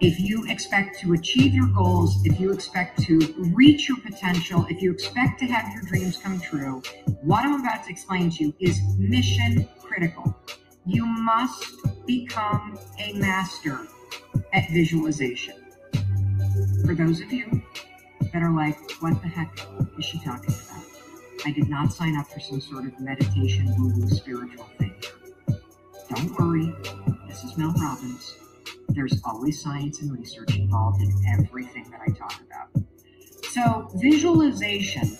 If 0.00 0.20
you 0.20 0.46
expect 0.48 1.00
to 1.00 1.12
achieve 1.12 1.54
your 1.54 1.66
goals, 1.68 2.24
if 2.24 2.38
you 2.38 2.52
expect 2.52 3.02
to 3.02 3.18
reach 3.52 3.88
your 3.88 3.98
potential, 3.98 4.64
if 4.70 4.80
you 4.80 4.92
expect 4.92 5.40
to 5.40 5.46
have 5.46 5.72
your 5.74 5.82
dreams 5.82 6.18
come 6.18 6.40
true, 6.40 6.82
what 7.22 7.44
I'm 7.44 7.60
about 7.60 7.84
to 7.84 7.90
explain 7.90 8.30
to 8.30 8.44
you 8.44 8.54
is 8.60 8.80
mission 8.96 9.68
critical. 9.80 10.36
You 10.86 11.04
must 11.04 11.64
become 12.06 12.78
a 13.00 13.12
master 13.14 13.80
at 14.52 14.70
visualization. 14.70 15.54
For 16.86 16.94
those 16.94 17.20
of 17.20 17.32
you 17.32 17.60
that 18.32 18.42
are 18.42 18.52
like, 18.52 18.78
what 19.00 19.20
the 19.20 19.28
heck 19.28 19.58
is 19.98 20.04
she 20.04 20.20
talking 20.20 20.54
about? 20.54 20.84
I 21.44 21.50
did 21.50 21.68
not 21.68 21.92
sign 21.92 22.16
up 22.16 22.28
for 22.28 22.40
some 22.40 22.60
sort 22.60 22.84
of 22.84 22.98
meditation, 23.00 23.74
woo 23.76 24.08
spiritual 24.08 24.68
thing. 24.78 24.94
Don't 26.14 26.38
worry, 26.38 26.72
this 27.26 27.42
is 27.42 27.56
Mel 27.58 27.72
Robbins 27.72 28.36
there's 28.88 29.20
always 29.24 29.60
science 29.62 30.00
and 30.00 30.12
research 30.12 30.56
involved 30.56 31.00
in 31.02 31.12
everything 31.38 31.90
that 31.90 32.00
I 32.00 32.10
talk 32.12 32.40
about. 32.40 32.84
So 33.50 33.88
visualization 33.96 35.18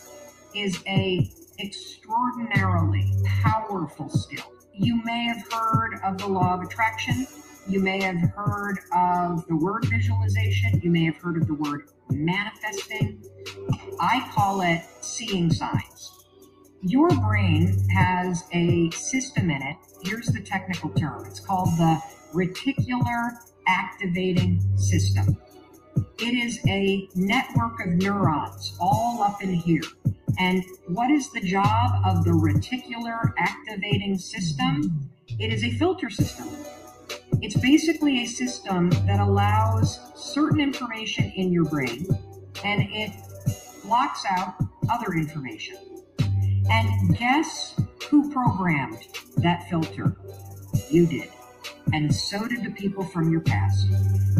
is 0.54 0.82
a 0.86 1.30
extraordinarily 1.58 3.12
powerful 3.42 4.08
skill. 4.08 4.52
You 4.72 5.02
may 5.04 5.24
have 5.24 5.52
heard 5.52 6.00
of 6.04 6.18
the 6.18 6.28
law 6.28 6.54
of 6.54 6.62
attraction. 6.62 7.26
You 7.68 7.80
may 7.80 8.00
have 8.02 8.20
heard 8.34 8.78
of 8.96 9.46
the 9.48 9.56
word 9.56 9.84
visualization. 9.86 10.80
You 10.82 10.90
may 10.90 11.04
have 11.04 11.16
heard 11.16 11.36
of 11.36 11.46
the 11.46 11.54
word 11.54 11.88
manifesting. 12.10 13.22
I 14.00 14.28
call 14.32 14.62
it 14.62 14.82
seeing 15.00 15.52
signs. 15.52 16.14
Your 16.82 17.08
brain 17.08 17.76
has 17.90 18.44
a 18.52 18.90
system 18.90 19.50
in 19.50 19.60
it. 19.62 19.76
Here's 20.04 20.26
the 20.26 20.40
technical 20.40 20.90
term 20.90 21.26
it's 21.26 21.40
called 21.40 21.70
the 21.76 22.00
reticular 22.32 23.32
activating 23.68 24.60
system. 24.76 25.36
It 26.18 26.34
is 26.34 26.58
a 26.66 27.08
network 27.14 27.80
of 27.84 27.92
neurons 27.92 28.76
all 28.80 29.22
up 29.22 29.42
in 29.42 29.54
here. 29.54 29.82
And 30.38 30.64
what 30.86 31.10
is 31.10 31.30
the 31.30 31.40
job 31.40 32.00
of 32.04 32.24
the 32.24 32.30
reticular 32.30 33.32
activating 33.38 34.18
system? 34.18 35.10
It 35.38 35.52
is 35.52 35.62
a 35.64 35.70
filter 35.72 36.10
system. 36.10 36.48
It's 37.40 37.56
basically 37.56 38.22
a 38.22 38.26
system 38.26 38.90
that 39.06 39.20
allows 39.20 40.00
certain 40.16 40.60
information 40.60 41.32
in 41.36 41.52
your 41.52 41.64
brain 41.64 42.06
and 42.64 42.82
it 42.90 43.12
blocks 43.84 44.24
out 44.28 44.54
other 44.90 45.12
information. 45.12 45.76
And 46.70 47.16
guess 47.16 47.80
who 48.08 48.30
programmed 48.32 49.06
that 49.36 49.68
filter? 49.68 50.16
You 50.90 51.06
did. 51.06 51.28
And 51.92 52.14
so 52.14 52.46
did 52.46 52.64
the 52.64 52.70
people 52.70 53.04
from 53.04 53.30
your 53.30 53.40
past. 53.40 53.88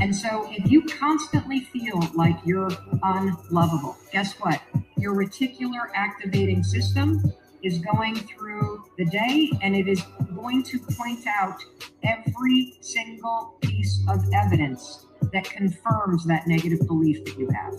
And 0.01 0.15
so 0.15 0.49
if 0.51 0.71
you 0.71 0.83
constantly 0.83 1.61
feel 1.61 2.01
like 2.15 2.37
you're 2.45 2.71
unlovable, 3.03 3.97
guess 4.13 4.35
what? 4.35 4.61
Your 4.97 5.15
reticular 5.15 5.89
activating 5.95 6.63
system 6.63 7.23
is 7.63 7.79
going 7.79 8.15
through 8.15 8.85
the 8.97 9.05
day 9.07 9.51
and 9.63 9.75
it 9.75 9.89
is 9.89 10.03
going 10.35 10.63
to 10.63 10.79
point 10.97 11.27
out 11.27 11.57
every 12.05 12.77
single 12.81 13.59
piece 13.61 14.05
of 14.09 14.25
evidence 14.33 15.07
that 15.33 15.45
confirms 15.45 16.25
that 16.27 16.47
negative 16.47 16.87
belief 16.87 17.25
that 17.25 17.39
you 17.39 17.49
have. 17.51 17.75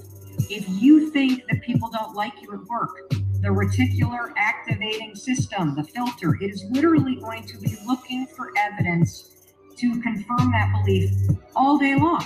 If 0.49 0.67
you 0.69 1.09
think 1.11 1.43
that 1.49 1.61
people 1.61 1.89
don't 1.89 2.15
like 2.15 2.33
you 2.41 2.53
at 2.53 2.63
work, 2.65 3.09
the 3.41 3.47
reticular 3.47 4.33
activating 4.35 5.15
system, 5.15 5.75
the 5.75 5.83
filter, 5.83 6.35
it 6.41 6.49
is 6.49 6.65
literally 6.71 7.15
going 7.15 7.45
to 7.47 7.57
be 7.57 7.75
looking 7.85 8.27
for 8.27 8.51
evidence 8.57 9.38
to 9.79 10.01
confirm 10.01 10.51
that 10.51 10.73
belief 10.73 11.11
all 11.55 11.77
day 11.77 11.95
long. 11.95 12.25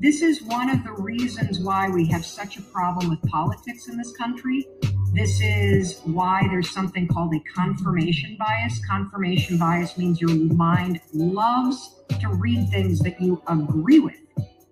This 0.00 0.22
is 0.22 0.42
one 0.42 0.70
of 0.70 0.82
the 0.84 0.92
reasons 0.92 1.60
why 1.60 1.88
we 1.88 2.06
have 2.06 2.24
such 2.24 2.56
a 2.56 2.62
problem 2.62 3.10
with 3.10 3.22
politics 3.30 3.88
in 3.88 3.96
this 3.96 4.16
country. 4.16 4.66
This 5.12 5.40
is 5.42 6.00
why 6.04 6.42
there's 6.48 6.70
something 6.70 7.06
called 7.08 7.34
a 7.34 7.40
confirmation 7.54 8.36
bias. 8.38 8.80
Confirmation 8.86 9.58
bias 9.58 9.96
means 9.96 10.20
your 10.20 10.34
mind 10.34 11.00
loves 11.12 11.96
to 12.20 12.28
read 12.28 12.68
things 12.70 13.00
that 13.00 13.20
you 13.20 13.42
agree 13.48 14.00
with 14.00 14.25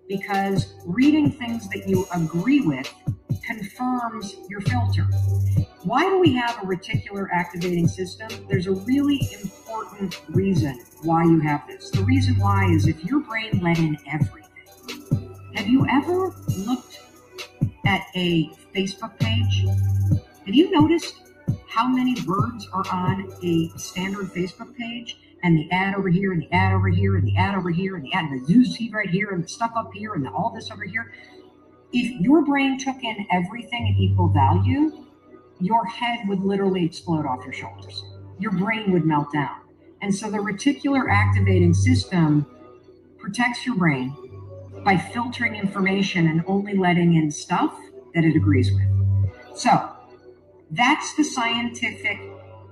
because 0.07 0.73
reading 0.85 1.31
things 1.31 1.67
that 1.69 1.87
you 1.87 2.05
agree 2.13 2.61
with 2.61 2.93
confirms 3.45 4.35
your 4.49 4.61
filter. 4.61 5.03
Why 5.83 6.03
do 6.03 6.19
we 6.19 6.33
have 6.33 6.57
a 6.63 6.65
reticular 6.65 7.27
activating 7.31 7.87
system? 7.87 8.27
There's 8.49 8.67
a 8.67 8.73
really 8.73 9.19
important 9.41 10.21
reason 10.29 10.79
why 11.03 11.23
you 11.23 11.39
have 11.41 11.67
this. 11.67 11.89
The 11.91 12.03
reason 12.03 12.39
why 12.39 12.69
is 12.71 12.87
if 12.87 13.03
your 13.03 13.19
brain 13.19 13.59
let 13.61 13.77
in 13.77 13.97
everything. 14.11 14.41
Have 15.55 15.67
you 15.67 15.85
ever 15.91 16.35
looked 16.57 16.99
at 17.85 18.07
a 18.15 18.49
Facebook 18.75 19.17
page? 19.19 19.65
Have 20.45 20.55
you 20.55 20.71
noticed 20.71 21.15
how 21.67 21.87
many 21.87 22.15
words 22.21 22.67
are 22.73 22.85
on 22.91 23.31
a 23.43 23.69
standard 23.77 24.27
Facebook 24.27 24.75
page? 24.75 25.17
And 25.43 25.57
the 25.57 25.69
ad 25.71 25.95
over 25.95 26.09
here, 26.09 26.31
and 26.31 26.41
the 26.41 26.51
ad 26.51 26.73
over 26.73 26.89
here, 26.89 27.15
and 27.15 27.27
the 27.27 27.37
ad 27.37 27.55
over 27.55 27.69
here, 27.69 27.95
and 27.95 28.03
the 28.03 28.13
ad, 28.13 28.25
and 28.25 28.41
the 28.41 28.53
news 28.53 28.75
feed 28.75 28.93
right 28.93 29.09
here, 29.09 29.29
and 29.29 29.43
the 29.43 29.47
stuff 29.47 29.71
up 29.75 29.91
here, 29.93 30.13
and 30.13 30.25
the, 30.25 30.29
all 30.29 30.51
this 30.53 30.71
over 30.71 30.83
here. 30.83 31.13
If 31.91 32.19
your 32.19 32.43
brain 32.43 32.79
took 32.79 33.03
in 33.03 33.27
everything 33.31 33.93
at 33.93 33.99
equal 33.99 34.29
value, 34.29 35.05
your 35.59 35.85
head 35.85 36.27
would 36.27 36.41
literally 36.41 36.83
explode 36.83 37.25
off 37.25 37.43
your 37.43 37.53
shoulders. 37.53 38.03
Your 38.39 38.51
brain 38.51 38.91
would 38.91 39.05
melt 39.05 39.31
down. 39.31 39.61
And 40.01 40.13
so 40.13 40.29
the 40.29 40.37
reticular 40.37 41.09
activating 41.09 41.73
system 41.73 42.45
protects 43.17 43.65
your 43.65 43.75
brain 43.75 44.15
by 44.83 44.97
filtering 44.97 45.55
information 45.55 46.27
and 46.27 46.43
only 46.47 46.75
letting 46.75 47.15
in 47.15 47.31
stuff 47.31 47.75
that 48.13 48.23
it 48.23 48.35
agrees 48.35 48.71
with. 48.71 48.87
So 49.57 49.91
that's 50.71 51.15
the 51.15 51.23
scientific 51.23 52.19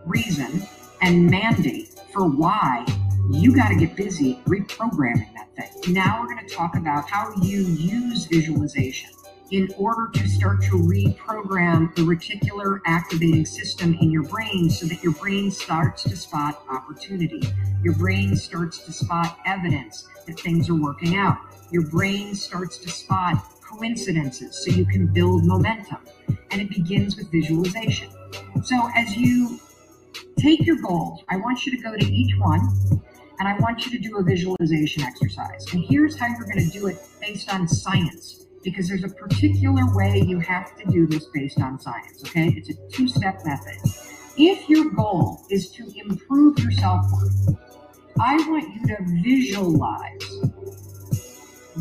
reason 0.05 0.68
and 1.01 1.30
mandate 1.30 1.93
for 2.14 2.28
why 2.28 2.86
you 3.32 3.55
got 3.55 3.70
to 3.70 3.76
get 3.76 3.95
busy 3.95 4.39
reprogramming 4.45 5.34
that 5.34 5.53
thing. 5.55 5.93
Now 5.93 6.22
we're 6.22 6.34
going 6.34 6.47
to 6.47 6.53
talk 6.53 6.78
about 6.78 7.09
how 7.09 7.34
you 7.41 7.61
use 7.61 8.26
visualization 8.26 9.09
in 9.51 9.74
order 9.78 10.09
to 10.14 10.28
start 10.28 10.61
to 10.64 10.72
reprogram 10.72 11.93
the 11.95 12.01
reticular 12.01 12.80
activating 12.86 13.45
system 13.45 13.95
in 14.01 14.11
your 14.11 14.24
brain 14.24 14.70
so 14.70 14.86
that 14.88 15.03
your 15.03 15.14
brain 15.14 15.51
starts 15.51 16.03
to 16.03 16.16
spot 16.16 16.64
opportunity. 16.70 17.41
Your 17.84 17.95
brain 17.95 18.36
starts 18.36 18.80
to 18.86 18.91
spot 18.93 19.38
evidence 19.45 20.07
that 20.26 20.39
things 20.39 20.70
are 20.70 20.76
working 20.76 21.16
out. 21.16 21.38
Your 21.72 21.88
brain 21.88 22.36
starts 22.36 22.78
to 22.80 22.89
spot 22.89 23.36
coincidences 23.61 24.64
so 24.64 24.72
you 24.72 24.86
can 24.86 25.07
build 25.07 25.45
momentum. 25.45 25.99
And 26.51 26.61
it 26.61 26.70
begins 26.70 27.18
with 27.18 27.32
visualization. 27.32 28.09
So 28.64 28.89
as 28.95 29.18
you 29.18 29.59
take 30.38 30.66
your 30.66 30.78
goals, 30.82 31.24
I 31.30 31.38
want 31.38 31.66
you 31.66 31.76
to 31.76 31.82
go 31.82 31.95
to 31.95 32.05
each 32.05 32.38
one 32.38 32.61
and 33.39 33.47
I 33.47 33.57
want 33.59 33.86
you 33.86 33.91
to 33.91 33.97
do 33.97 34.18
a 34.18 34.24
visualization 34.24 35.03
exercise. 35.03 35.66
And 35.74 35.84
here's 35.84 36.18
how 36.18 36.28
you're 36.28 36.45
going 36.45 36.70
to 36.70 36.70
do 36.70 36.88
it 36.88 36.97
based 37.20 37.51
on 37.53 37.68
science, 37.68 38.45
because 38.64 38.88
there's 38.88 39.03
a 39.03 39.09
particular 39.09 39.93
way 39.95 40.20
you 40.20 40.39
have 40.39 40.76
to 40.78 40.86
do 40.91 41.07
this 41.07 41.26
based 41.34 41.59
on 41.59 41.80
science. 41.80 42.24
Okay, 42.26 42.53
it's 42.55 42.70
a 42.70 42.74
two 42.91 43.07
step 43.07 43.41
method. 43.45 43.78
If 44.38 44.70
your 44.70 44.89
goal 44.91 45.45
is 45.49 45.72
to 45.72 45.91
improve 45.95 46.59
your 46.59 46.72
self 46.72 47.05
worth, 47.11 47.57
I 48.20 48.36
want 48.49 48.74
you 48.76 48.95
to 48.95 48.97
visualize 49.24 50.51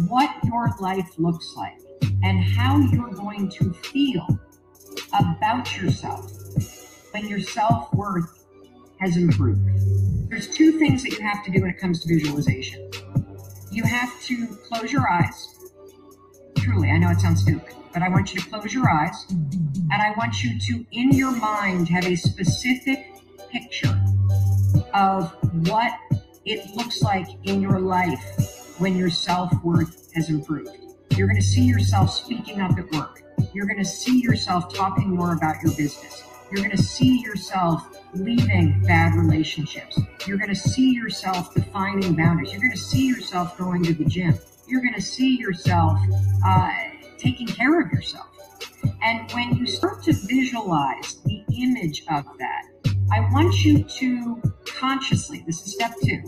what 0.09 0.35
your 0.45 0.71
life 0.81 1.11
looks 1.19 1.55
like 1.57 1.79
and 2.23 2.43
how 2.43 2.79
you're 2.79 3.13
going 3.13 3.51
to 3.51 3.73
feel 3.73 4.27
about 5.13 5.77
yourself 5.77 6.42
when 7.13 7.29
your 7.29 7.41
self 7.41 7.93
worth 7.95 8.45
has 9.01 9.17
improved. 9.17 9.61
There's 10.31 10.49
two 10.49 10.79
things 10.79 11.03
that 11.03 11.13
you 11.13 11.21
have 11.21 11.45
to 11.45 11.51
do 11.51 11.61
when 11.61 11.71
it 11.71 11.79
comes 11.79 12.03
to 12.03 12.09
visualization. 12.09 12.91
You 13.71 13.85
have 13.85 14.23
to 14.25 14.47
close 14.69 14.93
your 14.93 15.09
eyes. 15.09 15.49
Truly, 16.57 16.91
I 16.91 16.99
know 16.99 17.11
it 17.11 17.21
sounds 17.21 17.43
stupid, 17.43 17.75
but 17.93 18.03
I 18.03 18.09
want 18.09 18.33
you 18.33 18.41
to 18.41 18.49
close 18.49 18.73
your 18.73 18.89
eyes 18.89 19.27
and 19.31 19.93
I 19.93 20.15
want 20.17 20.43
you 20.43 20.59
to, 20.59 20.87
in 20.93 21.13
your 21.13 21.33
mind, 21.33 21.89
have 21.89 22.07
a 22.07 22.17
specific 22.17 23.13
picture 23.51 24.01
of 24.95 25.33
what 25.67 25.93
it 26.45 26.75
looks 26.75 27.03
like 27.03 27.27
in 27.45 27.61
your 27.61 27.79
life 27.81 28.75
when 28.79 28.97
your 28.97 29.11
self 29.11 29.53
worth 29.63 30.11
has 30.15 30.29
improved. 30.31 30.71
You're 31.17 31.27
going 31.29 31.41
to 31.41 31.47
see 31.47 31.63
yourself 31.63 32.11
speaking 32.11 32.61
up 32.61 32.79
at 32.79 32.91
work. 32.93 33.23
You're 33.53 33.67
going 33.67 33.79
to 33.79 33.85
see 33.85 34.21
yourself 34.21 34.73
talking 34.73 35.11
more 35.11 35.35
about 35.35 35.57
your 35.63 35.75
business. 35.77 36.25
You're 36.53 36.65
going 36.67 36.77
to 36.77 36.83
see 36.83 37.23
yourself 37.23 37.97
leaving 38.13 38.83
bad 38.83 39.15
relationships. 39.15 39.99
You're 40.27 40.37
going 40.37 40.51
to 40.51 40.55
see 40.55 40.93
yourself 40.93 41.55
defining 41.55 42.15
boundaries. 42.15 42.53
You're 42.53 42.61
going 42.61 42.73
to 42.73 42.77
see 42.77 43.07
yourself 43.07 43.57
going 43.57 43.83
to 43.85 43.95
the 43.95 44.05
gym. 44.05 44.39
You're 44.69 44.83
going 44.83 44.93
to 44.93 45.01
see 45.01 45.39
yourself 45.39 45.99
uh, 46.45 46.71
taking 47.17 47.47
care 47.47 47.81
of 47.81 47.91
yourself. 47.91 48.27
And 49.03 49.33
when 49.33 49.57
you 49.57 49.67
start 49.67 50.03
to 50.03 50.13
visualize 50.13 51.23
the 51.25 51.43
image 51.57 52.03
of 52.11 52.27
that, 52.39 52.65
I 53.11 53.21
want 53.33 53.65
you 53.65 53.83
to 53.83 54.43
consciously, 54.67 55.43
this 55.47 55.67
is 55.67 55.73
step 55.73 55.95
two, 56.05 56.23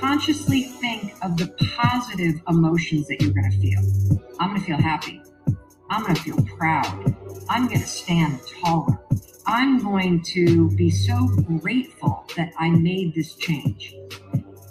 consciously 0.00 0.62
think 0.62 1.12
of 1.22 1.36
the 1.36 1.48
positive 1.76 2.40
emotions 2.48 3.08
that 3.08 3.20
you're 3.20 3.34
going 3.34 3.50
to 3.50 3.58
feel. 3.58 3.80
I'm 4.40 4.48
going 4.50 4.60
to 4.60 4.66
feel 4.66 4.80
happy. 4.80 5.20
I'm 5.90 6.02
going 6.02 6.14
to 6.14 6.22
feel 6.22 6.46
proud. 6.56 7.14
I'm 7.50 7.66
going 7.66 7.80
to 7.80 7.86
stand 7.86 8.40
taller. 8.62 8.98
I'm 9.52 9.82
going 9.82 10.22
to 10.34 10.70
be 10.76 10.90
so 10.90 11.26
grateful 11.26 12.24
that 12.36 12.52
I 12.56 12.70
made 12.70 13.16
this 13.16 13.34
change. 13.34 13.96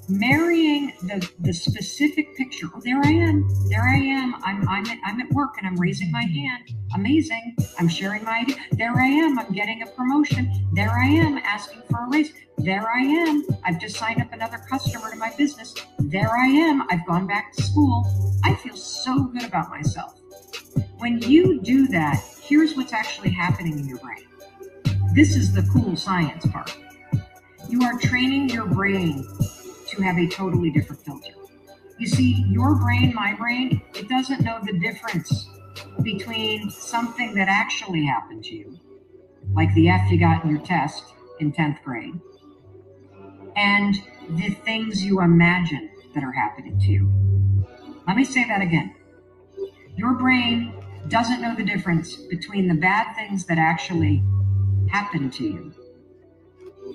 Marrying 0.08 0.94
the, 1.04 1.30
the 1.40 1.52
specific 1.52 2.34
picture. 2.38 2.68
Oh, 2.74 2.80
there 2.80 3.02
I 3.04 3.10
am. 3.10 3.46
There 3.68 3.84
I 3.84 3.98
am. 3.98 4.36
I'm, 4.42 4.66
I'm, 4.70 4.86
at, 4.86 4.98
I'm 5.04 5.20
at 5.20 5.30
work 5.32 5.56
and 5.58 5.68
I'm 5.68 5.76
raising 5.76 6.10
my 6.14 6.24
hand. 6.24 6.64
Amazing. 6.96 7.58
I'm 7.78 7.90
sharing 7.90 8.24
my 8.24 8.40
idea. 8.40 8.56
There 8.72 8.96
I 8.96 9.06
am. 9.06 9.38
I'm 9.38 9.52
getting 9.52 9.82
a 9.82 9.86
promotion. 9.88 10.50
There 10.72 10.92
I 10.92 11.08
am 11.08 11.40
asking 11.40 11.82
for 11.90 12.06
a 12.06 12.10
raise. 12.10 12.32
There 12.60 12.90
I 12.90 13.02
am. 13.02 13.46
I've 13.66 13.82
just 13.82 13.98
signed 13.98 14.22
up 14.22 14.32
another 14.32 14.60
customer 14.70 15.12
to 15.12 15.18
my 15.18 15.34
business. 15.38 15.76
There 16.00 16.32
I 16.38 16.46
am. 16.46 16.88
I've 16.90 17.06
gone 17.06 17.28
back 17.28 17.52
to 17.56 17.64
school. 17.64 18.34
I 18.46 18.56
feel 18.56 18.78
so 18.78 19.26
good 19.26 19.44
about 19.44 19.70
myself. 19.72 20.18
When 21.00 21.22
you 21.22 21.60
do 21.60 21.86
that, 21.90 22.24
here's 22.42 22.78
what's 22.78 22.94
actually 22.94 23.32
happening 23.32 23.78
in 23.78 23.86
your 23.86 23.98
brain 23.98 24.29
this 25.14 25.36
is 25.36 25.54
the 25.54 25.64
cool 25.74 25.96
science 25.96 26.46
part. 26.48 26.78
You 27.68 27.84
are 27.84 27.98
training 28.00 28.50
your 28.50 28.66
brain 28.66 29.26
to 29.88 30.02
have 30.02 30.18
a 30.18 30.28
totally 30.28 30.70
different 30.70 31.04
filter. 31.04 31.34
You 31.98 32.08
see, 32.08 32.46
your 32.48 32.76
brain, 32.76 33.14
my 33.14 33.34
brain, 33.34 33.82
it 33.96 34.08
doesn't 34.08 34.42
know 34.42 34.60
the 34.64 34.80
difference 34.80 35.50
between 36.02 36.70
something 36.70 37.34
that 37.36 37.48
actually 37.48 38.06
happened 38.06 38.44
to 38.46 38.56
you, 38.56 38.80
like 39.54 39.74
the 39.74 39.90
F 39.90 40.12
you 40.12 40.20
got 40.20 40.44
in 40.44 40.52
your 40.52 40.62
test 40.62 41.04
in 41.40 41.52
10th 41.52 41.82
grade, 41.84 42.14
and 43.56 43.96
the 44.30 44.50
things 44.66 45.04
you 45.04 45.22
imagine 45.22 45.90
that 46.14 46.24
are 46.24 46.32
happening 46.32 46.80
to 46.80 46.88
you. 46.88 47.12
Let 48.08 48.16
me 48.16 48.24
say 48.24 48.48
that 48.48 48.62
again. 48.62 48.96
Your 49.96 50.14
brain 50.14 50.74
doesn't 51.08 51.42
know 51.42 51.56
the 51.56 51.64
difference 51.64 52.16
between 52.16 52.68
the 52.68 52.76
bad 52.76 53.16
things 53.16 53.46
that 53.46 53.58
actually 53.58 54.24
happened 54.90 55.34
to 55.34 55.44
you, 55.44 55.74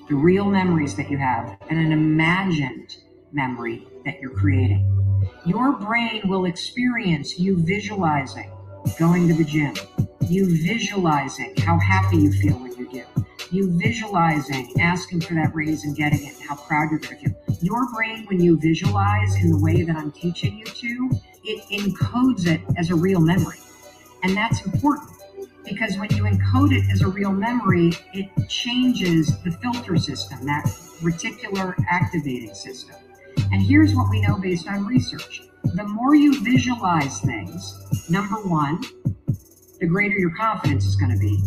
the 0.09 0.15
real 0.15 0.45
memories 0.45 0.97
that 0.97 1.11
you 1.11 1.17
have, 1.17 1.57
and 1.71 1.79
an 1.79 1.93
imagined 1.93 2.97
memory 3.33 3.87
that 4.05 4.21
you're 4.21 4.31
creating. 4.31 4.91
Your 5.47 5.73
brain 5.73 6.23
will 6.29 6.45
experience 6.45 7.39
you 7.39 7.57
visualizing 7.57 8.51
going 8.99 9.29
to 9.29 9.35
the 9.35 9.45
gym, 9.45 9.75
you 10.29 10.47
visualizing 10.63 11.55
how 11.59 11.79
happy 11.79 12.19
you 12.19 12.33
feel 12.33 12.55
when 12.55 12.75
you 12.77 12.91
give, 12.91 13.07
you 13.51 13.71
visualizing 13.79 14.73
asking 14.81 15.21
for 15.21 15.35
that 15.35 15.55
raise 15.55 15.85
and 15.85 15.97
getting 15.97 16.25
it, 16.25 16.35
and 16.35 16.49
how 16.49 16.57
proud 16.57 16.91
you're 16.91 17.01
going 17.01 17.19
to 17.19 17.31
feel. 17.31 17.59
Your 17.63 17.91
brain, 17.95 18.27
when 18.27 18.41
you 18.41 18.59
visualize 18.59 19.35
in 19.37 19.51
the 19.51 19.59
way 19.59 19.83
that 19.83 19.97
I'm 19.97 20.13
teaching 20.13 20.59
you 20.59 20.67
to, 20.67 21.11
it 21.45 21.63
encodes 21.71 22.47
it 22.47 22.61
as 22.77 22.91
a 22.91 22.95
real 22.95 23.21
memory. 23.21 23.59
And 24.23 24.37
that's 24.37 24.65
important 24.65 25.14
because 25.65 25.97
when 25.99 26.11
you 26.15 26.25
encode 26.25 26.73
it 26.73 26.85
as 26.93 27.01
a 27.01 27.09
real 27.09 27.33
memory, 27.33 27.93
it 28.13 28.29
changes 28.49 29.41
the 29.43 29.51
filter 29.51 29.97
system, 29.97 30.45
that 30.47 30.65
reticular 31.01 31.75
activating 31.91 32.55
system. 32.55 32.97
And 33.53 33.63
here's 33.63 33.95
what 33.95 34.11
we 34.11 34.21
know 34.21 34.39
based 34.39 34.69
on 34.69 34.87
research 34.87 35.43
the 35.75 35.85
more 35.85 36.15
you 36.15 36.45
visualize 36.45 37.21
things, 37.21 38.09
number 38.11 38.37
one, 38.37 38.83
the 39.81 39.87
greater 39.87 40.19
your 40.19 40.35
confidence 40.37 40.85
is 40.85 40.95
going 40.95 41.11
to 41.11 41.19
be, 41.19 41.43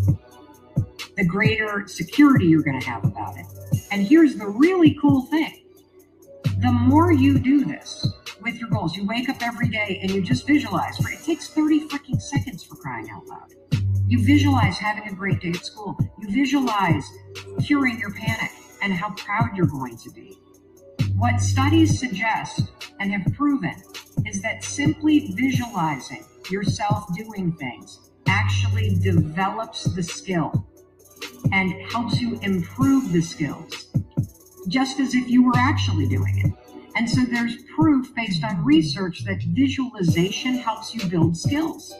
the 1.15 1.25
greater 1.25 1.87
security 1.87 2.45
you're 2.45 2.63
going 2.63 2.79
to 2.79 2.85
have 2.85 3.05
about 3.05 3.37
it. 3.37 3.45
And 3.91 4.01
here's 4.05 4.35
the 4.35 4.47
really 4.47 4.97
cool 4.99 5.21
thing 5.27 5.63
the 6.59 6.71
more 6.71 7.11
you 7.11 7.37
do 7.37 7.63
this 7.65 8.07
with 8.41 8.55
your 8.55 8.69
goals, 8.69 8.97
you 8.97 9.05
wake 9.05 9.29
up 9.29 9.41
every 9.41 9.69
day 9.69 9.99
and 10.01 10.09
you 10.09 10.21
just 10.21 10.47
visualize. 10.47 10.99
It 10.99 11.23
takes 11.23 11.49
30 11.49 11.87
freaking 11.87 12.21
seconds 12.21 12.63
for 12.63 12.75
crying 12.75 13.09
out 13.11 13.27
loud. 13.27 13.53
You 14.07 14.23
visualize 14.23 14.77
having 14.77 15.09
a 15.09 15.13
great 15.13 15.41
day 15.41 15.49
at 15.49 15.65
school. 15.65 15.97
You 16.17 16.29
visualize 16.31 17.03
curing 17.61 17.99
your 17.99 18.13
panic 18.13 18.51
and 18.81 18.93
how 18.93 19.09
proud 19.15 19.49
you're 19.57 19.65
going 19.67 19.97
to 19.97 20.09
be. 20.11 20.37
What 21.17 21.41
studies 21.41 21.99
suggest 21.99 22.71
and 23.01 23.11
have 23.11 23.33
proven 23.35 23.75
is 24.25 24.41
that 24.43 24.63
simply 24.63 25.33
visualizing 25.35 26.25
yourself 26.49 27.13
doing 27.15 27.51
things 27.53 28.09
actually 28.27 28.97
develops 29.01 29.83
the 29.93 30.03
skill 30.03 30.65
and 31.51 31.73
helps 31.91 32.21
you 32.21 32.39
improve 32.43 33.11
the 33.11 33.21
skills, 33.21 33.93
just 34.69 35.01
as 35.01 35.15
if 35.15 35.27
you 35.27 35.43
were 35.43 35.57
actually 35.57 36.07
doing 36.07 36.37
it. 36.45 36.53
And 36.95 37.09
so 37.09 37.25
there's 37.25 37.57
proof 37.75 38.15
based 38.15 38.43
on 38.45 38.63
research 38.63 39.25
that 39.25 39.43
visualization 39.49 40.55
helps 40.55 40.95
you 40.95 41.09
build 41.09 41.35
skills. 41.35 41.93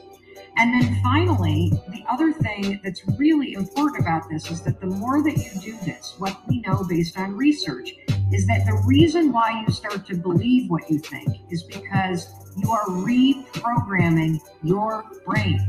And 0.59 0.73
then 0.73 0.99
finally, 1.03 1.71
the 1.89 2.03
other 2.09 2.33
thing 2.33 2.79
that's 2.83 3.07
really 3.17 3.53
important 3.53 4.01
about 4.01 4.27
this 4.27 4.49
is 4.49 4.61
that 4.63 4.79
the 4.79 4.87
more 4.87 5.21
that 5.21 5.37
you 5.37 5.61
do 5.61 5.77
this, 5.85 6.15
what 6.17 6.35
we 6.47 6.61
know 6.61 6.83
based 6.89 7.17
on 7.17 7.37
research 7.37 7.93
is 8.33 8.47
that 8.47 8.65
the 8.65 8.81
reason 8.85 9.31
why 9.31 9.63
you 9.65 9.71
start 9.71 10.05
to 10.07 10.15
believe 10.15 10.69
what 10.69 10.89
you 10.89 10.97
think 10.97 11.27
is 11.51 11.63
because 11.63 12.27
you 12.57 12.71
are 12.71 12.85
reprogramming 12.87 14.39
your 14.63 15.05
brain. 15.25 15.59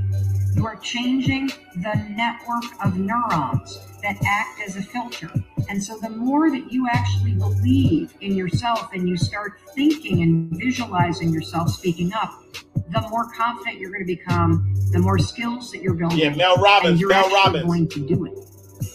You 0.54 0.66
are 0.66 0.76
changing 0.76 1.48
the 1.76 1.94
network 2.08 2.64
of 2.82 2.98
neurons 2.98 3.78
that 4.02 4.16
act 4.26 4.60
as 4.66 4.76
a 4.76 4.82
filter. 4.82 5.30
And 5.68 5.82
so 5.82 5.98
the 5.98 6.08
more 6.08 6.50
that 6.50 6.72
you 6.72 6.88
actually 6.90 7.34
believe 7.34 8.14
in 8.22 8.34
yourself 8.34 8.88
and 8.94 9.06
you 9.08 9.16
start 9.16 9.60
thinking 9.74 10.22
and 10.22 10.50
visualizing 10.58 11.32
yourself 11.32 11.68
speaking 11.70 12.12
up, 12.14 12.42
the 12.90 13.00
more 13.10 13.30
confident 13.32 13.78
you're 13.78 13.90
going 13.90 14.06
to 14.06 14.16
become, 14.16 14.72
the 14.92 14.98
more 14.98 15.18
skills 15.18 15.70
that 15.72 15.82
you're 15.82 15.94
building. 15.94 16.18
Yeah, 16.18 16.34
Mel 16.34 16.56
Robbins, 16.56 17.00
you're 17.00 17.10
Mel 17.10 17.28
Robbins. 17.30 17.64
going 17.64 17.88
to 17.88 18.06
do 18.06 18.24
it. 18.26 18.38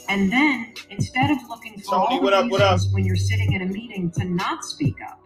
And 0.09 0.31
then 0.31 0.73
instead 0.89 1.31
of 1.31 1.37
looking 1.49 1.79
for 1.79 1.95
all 1.95 2.21
what 2.21 2.31
the 2.31 2.37
up, 2.37 2.51
what 2.51 2.61
up? 2.61 2.73
reasons 2.73 2.93
when 2.93 3.05
you're 3.05 3.15
sitting 3.15 3.53
in 3.53 3.61
a 3.61 3.65
meeting 3.65 4.11
to 4.11 4.23
not 4.25 4.63
speak 4.63 4.95
up, 5.01 5.19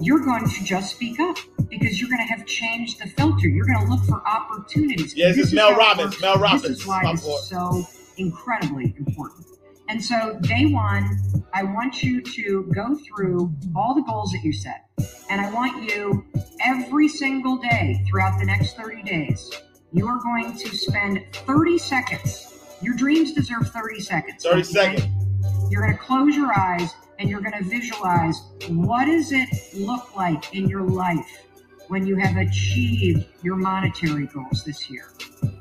you're 0.00 0.24
going 0.24 0.48
to 0.48 0.64
just 0.64 0.94
speak 0.94 1.18
up 1.20 1.36
because 1.68 2.00
you're 2.00 2.08
going 2.10 2.26
to 2.26 2.32
have 2.34 2.46
changed 2.46 3.00
the 3.00 3.08
filter. 3.08 3.48
You're 3.48 3.66
going 3.66 3.84
to 3.86 3.92
look 3.92 4.04
for 4.04 4.22
opportunities. 4.26 5.14
Yeah, 5.16 5.28
this 5.28 5.38
is 5.38 5.52
Mel 5.52 5.74
Robbins. 5.74 6.20
Mel 6.20 6.36
Robbins, 6.36 6.62
This 6.62 6.80
is 6.80 6.86
why 6.86 7.10
is 7.12 7.48
so 7.48 7.86
incredibly 8.16 8.94
important. 8.98 9.45
And 9.88 10.02
so, 10.02 10.38
day 10.40 10.66
one, 10.66 11.18
I 11.54 11.62
want 11.62 12.02
you 12.02 12.20
to 12.20 12.70
go 12.74 12.96
through 12.96 13.54
all 13.74 13.94
the 13.94 14.02
goals 14.02 14.32
that 14.32 14.42
you 14.42 14.52
set. 14.52 14.88
And 15.30 15.40
I 15.40 15.50
want 15.52 15.84
you 15.84 16.24
every 16.60 17.08
single 17.08 17.56
day 17.56 18.02
throughout 18.08 18.38
the 18.38 18.46
next 18.46 18.76
30 18.76 19.02
days, 19.04 19.50
you 19.92 20.06
are 20.08 20.18
going 20.18 20.56
to 20.56 20.76
spend 20.76 21.24
30 21.32 21.78
seconds. 21.78 22.76
Your 22.82 22.94
dreams 22.94 23.32
deserve 23.32 23.68
30 23.68 24.00
seconds. 24.00 24.42
30 24.42 24.62
seconds. 24.64 25.06
You're 25.70 25.82
going 25.82 25.96
to 25.96 26.02
close 26.02 26.36
your 26.36 26.52
eyes 26.52 26.92
and 27.18 27.30
you're 27.30 27.40
going 27.40 27.56
to 27.56 27.64
visualize 27.64 28.36
what 28.68 29.06
does 29.06 29.32
it 29.32 29.48
look 29.74 30.14
like 30.16 30.54
in 30.54 30.68
your 30.68 30.82
life 30.82 31.46
when 31.88 32.06
you 32.06 32.16
have 32.16 32.36
achieved 32.36 33.24
your 33.42 33.56
monetary 33.56 34.26
goals 34.26 34.64
this 34.64 34.90
year? 34.90 35.12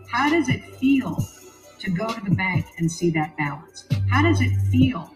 How 0.09 0.29
does 0.29 0.49
it 0.49 0.63
feel 0.77 1.25
to 1.85 1.91
go 1.91 2.07
to 2.07 2.21
the 2.21 2.35
bank 2.35 2.65
and 2.77 2.91
see 2.91 3.09
that 3.11 3.37
balance? 3.37 3.87
How 4.09 4.23
does 4.23 4.41
it 4.41 4.51
feel 4.71 5.11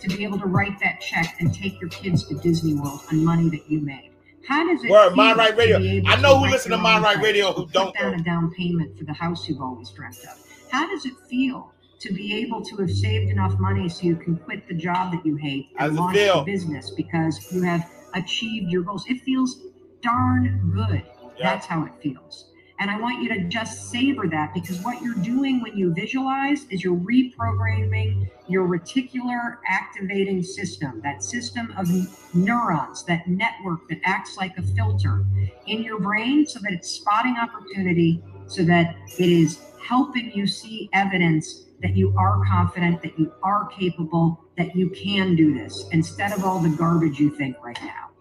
to 0.00 0.08
be 0.08 0.24
able 0.24 0.38
to 0.38 0.46
write 0.46 0.78
that 0.80 1.00
check 1.00 1.36
and 1.40 1.52
take 1.52 1.80
your 1.80 1.90
kids 1.90 2.26
to 2.28 2.34
Disney 2.36 2.74
World 2.74 3.00
on 3.10 3.24
money 3.24 3.50
that 3.50 3.68
you 3.68 3.80
made? 3.80 4.12
How 4.46 4.66
does 4.66 4.84
it 4.84 4.90
Word, 4.90 5.14
feel 5.14 5.34
Right 5.34 5.56
Radio. 5.56 5.78
I 6.06 6.20
know 6.20 6.38
who 6.38 6.50
listen 6.50 6.70
to 6.70 6.78
Mind 6.78 7.02
Right 7.02 7.18
Radio 7.18 7.52
who 7.52 7.66
don't 7.68 7.94
Put 7.94 8.00
down 8.00 8.14
a 8.14 8.22
down 8.22 8.54
payment 8.54 8.96
for 8.96 9.04
the 9.04 9.12
house 9.12 9.48
you've 9.48 9.60
always 9.60 9.90
dreamt 9.90 10.18
of. 10.24 10.38
How 10.70 10.88
does 10.88 11.04
it 11.06 11.14
feel 11.28 11.72
to 12.00 12.12
be 12.12 12.34
able 12.34 12.64
to 12.64 12.76
have 12.76 12.90
saved 12.90 13.30
enough 13.30 13.58
money 13.58 13.88
so 13.88 14.02
you 14.02 14.16
can 14.16 14.36
quit 14.36 14.66
the 14.66 14.74
job 14.74 15.12
that 15.12 15.24
you 15.24 15.36
hate 15.36 15.68
and 15.78 15.94
launch 15.94 16.16
a 16.16 16.42
business 16.44 16.90
because 16.90 17.52
you 17.52 17.62
have 17.62 17.88
achieved 18.14 18.70
your 18.70 18.82
goals? 18.82 19.04
It 19.08 19.20
feels 19.22 19.60
darn 20.02 20.72
good. 20.74 21.02
Yeah. 21.36 21.54
That's 21.54 21.66
how 21.66 21.84
it 21.84 21.92
feels. 22.02 22.51
And 22.82 22.90
I 22.90 22.98
want 22.98 23.22
you 23.22 23.28
to 23.28 23.44
just 23.44 23.92
savor 23.92 24.26
that 24.26 24.52
because 24.52 24.80
what 24.80 25.00
you're 25.00 25.14
doing 25.14 25.60
when 25.60 25.78
you 25.78 25.94
visualize 25.94 26.66
is 26.68 26.82
you're 26.82 26.96
reprogramming 26.96 28.28
your 28.48 28.66
reticular 28.66 29.58
activating 29.68 30.42
system, 30.42 31.00
that 31.04 31.22
system 31.22 31.72
of 31.76 31.86
neurons, 32.34 33.04
that 33.04 33.28
network 33.28 33.88
that 33.88 34.00
acts 34.04 34.36
like 34.36 34.58
a 34.58 34.62
filter 34.62 35.24
in 35.68 35.84
your 35.84 36.00
brain 36.00 36.44
so 36.44 36.58
that 36.58 36.72
it's 36.72 36.90
spotting 36.90 37.36
opportunity, 37.36 38.20
so 38.48 38.64
that 38.64 38.96
it 39.16 39.28
is 39.28 39.60
helping 39.80 40.32
you 40.32 40.48
see 40.48 40.90
evidence 40.92 41.66
that 41.82 41.96
you 41.96 42.12
are 42.18 42.44
confident, 42.44 43.00
that 43.02 43.16
you 43.16 43.32
are 43.44 43.68
capable, 43.68 44.42
that 44.58 44.74
you 44.74 44.90
can 44.90 45.36
do 45.36 45.54
this 45.54 45.84
instead 45.92 46.32
of 46.32 46.44
all 46.44 46.58
the 46.58 46.70
garbage 46.70 47.20
you 47.20 47.30
think 47.30 47.54
right 47.62 47.78
now. 47.82 48.11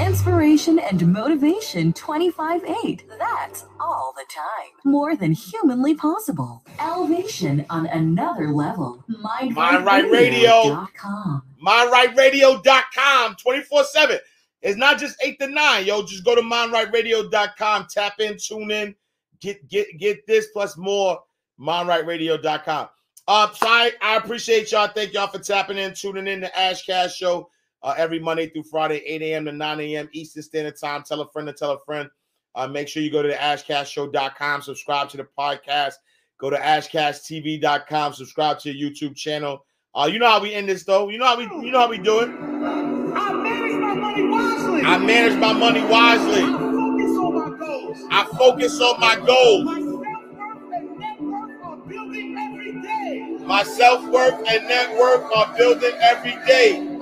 Inspiration 0.00 0.78
and 0.78 1.12
motivation 1.12 1.92
25 1.92 2.64
8. 2.84 3.04
That's 3.18 3.64
all 3.80 4.14
the 4.16 4.24
time. 4.32 4.70
More 4.84 5.16
than 5.16 5.32
humanly 5.32 5.94
possible. 5.94 6.62
Elevation 6.78 7.66
on 7.68 7.86
another 7.86 8.52
level. 8.52 9.04
Mind 9.08 9.56
Right 9.56 10.08
Radio. 10.10 10.52
MindRightRadio.com. 10.62 11.42
mindrightradio.com 11.64 13.36
24 13.36 13.84
7 13.84 14.18
it's 14.62 14.76
not 14.76 14.98
just 14.98 15.16
8 15.22 15.38
to 15.40 15.46
9 15.48 15.86
yo 15.86 16.02
just 16.04 16.24
go 16.24 16.34
to 16.36 16.40
mindrightradio.com 16.40 17.86
tap 17.90 18.20
in 18.20 18.36
tune 18.38 18.70
in 18.70 18.94
get 19.40 19.68
get 19.68 19.98
get 19.98 20.26
this 20.26 20.46
plus 20.52 20.76
more 20.76 21.20
mindrightradio.com 21.60 22.88
uh 23.26 23.52
so 23.52 23.66
I, 23.66 23.92
I 24.00 24.16
appreciate 24.16 24.70
y'all 24.70 24.86
thank 24.88 25.12
y'all 25.12 25.26
for 25.26 25.40
tapping 25.40 25.78
in 25.78 25.94
tuning 25.94 26.28
in 26.28 26.40
to 26.42 26.58
ash 26.58 26.86
cash 26.86 27.16
show 27.16 27.50
uh, 27.82 27.94
every 27.96 28.18
monday 28.18 28.48
through 28.48 28.62
friday 28.64 28.98
8 29.06 29.22
a.m 29.22 29.44
to 29.44 29.52
9 29.52 29.80
a.m 29.80 30.08
eastern 30.12 30.42
standard 30.42 30.76
time 30.78 31.02
tell 31.02 31.20
a 31.20 31.28
friend 31.28 31.48
to 31.48 31.54
tell 31.54 31.72
a 31.72 31.78
friend 31.80 32.08
uh, 32.54 32.66
make 32.66 32.88
sure 32.88 33.02
you 33.02 33.10
go 33.10 33.22
to 33.22 33.28
the 33.28 33.34
ashcashshow.com 33.34 34.62
subscribe 34.62 35.08
to 35.08 35.16
the 35.16 35.26
podcast 35.38 35.94
go 36.38 36.50
to 36.50 36.56
ashcashtv.com, 36.56 38.12
subscribe 38.12 38.58
to 38.60 38.72
your 38.72 38.90
youtube 38.90 39.16
channel 39.16 39.64
uh, 39.94 40.06
you 40.06 40.18
know 40.18 40.28
how 40.28 40.40
we 40.40 40.54
end 40.54 40.68
this 40.68 40.84
though. 40.84 41.08
You 41.08 41.18
know 41.18 41.26
how 41.26 41.36
we 41.36 41.44
you 41.44 41.72
know 41.72 41.80
how 41.80 41.88
we 41.88 41.98
do 41.98 42.20
it. 42.20 42.28
I 42.28 43.32
manage 43.32 43.80
my 43.80 43.94
money 43.94 44.22
wisely. 44.28 44.82
I 44.82 44.98
manage 44.98 45.38
my 45.38 45.52
money 45.52 45.82
wisely. 45.82 46.42
I 46.42 46.54
focus 46.78 47.18
on 47.18 47.34
my 47.34 47.56
goals. 47.58 47.98
I 48.10 48.24
focus 48.38 48.80
on 48.80 49.00
my 49.00 49.16
goals. 49.26 49.64
My 49.64 50.42
self-worth 50.42 50.68
and 50.78 50.98
net 50.98 51.20
worth 51.22 51.62
are 51.64 51.76
building 51.88 52.36
every 52.38 52.72
day. 52.82 53.38
My 53.44 53.62
self-worth 53.62 54.48
and 54.48 54.68
net 54.68 54.98
worth 54.98 55.32
are 55.34 55.56
building 55.56 55.94
every 56.00 56.36
day. 56.46 56.97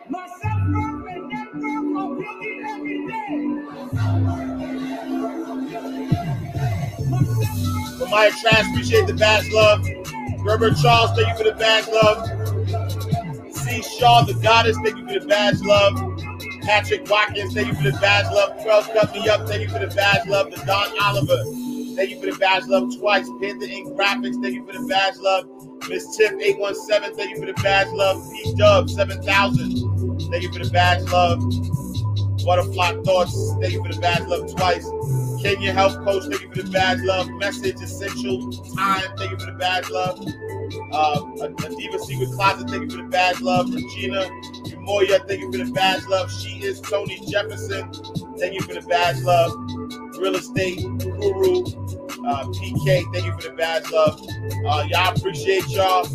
My 0.09 0.27
self-worth 0.41 1.07
and 1.09 1.29
net 1.29 1.55
worth 1.55 1.97
are 1.97 2.15
building 2.15 2.65
every 2.69 3.07
day. 3.07 3.37
My 3.75 3.89
self-worth 3.93 4.61
for 7.99 8.07
my 8.09 8.29
trash, 8.41 8.69
appreciate 8.71 9.07
the 9.07 9.13
badge 9.13 9.51
love. 9.51 9.85
Herbert 10.45 10.75
Charles, 10.81 11.11
thank 11.17 11.29
you 11.29 11.37
for 11.37 11.51
the 11.51 11.57
badge 11.57 11.87
love. 11.89 12.27
C. 13.55 13.81
Shaw, 13.81 14.23
the 14.23 14.33
goddess, 14.35 14.77
thank 14.83 14.97
you 14.97 15.07
for 15.07 15.19
the 15.19 15.25
badge 15.27 15.61
love. 15.61 15.95
Patrick 16.63 17.09
Watkins, 17.09 17.53
thank 17.53 17.67
you 17.67 17.75
for 17.75 17.83
the 17.83 17.97
badge 17.99 18.25
love. 18.33 18.61
12 18.63 18.89
cut 18.93 19.13
me 19.13 19.29
up, 19.29 19.47
thank 19.47 19.61
you 19.63 19.69
for 19.69 19.79
the 19.79 19.93
badge 19.95 20.27
love. 20.27 20.51
The 20.51 20.57
Don 20.65 20.87
Oliver, 21.01 21.43
thank 21.95 22.09
you 22.11 22.19
for 22.19 22.27
the 22.31 22.37
badge 22.37 22.65
love 22.67 22.95
twice. 22.97 23.29
Panther 23.41 23.65
Ink 23.65 23.97
Graphics, 23.97 24.41
thank 24.41 24.55
you 24.55 24.65
for 24.65 24.73
the 24.73 24.85
badge 24.87 25.17
love. 25.17 25.49
Miss 25.89 26.15
Tip 26.17 26.33
817, 26.39 27.15
thank 27.15 27.29
you 27.31 27.39
for 27.39 27.45
the 27.45 27.61
badge 27.61 27.87
love. 27.89 28.29
P 28.31 28.53
Dub 28.55 28.89
7000, 28.89 30.19
thank 30.31 30.43
you 30.43 30.51
for 30.51 30.59
the 30.63 30.69
badge 30.71 31.03
love. 31.09 31.41
Butterfly 32.45 33.01
Thoughts, 33.03 33.55
thank 33.61 33.73
you 33.73 33.83
for 33.83 33.91
the 33.91 33.99
badge 33.99 34.27
love 34.27 34.53
twice. 34.55 34.87
Kenya 35.41 35.73
Health 35.73 35.95
Coach, 36.03 36.23
thank 36.29 36.41
you 36.41 36.49
for 36.49 36.61
the 36.63 36.71
badge 36.71 36.99
love. 37.01 37.29
Message 37.31 37.81
Essential 37.81 38.51
Time, 38.75 39.15
thank 39.17 39.31
you 39.31 39.37
for 39.39 39.47
the 39.47 39.57
badge 39.59 39.89
love. 39.89 40.19
Uh, 40.91 41.21
Adiva 41.45 41.99
Secret 41.99 42.29
Closet, 42.31 42.69
thank 42.69 42.83
you 42.83 42.97
for 42.97 43.03
the 43.03 43.09
badge 43.09 43.41
love. 43.41 43.73
Regina 43.73 44.25
Umoya, 44.73 45.27
thank 45.27 45.41
you 45.41 45.51
for 45.51 45.57
the 45.57 45.71
badge 45.71 46.05
love. 46.07 46.31
She 46.31 46.63
is 46.63 46.81
Tony 46.81 47.19
Jefferson, 47.29 47.91
thank 48.37 48.53
you 48.53 48.61
for 48.61 48.73
the 48.73 48.85
badge 48.87 49.21
love. 49.21 49.51
Real 50.17 50.35
Estate 50.35 50.81
Guru, 50.99 51.63
PK, 52.25 53.13
thank 53.13 53.25
you 53.25 53.31
for 53.33 53.49
the 53.49 53.55
bad 53.55 53.89
love. 53.91 54.19
Uh, 54.65 54.85
y'all 54.89 55.15
appreciate 55.15 55.67
y'all. 55.69 56.07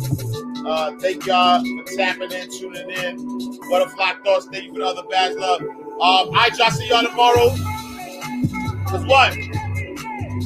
Uh, 0.67 0.95
thank 0.99 1.25
y'all 1.25 1.63
for 1.63 1.95
tapping 1.95 2.31
in, 2.31 2.49
tuning 2.51 2.89
in. 2.89 3.59
Butterfly 3.69 4.13
Thoughts, 4.23 4.47
thank 4.51 4.65
you 4.65 4.73
for 4.73 4.79
the 4.79 4.85
other 4.85 5.03
badge 5.09 5.35
love. 5.37 5.61
Um, 5.61 6.31
right, 6.33 6.51
y'all 6.57 6.71
see 6.71 6.89
y'all 6.89 7.03
tomorrow. 7.03 7.49
Cause 8.87 9.05
what? 9.05 9.35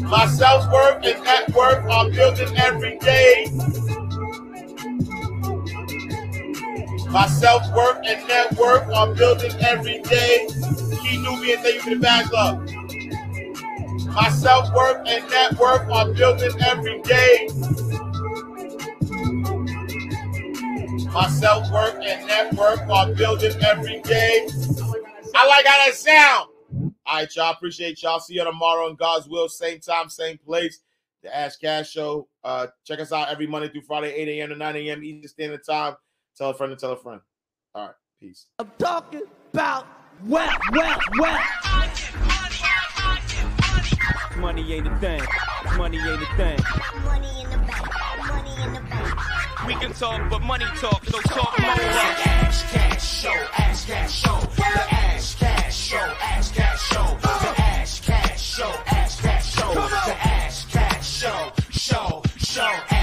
My 0.10 0.28
self 0.28 0.72
worth 0.72 1.04
and 1.04 1.24
net 1.24 1.50
worth 1.56 1.90
are 1.90 2.10
building 2.12 2.56
every 2.58 2.98
day. 3.00 3.48
My 7.10 7.28
self 7.28 7.64
worth 7.76 8.00
and 8.06 8.28
net 8.28 8.54
worth 8.58 8.88
are 8.94 9.16
building 9.16 9.52
every 9.62 10.02
day. 10.02 10.48
Key 11.02 11.18
Nubian, 11.18 11.60
thank 11.60 11.76
you 11.76 11.82
for 11.82 11.90
the 11.92 12.00
bad 12.00 12.32
love. 12.32 12.75
My 14.16 14.30
self 14.30 14.74
worth 14.74 15.06
and 15.08 15.30
net 15.30 15.60
worth 15.60 15.92
are 15.92 16.14
building 16.14 16.52
every 16.66 17.02
day. 17.02 17.50
My 21.12 21.28
self 21.28 21.70
worth 21.70 21.96
and 22.02 22.26
net 22.26 22.54
worth 22.54 22.90
are 22.90 23.14
building 23.14 23.62
every 23.62 24.02
day. 24.04 24.48
I 25.36 25.48
like 25.48 25.66
how 25.66 25.86
that 25.86 25.92
sound. 25.96 26.50
All 27.06 27.16
right, 27.16 27.36
y'all. 27.36 27.52
Appreciate 27.52 28.02
y'all. 28.02 28.22
See 28.22 28.36
you 28.36 28.46
tomorrow 28.46 28.88
in 28.88 28.96
God's 28.96 29.28
will. 29.28 29.50
Same 29.50 29.80
time, 29.82 30.10
same 30.10 30.38
place. 30.38 30.80
The 31.22 31.36
Ash 31.36 31.58
Cash 31.58 31.92
Show. 31.92 32.30
Uh, 32.42 32.68
check 32.86 33.02
us 33.02 33.12
out 33.12 33.28
every 33.28 33.48
Monday 33.48 33.68
through 33.68 33.82
Friday, 33.82 34.14
8 34.14 34.28
a.m. 34.30 34.50
to 34.50 34.56
9 34.56 34.76
a.m. 34.78 35.04
Eastern 35.04 35.28
Standard 35.28 35.66
Time. 35.66 35.96
Tell 36.38 36.52
a 36.52 36.54
friend 36.54 36.72
to 36.72 36.78
tell 36.78 36.94
a 36.94 36.98
friend. 36.98 37.20
All 37.74 37.88
right. 37.88 37.96
Peace. 38.22 38.48
I'm 38.60 38.72
talking 38.80 39.24
about 39.52 39.88
well, 40.24 40.58
well, 40.72 41.00
well. 41.20 42.35
Money 44.38 44.74
ain't 44.74 44.88
a 44.88 44.96
thing. 45.00 45.22
Money 45.78 45.98
ain't 45.98 46.22
a 46.22 46.26
thing. 46.36 46.60
Money 47.04 47.28
in 47.42 47.50
the 47.50 47.58
bank. 47.58 47.88
Money 48.28 48.64
in 48.64 48.74
the 48.74 48.80
bank. 48.82 49.68
We 49.68 49.76
can 49.76 49.94
talk, 49.94 50.30
but 50.30 50.42
money 50.42 50.66
talk, 50.80 51.02
No 51.12 51.20
talk 51.22 51.60
more. 51.60 51.70
Ash 51.72 52.64
cash 52.72 53.22
show, 53.22 53.30
ash 53.58 53.86
cash 53.86 54.12
show. 54.12 54.40
The 54.56 54.64
ash, 54.94 55.36
cash 55.36 55.76
show, 55.76 55.98
Ash, 56.22 56.52
cash 56.52 56.82
show. 56.82 57.18
The 57.22 57.62
ash, 57.62 58.02
cash 58.02 58.42
show, 58.42 58.74
Ash, 58.88 59.22
cash 59.22 59.56
show. 59.56 59.74
The 59.74 60.16
ash, 60.28 60.66
cash 60.66 61.08
show, 61.08 61.52
show, 61.72 62.22
show. 62.38 62.95